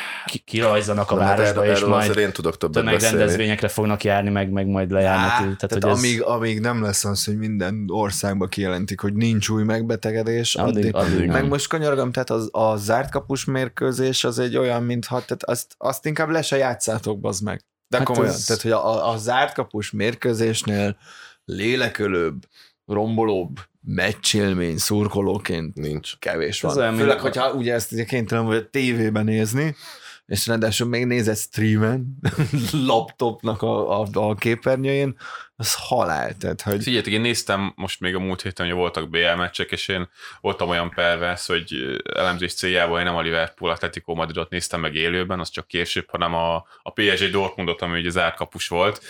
[0.46, 4.30] kirajzanak a Na, hát városba, erről, és erről majd én tudok többet tömegrendezvényekre fognak járni,
[4.30, 5.32] meg, meg majd lejárnak.
[5.32, 6.28] Á, tehát, tehát hogy amíg, ez...
[6.28, 11.28] amíg nem lesz az, hogy minden országban kijelentik, hogy nincs új megbetegedés, addig, addig, addig
[11.28, 11.48] meg nem.
[11.48, 16.06] most kanyargam, tehát az, a zárt kapus mérkőzés az egy olyan, mintha, tehát azt, azt
[16.06, 17.64] inkább le se játszátok, az meg.
[17.88, 18.46] De hát komolyan, ez...
[18.46, 20.98] tehát hogy a, a zárt kapus mérkőzésnél
[21.46, 22.46] lélekölőbb,
[22.90, 26.18] rombolóbb meccsélmény szurkolóként nincs.
[26.20, 26.82] Kevés van.
[26.82, 29.76] Ez Főleg, hogyha ugye ezt ugye kénytelen vagy a tévében nézni,
[30.26, 32.18] és ráadásul még nézett streamen,
[32.88, 35.16] laptopnak a, a, a képernyőjén,
[35.60, 36.34] az halál.
[36.34, 36.84] Tehát, hogy...
[36.84, 40.10] Figyeljetek, én néztem most még a múlt héten, hogy voltak BL meccsek, és én
[40.41, 45.39] voltam olyan pervers, hogy elemzés céljából én nem a Liverpool Atletico Madridot néztem meg élőben,
[45.39, 49.01] az csak később, hanem a, a PSG Dortmundot, ami ugye zárkapus volt.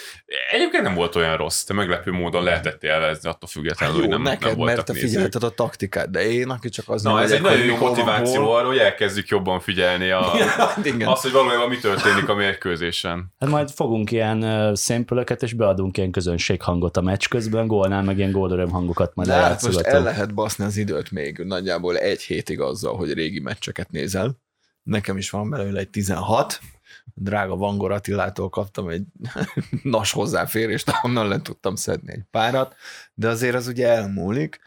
[0.51, 4.21] Egyébként nem volt olyan rossz, te meglepő módon lehetett élvezni, attól függetlenül, hát hogy nem,
[4.21, 7.31] neked, nem voltak mert te figyelted a taktikát, de én, aki csak az Na, ez
[7.31, 10.31] egy nagyon jó motiváció arra, hogy elkezdjük jobban figyelni a,
[10.99, 13.33] ja, azt, hogy valójában mi történik a mérkőzésen.
[13.39, 18.17] Hát majd fogunk ilyen szénpölöket, és beadunk ilyen közön hangot a meccs közben, gólnál meg
[18.17, 22.59] ilyen gólöröm hangokat majd hát most el lehet baszni az időt még nagyjából egy hétig
[22.59, 24.37] azzal, hogy régi meccseket nézel.
[24.83, 26.59] Nekem is van belőle egy 16,
[27.13, 29.03] drága Vangor Attilától kaptam egy
[29.83, 32.75] nas hozzáférést, ahonnan le tudtam szedni egy párat,
[33.13, 34.59] de azért az ugye elmúlik.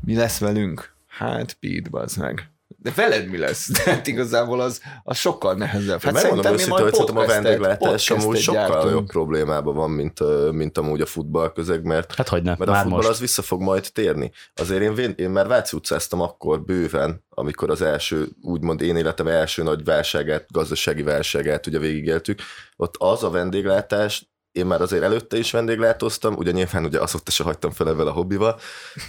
[0.00, 0.94] Mi lesz velünk?
[1.06, 2.50] Hát, Pete, bazd meg.
[2.86, 3.70] De veled mi lesz?
[3.84, 6.02] De hát igazából az, az sokkal nehezebb.
[6.02, 8.92] Hát megmondom őszintén, hogy szerintem a vendéglátás amúgy sokkal gyártunk.
[8.92, 10.20] jobb problémában van, mint,
[10.52, 13.08] mint amúgy a futball közeg, mert, hát hogy mert a futball most.
[13.08, 14.32] az vissza fog majd térni.
[14.54, 19.62] Azért én, én már Váci utcáztam akkor bőven, amikor az első, úgymond én életem első
[19.62, 22.40] nagy válságát, gazdasági válságát ugye végigéltük,
[22.76, 27.42] ott az a vendéglátás én már azért előtte is vendéglátóztam, ugye nyilván ugye azóta se
[27.42, 28.60] hagytam fel ebben a hobbival.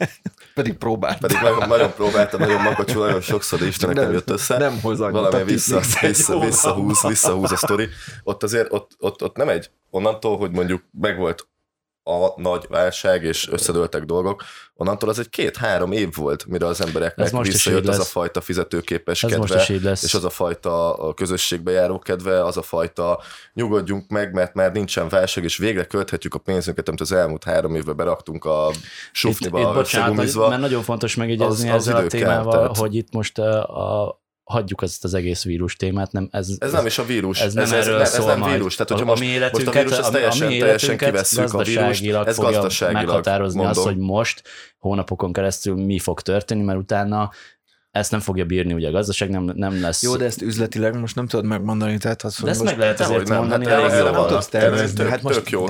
[0.54, 1.20] pedig próbáltam.
[1.20, 4.58] Pedig nagyon, nagyon próbáltam, nagyon makacsul, nagyon sokszor, de Istenek nem, nem jött össze.
[4.58, 5.10] Nem hozzá.
[5.10, 7.90] Valami vissza, vissza, visszahúz, visszahúz a sztori.
[8.24, 11.48] Ott azért, ott, ott, ott nem egy onnantól, hogy mondjuk megvolt
[12.04, 14.44] a nagy válság, és összedőltek dolgok,
[14.76, 19.24] onnantól az egy két-három év volt, mire az embereknek most visszajött az a fajta fizetőképes
[19.24, 23.22] Ez kedve, és az a fajta a közösségbe járó kedve, az a fajta
[23.54, 27.76] nyugodjunk meg, mert már nincsen válság, és végre költhetjük a pénzünket, amit az elmúlt három
[27.76, 28.72] évben beraktunk a
[29.12, 32.78] sufniba, itt, itt bocsánat, mert nagyon fontos megjegyezni az, az ezzel a témával, kell, tehát...
[32.78, 34.21] hogy itt most a
[34.52, 36.12] hagyjuk ezt az egész vírus témát.
[36.12, 37.42] Nem, ez, ez, nem is a vírus.
[37.42, 38.76] Ez, nem ez, erről ez, ez nem vírus.
[38.76, 41.64] Tehát, hogyha a, most, a most a vírus, ezt teljesen, a mi teljesen kivesszük a
[41.64, 43.78] vírust, ez gazdaságilag meghatározni mondom.
[43.78, 44.42] azt, hogy most
[44.80, 47.32] hónapokon keresztül mi fog történni, mert utána
[47.92, 50.04] ezt nem fogja bírni, ugye a gazdaság nem, nem lesz.
[50.04, 52.82] Jó, de ezt üzletileg most nem tudod megmondani, tehát az, hogy de ezt most meg
[52.82, 53.66] lehet azért nem, mondani.
[53.66, 55.10] Hát nem, nem tudsz tervezni.
[55.10, 55.66] Hát most jó,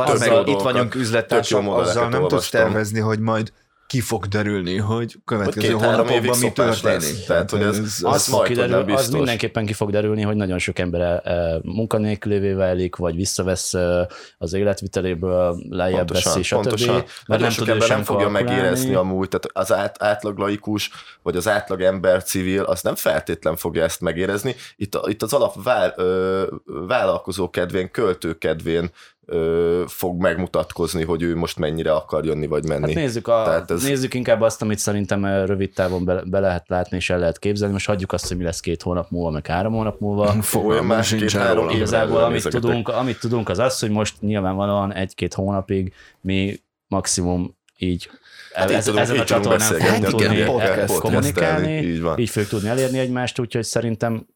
[0.45, 3.51] itt vagyunk üzlettársak, azzal nem tudsz tervezni, hogy majd
[3.91, 7.01] ki fog derülni, hogy következő hónapokban mi történik.
[7.01, 7.25] Lesz.
[7.25, 10.79] Tehát, hogy ez, ez az, fog kiderül, az mindenképpen ki fog derülni, hogy nagyon sok
[10.79, 16.61] ember e, munkanélkülévé válik, vagy visszavesz e, az életviteléből, lejjebb pontosan, veszi, stb.
[16.61, 16.93] Pontosan.
[16.95, 20.89] Mert nagyon nem sok ember nem fogja megérezni amúgy, tehát az át, átlag laikus,
[21.21, 24.55] vagy az átlag ember civil, az nem feltétlen fogja ezt megérezni.
[24.75, 28.91] Itt, itt az alap vál, ö, vállalkozó kedvén, költő kedvén
[29.25, 32.85] ö, fog megmutatkozni, hogy ő most mennyire akar jönni vagy menni.
[32.85, 33.83] Hát nézzük, a, Tehát ez...
[33.83, 37.73] nézzük inkább azt, amit szerintem rövid távon be, be lehet látni és el lehet képzelni.
[37.73, 40.35] Most hagyjuk azt, hogy mi lesz két hónap múlva, meg három hónap múlva.
[40.65, 45.33] Olyan más sincs három Igazából amit tudunk, amit tudunk az az, hogy most nyilvánvalóan egy-két
[45.33, 48.09] hónapig mi maximum így
[48.53, 52.99] hát ez, tudunk, ezen a csatornán fogunk tudni igen, kommunikálni, így, így fogjuk tudni elérni
[52.99, 54.27] egymást, úgyhogy szerintem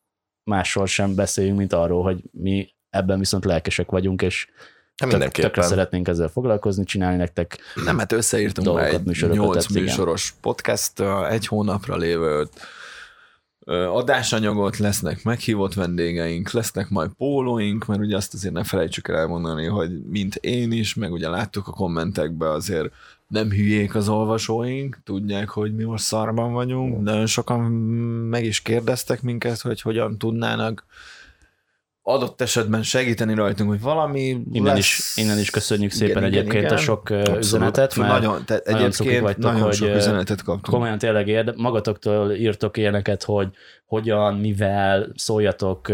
[0.43, 4.47] másról sem beszéljünk, mint arról, hogy mi ebben viszont lelkesek vagyunk, és
[4.97, 5.51] Hát mindenképpen.
[5.51, 7.57] Tökre szeretnénk ezzel foglalkozni, csinálni nektek.
[7.85, 12.47] Nem, hát összeírtunk már egy nyolc műsoros podcast, egy hónapra lévő
[13.91, 19.65] adásanyagot, lesznek meghívott vendégeink, lesznek majd pólóink, mert ugye azt azért ne felejtsük el elmondani,
[19.65, 22.93] hogy mint én is, meg ugye láttuk a kommentekbe azért
[23.27, 27.61] nem hülyék az olvasóink, tudják, hogy mi most szarban vagyunk, nagyon sokan
[28.29, 30.85] meg is kérdeztek minket, hogy hogyan tudnának
[32.07, 34.77] adott esetben segíteni rajtunk, hogy valami innen lesz.
[34.77, 37.37] Is, innen is köszönjük szépen igen, egyébként igen, a sok Abszolút.
[37.37, 40.65] üzenetet, mert nagyon, te, nagyon egyébként vagytok, nagyon hogy sok üzenetet kaptunk.
[40.65, 43.47] Komolyan tényleg érde, magatoktól írtok ilyeneket, hogy
[43.85, 45.91] hogyan, mivel szóljatok,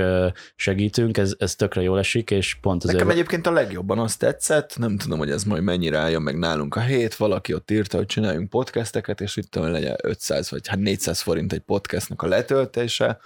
[0.56, 2.98] segítünk, ez, ez tökre jól esik, és pont azért...
[2.98, 6.76] Nekem egyébként a legjobban azt tetszett, nem tudom, hogy ez majd mennyire álljon meg nálunk
[6.76, 11.22] a hét, valaki ott írta, hogy csináljunk podcasteket, és itt legyen 500 vagy hát 400
[11.22, 13.20] forint egy podcastnak a letöltése,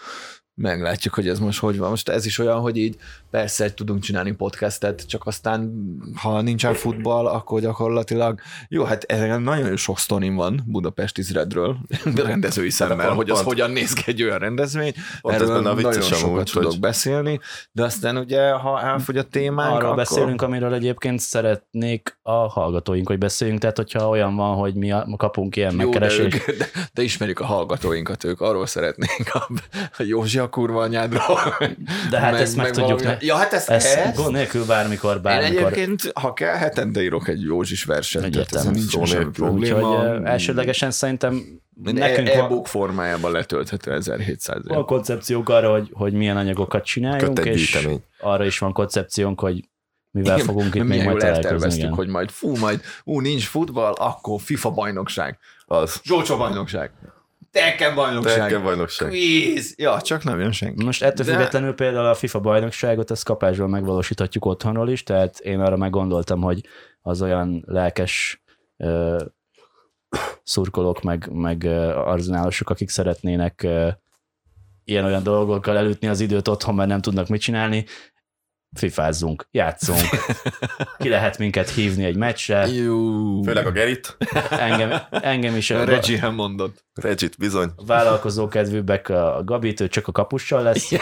[0.55, 1.89] meglátjuk, hogy ez most hogy van.
[1.89, 2.97] Most ez is olyan, hogy így
[3.35, 5.73] persze tudunk csinálni podcastet, csak aztán
[6.15, 8.39] ha nincsen futball, akkor gyakorlatilag
[8.69, 9.05] jó, hát
[9.39, 11.77] nagyon sok sztorim van Budapest Izredről,
[12.15, 13.47] rendezői szemmel, hogy az pont.
[13.47, 14.93] hogyan néz ki egy olyan rendezvény.
[15.21, 16.79] Pont Erről nagyon sokat amúgy, tudok hogy...
[16.79, 17.39] beszélni,
[17.71, 19.95] de aztán ugye, ha elfogy a témánk, Arról akkor...
[19.95, 25.55] beszélünk, amiről egyébként szeretnék a hallgatóink, hogy beszéljünk, tehát hogyha olyan van, hogy mi kapunk
[25.55, 26.45] ilyen megkeresést.
[26.45, 29.47] De, de, de, ismerjük a hallgatóinkat, ők arról szeretnénk a,
[29.97, 31.39] a Józsi a kurva anyádról.
[32.09, 32.99] De hát meg, ezt meg, meg tudjuk.
[33.03, 33.24] Valami...
[33.25, 35.59] Ja, hát ezt, ezt, ezt gond nélkül bármikor, bármikor.
[35.59, 38.23] Én egyébként, ha kell, hetente írok egy Józsis verset.
[38.23, 38.71] Egyetem.
[38.71, 39.77] Nincs semmi probléma.
[39.77, 46.13] Úgyhogy elsődlegesen szerintem nekünk e- e-book formájában letölthető 1700 Van a koncepciók arra, hogy, hogy
[46.13, 47.87] milyen anyagokat csináljunk, és
[48.19, 49.69] arra is van koncepciónk, hogy
[50.11, 51.87] mivel igen, fogunk itt még majd találkozni.
[51.87, 55.37] hogy majd fú, majd ú, nincs futball, akkor FIFA bajnokság.
[55.65, 56.01] Az.
[56.03, 56.91] Zsolcsó bajnokság.
[57.55, 58.39] Tekken bajnokság.
[58.39, 59.09] Tekken bajnokság.
[59.09, 59.73] Quiz.
[59.77, 60.83] Ja, csak nem jön senki.
[60.83, 61.31] Most ettől De...
[61.31, 66.41] függetlenül például a FIFA bajnokságot, ezt kapásból megvalósíthatjuk otthonról is, tehát én arra meg gondoltam,
[66.41, 66.61] hogy
[67.01, 68.43] az olyan lelkes
[68.77, 69.21] uh,
[70.43, 71.63] szurkolók, meg, meg
[71.95, 73.91] arzenálosok, akik szeretnének uh,
[74.83, 77.85] ilyen-olyan dolgokkal elütni az időt otthon, mert nem tudnak mit csinálni,
[78.75, 79.99] fifázzunk, játszunk,
[80.97, 82.67] ki lehet minket hívni egy meccsre.
[82.67, 83.43] Jú.
[83.43, 84.17] Főleg a Gerit.
[84.49, 85.69] Engem, engem is.
[85.69, 86.83] A Reggie mondott.
[86.93, 87.71] Regit, bizony.
[87.85, 90.91] Vállalkozó kedvűbbek a Gabit, ő csak a kapussal lesz.
[90.91, 91.01] Ja,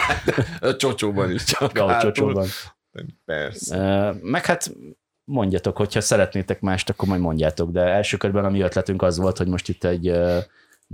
[0.60, 1.78] a csocsóban is csak.
[1.78, 2.46] A csocsóban.
[3.24, 4.14] Persze.
[4.22, 4.74] Meg hát
[5.24, 9.38] mondjatok, hogyha szeretnétek mást, akkor majd mondjátok, de első körben a mi ötletünk az volt,
[9.38, 10.12] hogy most itt egy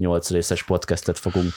[0.00, 1.52] nyolc részes podcastet fogunk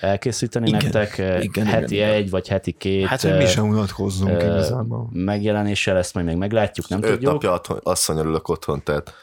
[0.00, 1.42] elkészíteni igen, nektek.
[1.42, 3.06] Igen, heti igen, egy, vagy heti két.
[3.06, 5.08] Hát, hogy mi sem unatkozzunk uh, igazából.
[5.12, 7.32] Megjelenéssel ezt majd még meglátjuk, nem Öt tudjuk.
[7.32, 9.14] Öt napja asszony örülök otthon, tehát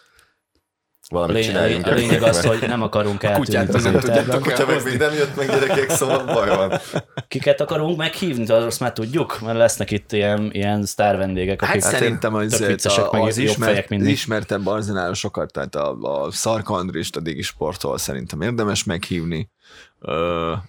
[1.10, 1.88] valamit lény, csináljunk.
[1.88, 3.57] A lényeg az, hogy nem akarunk eltűnni.
[3.57, 6.80] A nem tudjátok, a meg még nem jött meg gyerekek, szóval baj van.
[7.27, 11.94] Kiket akarunk meghívni, azt már tudjuk, mert lesznek itt ilyen, ilyen sztár vendégek, akik hát
[11.94, 17.41] szerintem az, viccesek, meg az ismert, ismertebb arzenálosokat, tehát a, a Szarka Andrist a Digi
[17.41, 19.49] Sportól szerintem érdemes meghívni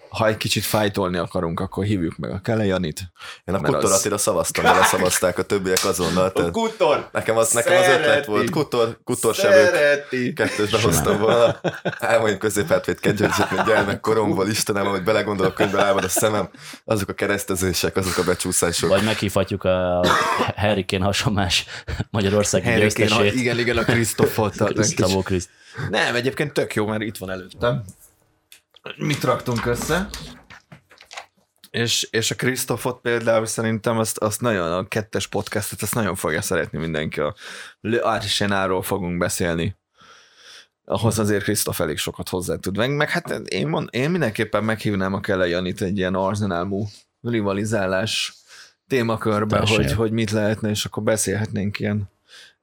[0.09, 2.99] ha egy kicsit fájtolni akarunk, akkor hívjuk meg a Kele Janit.
[3.45, 4.21] Én a Kutoratira az...
[4.21, 6.31] szavaztam, de leszavazták a többiek azonnal.
[6.33, 7.09] A Kutor!
[7.11, 8.49] Nekem az, nekem az ötlet volt.
[8.49, 10.33] Kutor, Kutor sem ők.
[10.33, 11.59] Kettős behoztam volna.
[11.99, 16.49] Elmondjuk középátvét mint gyermekkoromból, Istenem, hogy belegondolok, hogy belávad a szemem,
[16.85, 18.89] azok a keresztezések, azok a becsúszások.
[18.89, 20.05] Vagy meghívhatjuk a
[20.55, 21.65] Harry Kane hasonlás
[22.09, 23.33] Magyarországi győztesét.
[23.33, 24.63] Igen, igen, a Krisztofot.
[24.63, 25.49] Krisztofó Kriszt.
[25.89, 27.83] Nem, egyébként tök jó, mert itt van előttem
[28.95, 30.09] mit raktunk össze.
[31.69, 36.41] És, és a Krisztofot például szerintem azt, azt nagyon, a kettes podcastet, azt nagyon fogja
[36.41, 37.19] szeretni mindenki.
[37.19, 37.35] A
[37.81, 39.75] Le Arsenáról fogunk beszélni.
[40.85, 42.77] Ahhoz azért Krisztof elég sokat hozzá tud.
[42.77, 46.87] Meg, meg hát én, mond, én mindenképpen meghívnám a Kele Janit egy ilyen arzenálmú
[47.21, 48.33] rivalizálás
[48.87, 52.09] témakörben, hogy, hogy mit lehetne, és akkor beszélhetnénk ilyen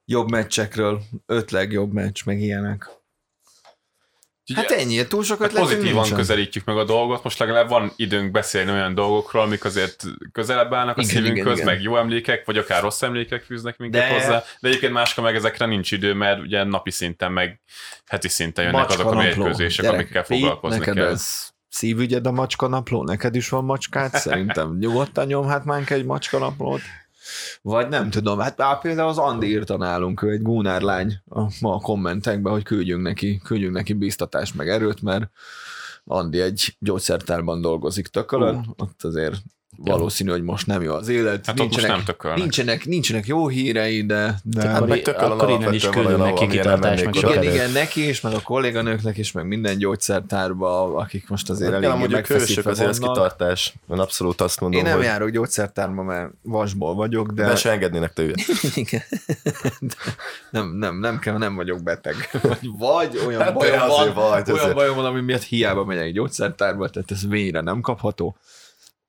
[0.04, 2.90] jobb meccsekről, öt legjobb meccs, meg ilyenek.
[4.54, 6.16] Hát ennyi, túl sokat hát Pozitívan nincsen.
[6.16, 10.96] közelítjük meg a dolgot, most legalább van időnk beszélni olyan dolgokról, amik azért közelebb állnak
[10.98, 14.14] a igen, szívünkhöz, meg jó emlékek, vagy akár rossz emlékek fűznek minket de...
[14.14, 17.60] hozzá, de egyébként máskor meg ezekre nincs idő, mert ugye napi szinten, meg
[18.06, 21.06] heti szinten jönnek macska azok a mérkőzések, amikkel foglalkozni neked kell.
[21.06, 23.04] Ez szívügyed a macska napló?
[23.04, 24.14] Neked is van macskád?
[24.26, 26.80] Szerintem nyugodtan nyomhatnánk egy macska naplót.
[27.62, 31.74] Vagy nem tudom, hát á, például az Andi írta nálunk, egy Gunár lány a, ma
[31.74, 35.30] a kommentekben, hogy küldjünk neki, küldjünk neki biztatást meg erőt, mert
[36.04, 38.64] Andi egy gyógyszertárban dolgozik tökölön, uh.
[38.76, 39.36] ott azért
[39.76, 41.46] valószínű, hogy most nem jó az élet.
[41.46, 44.38] Hát nincsenek, nem nincsenek, nincsenek jó hírei, de...
[44.42, 48.32] de hát meg akkor innen is küldünk neki kitartást, meg igen, igen, neki is, meg
[48.32, 53.74] a kolléganőknek is, meg minden gyógyszertárba, akik most azért hát, eléggé megfeszítve azért ez kitartás.
[53.90, 55.04] Én abszolút azt mondom, Én nem hogy...
[55.04, 57.46] járok gyógyszertárba, mert vasból vagyok, de...
[57.46, 58.34] De se engednének tőle.
[58.74, 59.02] igen.
[60.50, 62.14] nem, nem, nem kell, nem vagyok beteg.
[62.78, 63.78] Vagy olyan hát bajom
[64.14, 68.36] van, vagy, olyan bajom van, ami miatt hiába megyek gyógyszertárba, tehát ez végre nem kapható.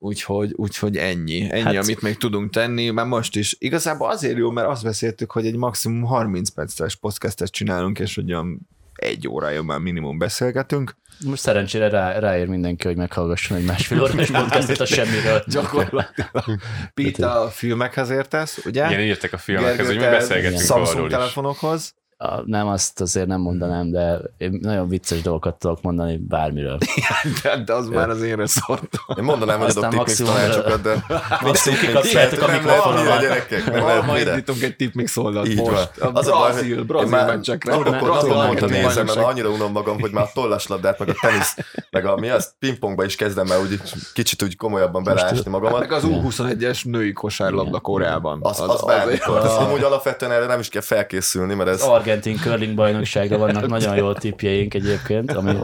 [0.06, 1.48] Úgyhogy, úgyhogy ennyi.
[1.52, 3.56] Ennyi, hát, amit még tudunk tenni, már most is.
[3.60, 8.32] Igazából azért jó, mert azt beszéltük, hogy egy maximum 30 perces podcastet csinálunk, és hogy
[8.32, 8.60] olyan
[8.96, 10.96] egy órája már minimum beszélgetünk.
[11.26, 15.44] Most szerencsére rá, ráér mindenki, hogy meghallgasson egy másfél órás podcastet a semmiről.
[15.48, 16.60] Gyakorlatilag.
[16.94, 18.86] Pita a filmekhez értesz, ugye?
[18.86, 21.94] Igen, írtak a filmekhez, hogy mi beszélgetünk Samsung telefonokhoz.
[22.18, 26.78] A, nem, azt azért nem mondanám, de én nagyon vicces dolgokat tudok mondani bármiről.
[27.44, 28.98] de, de az már az én szort.
[29.18, 31.06] Én mondanám, hogy adok tipmix tanácsokat, de
[31.44, 33.22] maximum kikapcsoljátok a mikrofonomat.
[33.22, 35.98] gyerekek, majd indítunk egy tipmix oldalt most.
[35.98, 37.76] A az Brazil, Brazil meccsekre.
[37.76, 41.56] Naponta nézem, mert annyira unom magam, hogy már a tollaslabdát, meg a tenisz,
[41.92, 43.82] meg a mi az pingpongba is kezdem már úgy
[44.14, 45.80] kicsit úgy komolyabban beleásni magamat.
[45.80, 48.40] Meg az U21-es női kosárlabda Koreában.
[48.44, 49.38] Az, az, bármikor.
[49.38, 54.14] Amúgy alapvetően erre nem is kell felkészülni, mert ez argentin curling bajnokságra vannak nagyon jó
[54.14, 55.58] tipjeink egyébként, ami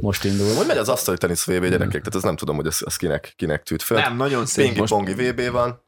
[0.00, 0.54] most indul.
[0.54, 3.32] Hogy megy az asztali tenisz VB gyerekek, tehát az nem tudom, hogy az, az kinek,
[3.36, 3.98] kinek tűnt föl.
[3.98, 4.64] Nem, nagyon szép.
[4.64, 5.84] Pingi-pongi VB van,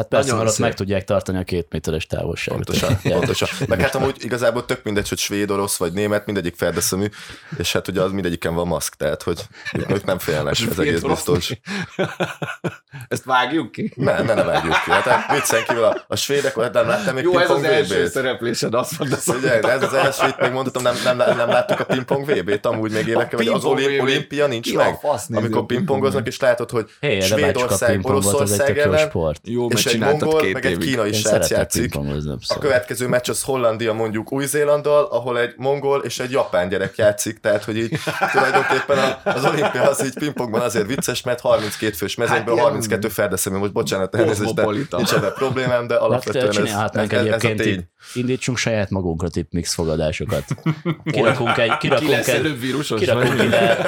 [0.00, 2.64] Hát persze, mert ott meg tudják tartani a két méteres távolságot.
[2.64, 3.48] Pontosan, pontosan.
[3.68, 7.06] Meg hát amúgy igazából tök mindegy, hogy svéd, orosz vagy német, mindegyik ferdeszemű,
[7.58, 9.40] és hát ugye az mindegyiken van maszk, tehát hogy
[9.88, 11.52] ők nem félnek, ez egész biztos.
[13.08, 13.92] Ezt vágjuk ki?
[13.96, 14.90] Ne, ne, ne vágjuk ki.
[14.90, 18.74] Hát viccen kívül a, a svédek, hát nem láttam még Jó, ez az első szereplésed,
[18.74, 19.18] azt mondod.
[19.26, 22.66] Ugye, ez az első, itt még mondhatom, nem, nem, nem, nem láttuk a pingpong VB-t,
[22.66, 24.98] amúgy még évekkel, vagy az olimpia nincs meg,
[25.30, 26.90] amikor pingpongoznak, és látod, hogy
[27.20, 29.10] Svédország, Oroszország ellen,
[29.68, 31.94] és egy mongol, meg egy kínai srác játszik.
[32.48, 37.38] A következő meccs az Hollandia mondjuk Új-Zélanddal, ahol egy mongol és egy japán gyerek játszik,
[37.38, 37.98] tehát hogy így
[38.32, 43.58] tulajdonképpen az olimpia az így pingpongban azért vicces, mert 32 fős mezőnyből hát 32 ferdeszemű,
[43.58, 47.88] most bocsánat, elnézést, de nincs ebben problémám, de alapvetően ez, ez, ez, ez a tény.
[48.14, 50.44] Indítsunk saját magunkra tipmix fogadásokat.
[51.12, 53.78] Kirakunk egy, kirakunk Ki egy, vírusos, kirakunk ide,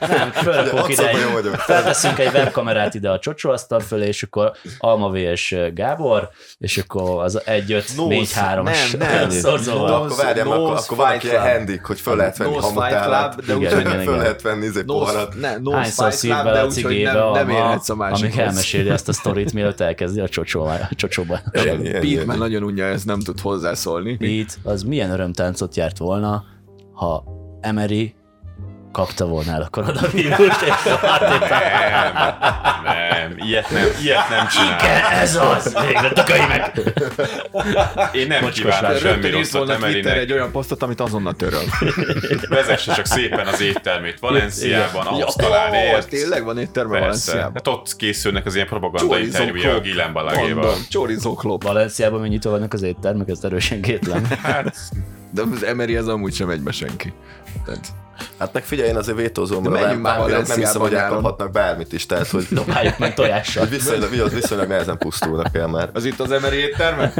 [0.00, 6.28] nem, felrakunk ide, felveszünk egy webkamerát ide a csocsóasztal fölé, és akkor Alma VS Gábor,
[6.58, 9.92] és akkor az 1 5 4 3 Nem, nem, szorzóval.
[9.92, 14.02] Akkor várjam, akkor, akkor van ilyen handik, hogy föl lehet venni hamutálat, de úgy, hogy
[14.04, 15.34] föl lehet venni izé poharat.
[15.72, 18.34] Hányszor szív be a cigébe, nem érhetsz a másikhoz.
[18.34, 20.78] Amíg elmeséli ezt a sztorit, mielőtt elkezdi a csocsóba.
[21.82, 24.16] Pete már nagyon unja, ez nem tud hozzászólni.
[24.16, 26.44] Pete, az milyen örömtáncot járt volna,
[26.92, 27.24] ha
[27.60, 28.14] Emery
[28.96, 30.98] kapta volna el a koronavírust, és nem,
[32.82, 34.78] nem, ilyet nem, ilyet nem csinál.
[34.78, 35.76] Igen, ez az!
[35.86, 36.80] Végre, takai meg!
[38.12, 40.16] Én nem kívánok semmi rosszat Emelinek.
[40.16, 41.62] egy olyan posztot, amit azonnal töröl.
[42.48, 46.08] Vezesse csak szépen az éttermét Valenciában, ahhoz talán ért.
[46.08, 47.52] Tényleg van étterme Valenciában?
[47.54, 50.74] Hát ott készülnek az ilyen propaganda interjúja a Gillen Balagéval.
[50.88, 51.62] Chorizo Club.
[51.62, 54.24] Valenciában még nyitva vannak az éttermek, ezt erősen kétlem.
[54.42, 54.76] Hát,
[55.30, 57.12] de az Emery az amúgy sem megy be senki.
[57.64, 57.92] Tehát
[58.38, 62.28] Hát meg figyelj, én azért vétózom, mert már nem hiszem, hogy elkaphatnak bármit is, tehát
[62.28, 62.46] hogy...
[62.50, 63.66] Dobáljuk meg tojással.
[63.66, 65.90] Viszonylag, viszonylag nehezen pusztulnak el már.
[65.92, 67.12] Az itt az emeri étterme?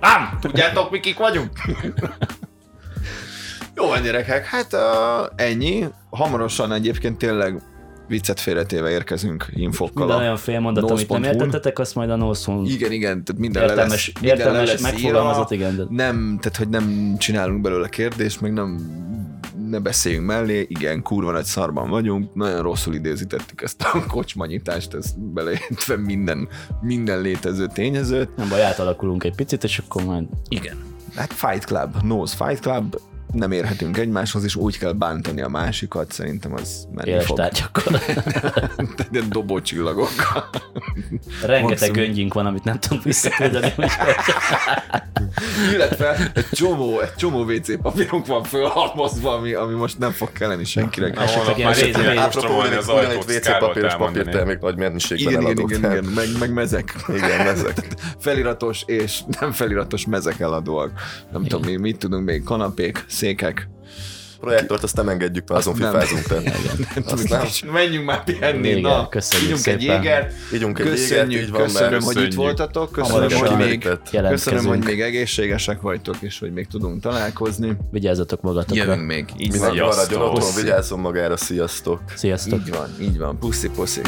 [0.00, 0.38] Nem!
[0.40, 1.50] Tudjátok, mi kik vagyunk?
[3.74, 4.80] Jó van, gyerekek, hát uh,
[5.36, 5.88] ennyi.
[6.10, 7.62] Hamarosan egyébként tényleg
[8.08, 10.06] viccet félretéve érkezünk infokkal.
[10.06, 12.66] Minden olyan félmondat, amit nem értettetek, azt majd a noszon.
[12.66, 15.76] Igen, igen, tehát minden értelmes, lesz, minden értelmes lesz megfogalmazott, igen.
[15.76, 15.84] De...
[15.88, 18.78] Nem, tehát hogy nem csinálunk belőle kérdést, meg nem
[19.68, 25.20] ne beszéljünk mellé, igen, kurva nagy szarban vagyunk, nagyon rosszul idézítettük ezt a kocsmanyitást, ezt
[25.20, 26.48] beleértve minden,
[26.80, 28.36] minden létező tényezőt.
[28.36, 30.24] Nem baj, átalakulunk egy picit, és akkor majd...
[30.48, 30.76] Igen.
[31.14, 32.96] Hát Fight Club, Nose Fight Club,
[33.32, 37.36] nem érhetünk egymáshoz, és úgy kell bántani a másikat, szerintem az menni Éles fog.
[37.36, 38.00] tárgyakkal.
[39.12, 40.50] Ilyen dobócsillagokkal.
[41.42, 43.74] Rengeteg göngyünk van, amit nem tudom visszaküldeni.
[45.72, 50.64] Illetve egy csomó, egy csomó WC papírunk van fölhalmozva, ami, ami most nem fog kelleni
[50.64, 51.20] senkinek.
[51.20, 51.68] Esetleg ilyen
[52.78, 55.70] az ajtót WC papíros papírt még nagy mennyiségben igen, eladok.
[55.70, 56.94] Igen, igen, igen, meg, meg mezek.
[57.08, 57.86] Igen, mezek.
[58.18, 60.90] feliratos és nem feliratos mezek eladóak.
[61.32, 61.58] Nem igen.
[61.58, 63.68] tudom, mi, mit tudunk még, kanapék, székek,
[64.40, 67.72] Projektort azt nem engedjük, mert azon fifázunk.
[67.72, 69.08] Menjünk már pihenni, na.
[69.08, 70.32] Köszönjük egy jégert.
[70.54, 72.92] Ígyunk egy Köszönjük, jégert, így van, köszönöm, mert hogy itt voltatok.
[72.92, 73.88] Köszönöm, hogy még,
[74.28, 77.76] köszönöm, hogy még egészségesek vagytok, és hogy még tudunk találkozni.
[77.90, 78.82] Vigyázzatok magatokra.
[78.82, 79.28] Jövünk még.
[79.36, 82.00] Így van, maradjon otthon, vigyázzon magára, sziasztok.
[82.14, 82.60] Sziasztok.
[82.66, 83.38] Így van, így van.
[83.38, 84.00] Puszi, puszi.